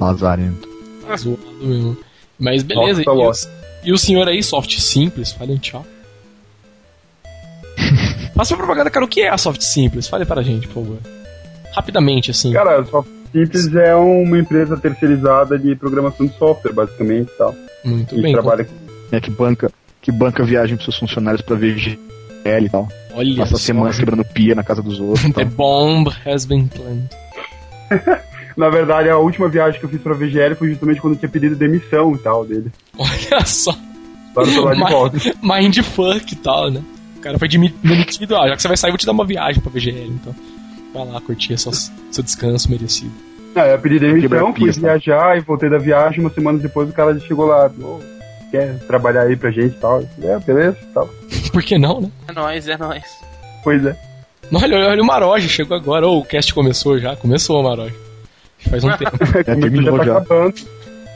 Lazarento. 0.00 0.68
Ah, 1.08 1.16
zoado 1.16 1.42
mesmo. 1.60 1.96
Mas 2.38 2.62
beleza, 2.62 3.02
Nossa, 3.04 3.48
e, 3.82 3.88
o, 3.88 3.90
e, 3.90 3.92
o, 3.92 3.98
senhor 3.98 4.28
aí, 4.28 4.42
soft 4.42 4.78
simples, 4.78 5.32
falem 5.32 5.56
tchau. 5.56 5.86
Faça 8.34 8.54
uma 8.54 8.58
propaganda, 8.58 8.90
cara, 8.90 9.04
o 9.04 9.08
que 9.08 9.22
é 9.22 9.30
a 9.30 9.38
Soft 9.38 9.62
Simples? 9.62 10.08
Fale 10.08 10.26
para 10.26 10.42
a 10.42 10.44
gente, 10.44 10.66
por 10.68 10.82
favor. 10.82 10.98
Rapidamente, 11.74 12.30
assim. 12.30 12.52
Cara, 12.52 12.80
a 12.80 12.84
Soft 12.84 13.08
Simples 13.32 13.74
é 13.74 13.94
uma 13.94 14.38
empresa 14.38 14.76
terceirizada 14.76 15.58
de 15.58 15.74
programação 15.74 16.26
de 16.26 16.36
software, 16.36 16.72
basicamente, 16.72 17.30
tal. 17.38 17.54
Muito 17.84 18.14
e 18.14 18.20
bem. 18.20 18.32
trabalha 18.32 18.62
então. 18.62 19.18
é, 19.18 19.20
que 19.20 19.30
banca 19.30 19.70
que 20.02 20.12
banca 20.12 20.44
viagem 20.44 20.76
para 20.76 20.84
seus 20.84 20.98
funcionários 20.98 21.42
para 21.42 21.56
VGL 21.56 21.98
e 22.44 22.68
tal. 22.68 22.88
Olha 23.12 23.36
Passa 23.38 23.58
semanas 23.58 23.98
quebrando 23.98 24.24
pia 24.24 24.54
na 24.54 24.62
casa 24.62 24.80
dos 24.80 25.00
outros. 25.00 25.30
The 25.34 25.44
bomb 25.44 26.08
has 26.24 26.44
been 26.44 26.68
planted. 26.68 27.10
Na 28.56 28.70
verdade, 28.70 29.10
a 29.10 29.18
última 29.18 29.48
viagem 29.48 29.78
que 29.78 29.84
eu 29.84 29.90
fiz 29.90 30.00
pra 30.00 30.14
VGL 30.14 30.54
foi 30.54 30.70
justamente 30.70 31.00
quando 31.00 31.12
eu 31.12 31.18
tinha 31.18 31.28
pedido 31.28 31.54
demissão 31.54 32.14
e 32.14 32.18
tal 32.18 32.44
dele. 32.44 32.72
Olha 32.96 33.44
só. 33.44 33.76
Para 34.32 34.44
lá 34.62 34.74
de 34.74 34.92
volta. 34.92 35.18
Mindfuck 35.42 36.32
e 36.32 36.36
tal, 36.36 36.70
né? 36.70 36.82
cara 37.26 37.38
foi 37.38 37.48
demitido, 37.48 38.36
ah, 38.36 38.48
já 38.48 38.56
que 38.56 38.62
você 38.62 38.68
vai 38.68 38.76
sair, 38.76 38.90
eu 38.90 38.92
vou 38.92 38.98
te 38.98 39.06
dar 39.06 39.12
uma 39.12 39.26
viagem 39.26 39.60
pra 39.60 39.70
VGL, 39.70 40.08
então. 40.08 40.34
Vai 40.94 41.04
lá 41.06 41.20
curtir 41.20 41.58
seu, 41.58 41.72
seu 41.72 42.22
descanso 42.22 42.70
merecido. 42.70 43.12
É, 43.54 43.74
eu 43.74 43.78
pedi 43.78 43.98
demissão, 43.98 44.54
fui 44.54 44.70
viajar 44.70 45.36
e 45.36 45.40
voltei 45.40 45.68
da 45.68 45.78
viagem, 45.78 46.20
uma 46.20 46.30
semana 46.30 46.58
depois 46.58 46.88
o 46.88 46.92
cara 46.92 47.18
chegou 47.20 47.46
lá, 47.46 47.70
oh, 47.82 47.98
quer 48.50 48.78
trabalhar 48.86 49.22
aí 49.22 49.36
pra 49.36 49.50
gente 49.50 49.74
e 49.74 49.80
tal. 49.80 50.02
É, 50.22 50.38
beleza 50.38 50.78
tal. 50.94 51.08
Por 51.52 51.62
que 51.62 51.78
não, 51.78 52.02
né? 52.02 52.10
É 52.28 52.32
nóis, 52.32 52.68
é 52.68 52.76
nóis. 52.76 53.04
Pois 53.64 53.84
é. 53.84 53.96
Olha, 54.52 54.88
olha 54.88 55.02
o 55.02 55.06
Maroge, 55.06 55.48
chegou 55.48 55.76
agora. 55.76 56.06
Oh, 56.06 56.18
o 56.18 56.24
cast 56.24 56.52
começou 56.54 56.98
já, 56.98 57.16
começou 57.16 57.60
o 57.60 57.62
Maroge. 57.62 57.94
Faz 58.68 58.84
um 58.84 58.96
tempo. 58.96 59.16
é, 59.38 59.42
terminou 59.42 60.04
já. 60.04 60.20
Tá. 60.20 60.52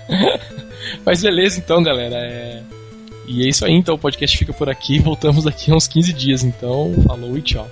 Mas 1.05 1.22
beleza 1.22 1.59
então, 1.59 1.83
galera. 1.83 2.16
É... 2.16 2.62
E 3.26 3.45
é 3.45 3.49
isso 3.49 3.64
aí, 3.64 3.72
então 3.72 3.95
o 3.95 3.99
podcast 3.99 4.37
fica 4.37 4.53
por 4.53 4.68
aqui. 4.68 4.99
Voltamos 4.99 5.45
daqui 5.45 5.70
a 5.70 5.74
uns 5.74 5.87
15 5.87 6.12
dias. 6.12 6.43
Então, 6.43 6.93
falou 7.07 7.37
e 7.39 7.43
tchau. 7.43 7.70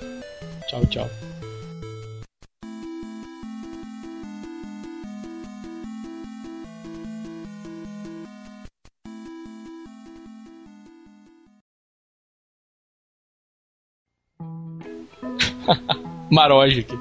Tchau, 0.68 0.86
tchau. 0.86 1.27
Maroge 16.30 16.80
aqui. 16.80 16.98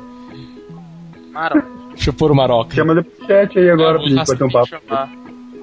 Maroge. 1.31 1.67
Deixa 1.89 2.09
eu 2.09 2.13
pôr 2.13 2.31
o 2.31 2.35
Maroca. 2.35 2.75
Chama 2.75 2.93
ele 2.93 3.03
pro 3.03 3.27
chat 3.27 3.57
aí 3.57 3.69
agora 3.69 3.97
pra 3.97 4.07
gente 4.07 4.27
bater 4.27 4.43
um 4.43 4.49
papo. 4.49 4.69
Deixa 4.69 4.81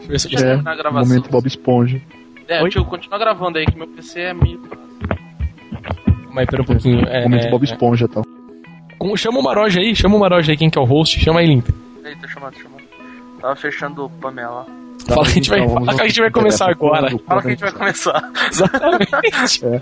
eu 0.02 0.08
ver 0.08 0.18
se 0.18 0.34
eu 0.34 0.40
é, 0.40 0.62
na 0.62 0.74
gravação. 0.74 1.08
Momento 1.08 1.30
Bob 1.30 1.46
Esponja. 1.46 2.00
É, 2.48 2.62
Oi? 2.62 2.70
tio, 2.70 2.84
continua 2.84 3.18
gravando 3.18 3.58
aí, 3.58 3.64
que 3.64 3.76
meu 3.76 3.86
PC 3.86 4.20
é 4.20 4.34
meio. 4.34 4.60
Mas 6.30 6.46
pera 6.46 6.62
um 6.62 6.66
pouquinho. 6.66 7.06
É, 7.06 7.22
Momento 7.22 7.50
Bob 7.50 7.64
Esponja 7.64 8.04
e 8.04 8.08
tal. 8.08 8.24
Como, 8.98 9.16
chama 9.16 9.38
o 9.38 9.42
Maroja 9.42 9.80
aí, 9.80 9.94
chama 9.94 10.16
o 10.16 10.20
Maroja 10.20 10.52
aí, 10.52 10.56
quem 10.56 10.68
que 10.68 10.78
é 10.78 10.80
o 10.80 10.84
host, 10.84 11.20
chama 11.20 11.40
aí, 11.40 11.46
Limp. 11.46 11.68
Aí, 12.04 12.16
tá 12.16 12.28
chamando, 12.28 12.54
tá 12.54 12.60
chamando. 12.60 12.84
Tava 13.40 13.56
fechando 13.56 14.04
o 14.06 14.10
Pamela. 14.10 14.66
Tá, 15.06 15.14
fala 15.14 15.26
que 15.26 15.32
a 15.32 15.34
gente 15.34 15.50
vai, 15.50 15.60
então, 15.60 15.74
fala 15.74 15.94
que 15.94 16.02
a 16.02 16.08
gente 16.08 16.20
vai 16.20 16.30
começar 16.30 16.70
agora. 16.70 17.18
Fala 17.26 17.42
que 17.42 17.48
a 17.48 17.50
gente 17.50 17.60
vai 17.60 17.72
começar. 17.72 18.32
Exatamente. 18.50 19.64
É. 19.64 19.80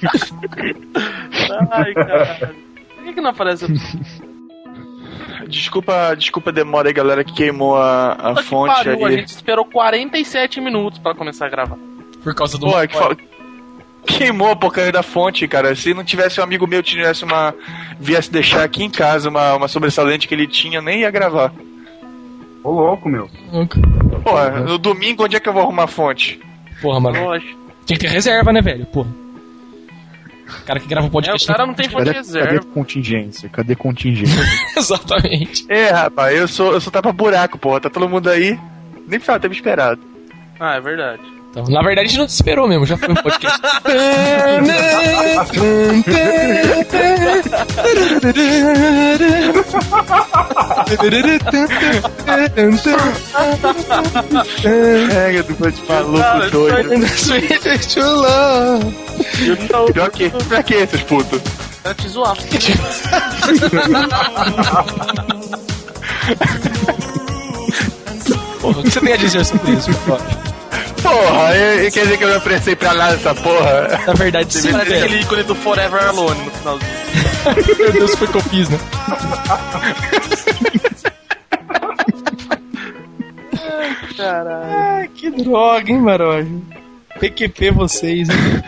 Ai, 1.70 1.92
cara. 1.94 2.54
Por 2.94 3.04
que, 3.04 3.12
que 3.14 3.20
não 3.20 3.30
aparece 3.30 3.66
Desculpa, 5.48 6.14
desculpa 6.16 6.50
a 6.50 6.52
demora 6.52 6.88
aí, 6.88 6.94
galera, 6.94 7.24
que 7.24 7.32
queimou 7.32 7.76
a, 7.76 8.12
a 8.12 8.42
fonte 8.42 8.84
pariu, 8.84 9.06
aí. 9.06 9.14
A 9.14 9.18
gente 9.18 9.28
esperou 9.28 9.64
47 9.64 10.60
minutos 10.60 10.98
pra 10.98 11.14
começar 11.14 11.46
a 11.46 11.48
gravar. 11.48 11.76
Por 12.22 12.34
causa 12.34 12.56
do. 12.56 12.66
Pô, 12.66 12.80
é 12.80 12.86
que 12.86 12.96
fa... 12.96 13.16
Queimou 14.06 14.50
a 14.50 14.56
porcaria 14.56 14.92
da 14.92 15.02
fonte, 15.02 15.46
cara. 15.46 15.74
Se 15.74 15.92
não 15.92 16.04
tivesse 16.04 16.40
um 16.40 16.44
amigo 16.44 16.66
meu 16.66 16.82
tivesse 16.82 17.24
uma. 17.24 17.54
viesse 17.98 18.30
deixar 18.30 18.64
aqui 18.64 18.84
em 18.84 18.90
casa 18.90 19.28
uma, 19.28 19.54
uma 19.56 19.68
sobressalente 19.68 20.26
que 20.26 20.34
ele 20.34 20.46
tinha, 20.46 20.80
nem 20.80 21.00
ia 21.00 21.10
gravar. 21.10 21.52
Ô 22.62 22.70
louco, 22.70 23.08
meu. 23.08 23.28
Porra, 24.22 24.60
no 24.60 24.78
domingo 24.78 25.24
onde 25.24 25.36
é 25.36 25.40
que 25.40 25.48
eu 25.48 25.52
vou 25.52 25.62
arrumar 25.62 25.84
a 25.84 25.88
fonte? 25.88 26.40
Porra, 26.80 27.00
mano. 27.00 27.40
Tinha 27.84 27.98
que 27.98 28.06
ter 28.06 28.08
reserva, 28.08 28.52
né, 28.52 28.62
velho? 28.62 28.86
Porra. 28.86 29.08
O 30.62 30.64
cara 30.64 30.80
que 30.80 30.86
grava 30.88 31.06
um 31.06 31.10
podcast. 31.10 31.48
É, 31.48 31.52
o 31.52 31.56
cara 31.56 31.66
não 31.66 31.74
tem 31.74 31.88
fonte 31.88 32.04
cadê, 32.04 32.18
reserva. 32.18 32.54
Cadê 32.54 32.66
contingência? 32.66 33.48
Cadê 33.48 33.76
contingência? 33.76 34.42
Exatamente. 34.76 35.64
É, 35.68 35.90
rapaz, 35.90 36.36
eu 36.36 36.48
sou, 36.48 36.72
eu 36.72 36.80
sou 36.80 36.92
tapa 36.92 37.12
buraco, 37.12 37.58
porra. 37.58 37.80
Tá 37.80 37.90
todo 37.90 38.08
mundo 38.08 38.28
aí. 38.28 38.58
Nem 39.06 39.18
precisava 39.18 39.40
ter 39.40 39.48
me 39.48 39.54
esperado. 39.54 40.00
Ah, 40.58 40.74
é 40.74 40.80
verdade. 40.80 41.22
Então, 41.50 41.64
na 41.64 41.82
verdade, 41.82 42.06
a 42.06 42.08
gente 42.08 42.18
não 42.18 42.26
te 42.26 42.30
esperou 42.30 42.68
mesmo, 42.68 42.86
já 42.86 42.96
foi 42.96 43.08
um 43.10 43.14
podcast. 43.16 43.60
é, 54.64 55.38
eu 55.38 55.44
tô 55.44 55.70
de 55.70 55.82
maluco 55.88 56.50
doido. 56.52 56.92
Pior 59.92 60.10
que, 60.10 60.30
pra 60.30 60.62
que 60.62 60.74
esses 60.74 61.02
putos? 61.02 61.40
Pra 61.82 61.94
te 61.94 62.08
zoar. 62.08 62.36
Porra, 68.60 68.80
o 68.80 68.82
que 68.82 68.90
você 68.90 69.00
tem 69.00 69.12
a 69.12 69.16
dizer 69.16 69.44
sobre 69.44 69.72
isso? 69.72 69.90
Porra, 71.02 71.56
eu, 71.56 71.90
quer 71.90 72.02
dizer 72.02 72.18
que 72.18 72.24
eu 72.24 72.28
me 72.28 72.34
apressei 72.34 72.76
pra 72.76 72.92
lá 72.92 73.10
nessa 73.12 73.34
porra. 73.34 74.00
Na 74.06 74.12
verdade, 74.12 74.52
sim. 74.52 74.72
Parece 74.72 74.94
aquele 74.94 75.20
ícone 75.20 75.42
do 75.44 75.54
Forever 75.54 76.02
Alone 76.02 76.40
no 76.44 76.50
finalzinho. 76.50 76.90
Meu 77.78 77.92
Deus, 77.92 78.14
foi 78.14 78.28
que 78.28 78.36
eu 78.36 78.42
fiz, 78.42 78.68
né? 78.68 78.78
Caralho. 84.16 84.72
Ah, 84.72 85.06
que 85.14 85.30
droga, 85.30 85.90
hein, 85.90 86.00
Maroja? 86.00 86.48
PQP 87.18 87.70
vocês, 87.70 88.28
hein? 88.28 88.62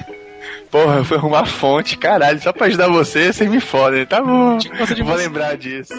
Porra, 0.71 0.97
eu 0.97 1.05
fui 1.05 1.19
arrumar 1.19 1.45
fonte, 1.45 1.99
caralho, 1.99 2.41
só 2.41 2.53
pra 2.53 2.67
ajudar 2.67 2.89
você, 2.89 3.31
você 3.33 3.47
me 3.47 3.61
fode. 3.61 4.07
Tá 4.07 4.23
bom. 4.23 4.59
Vou 4.59 4.87
você. 4.87 5.03
lembrar 5.03 5.57
disso. 5.57 5.93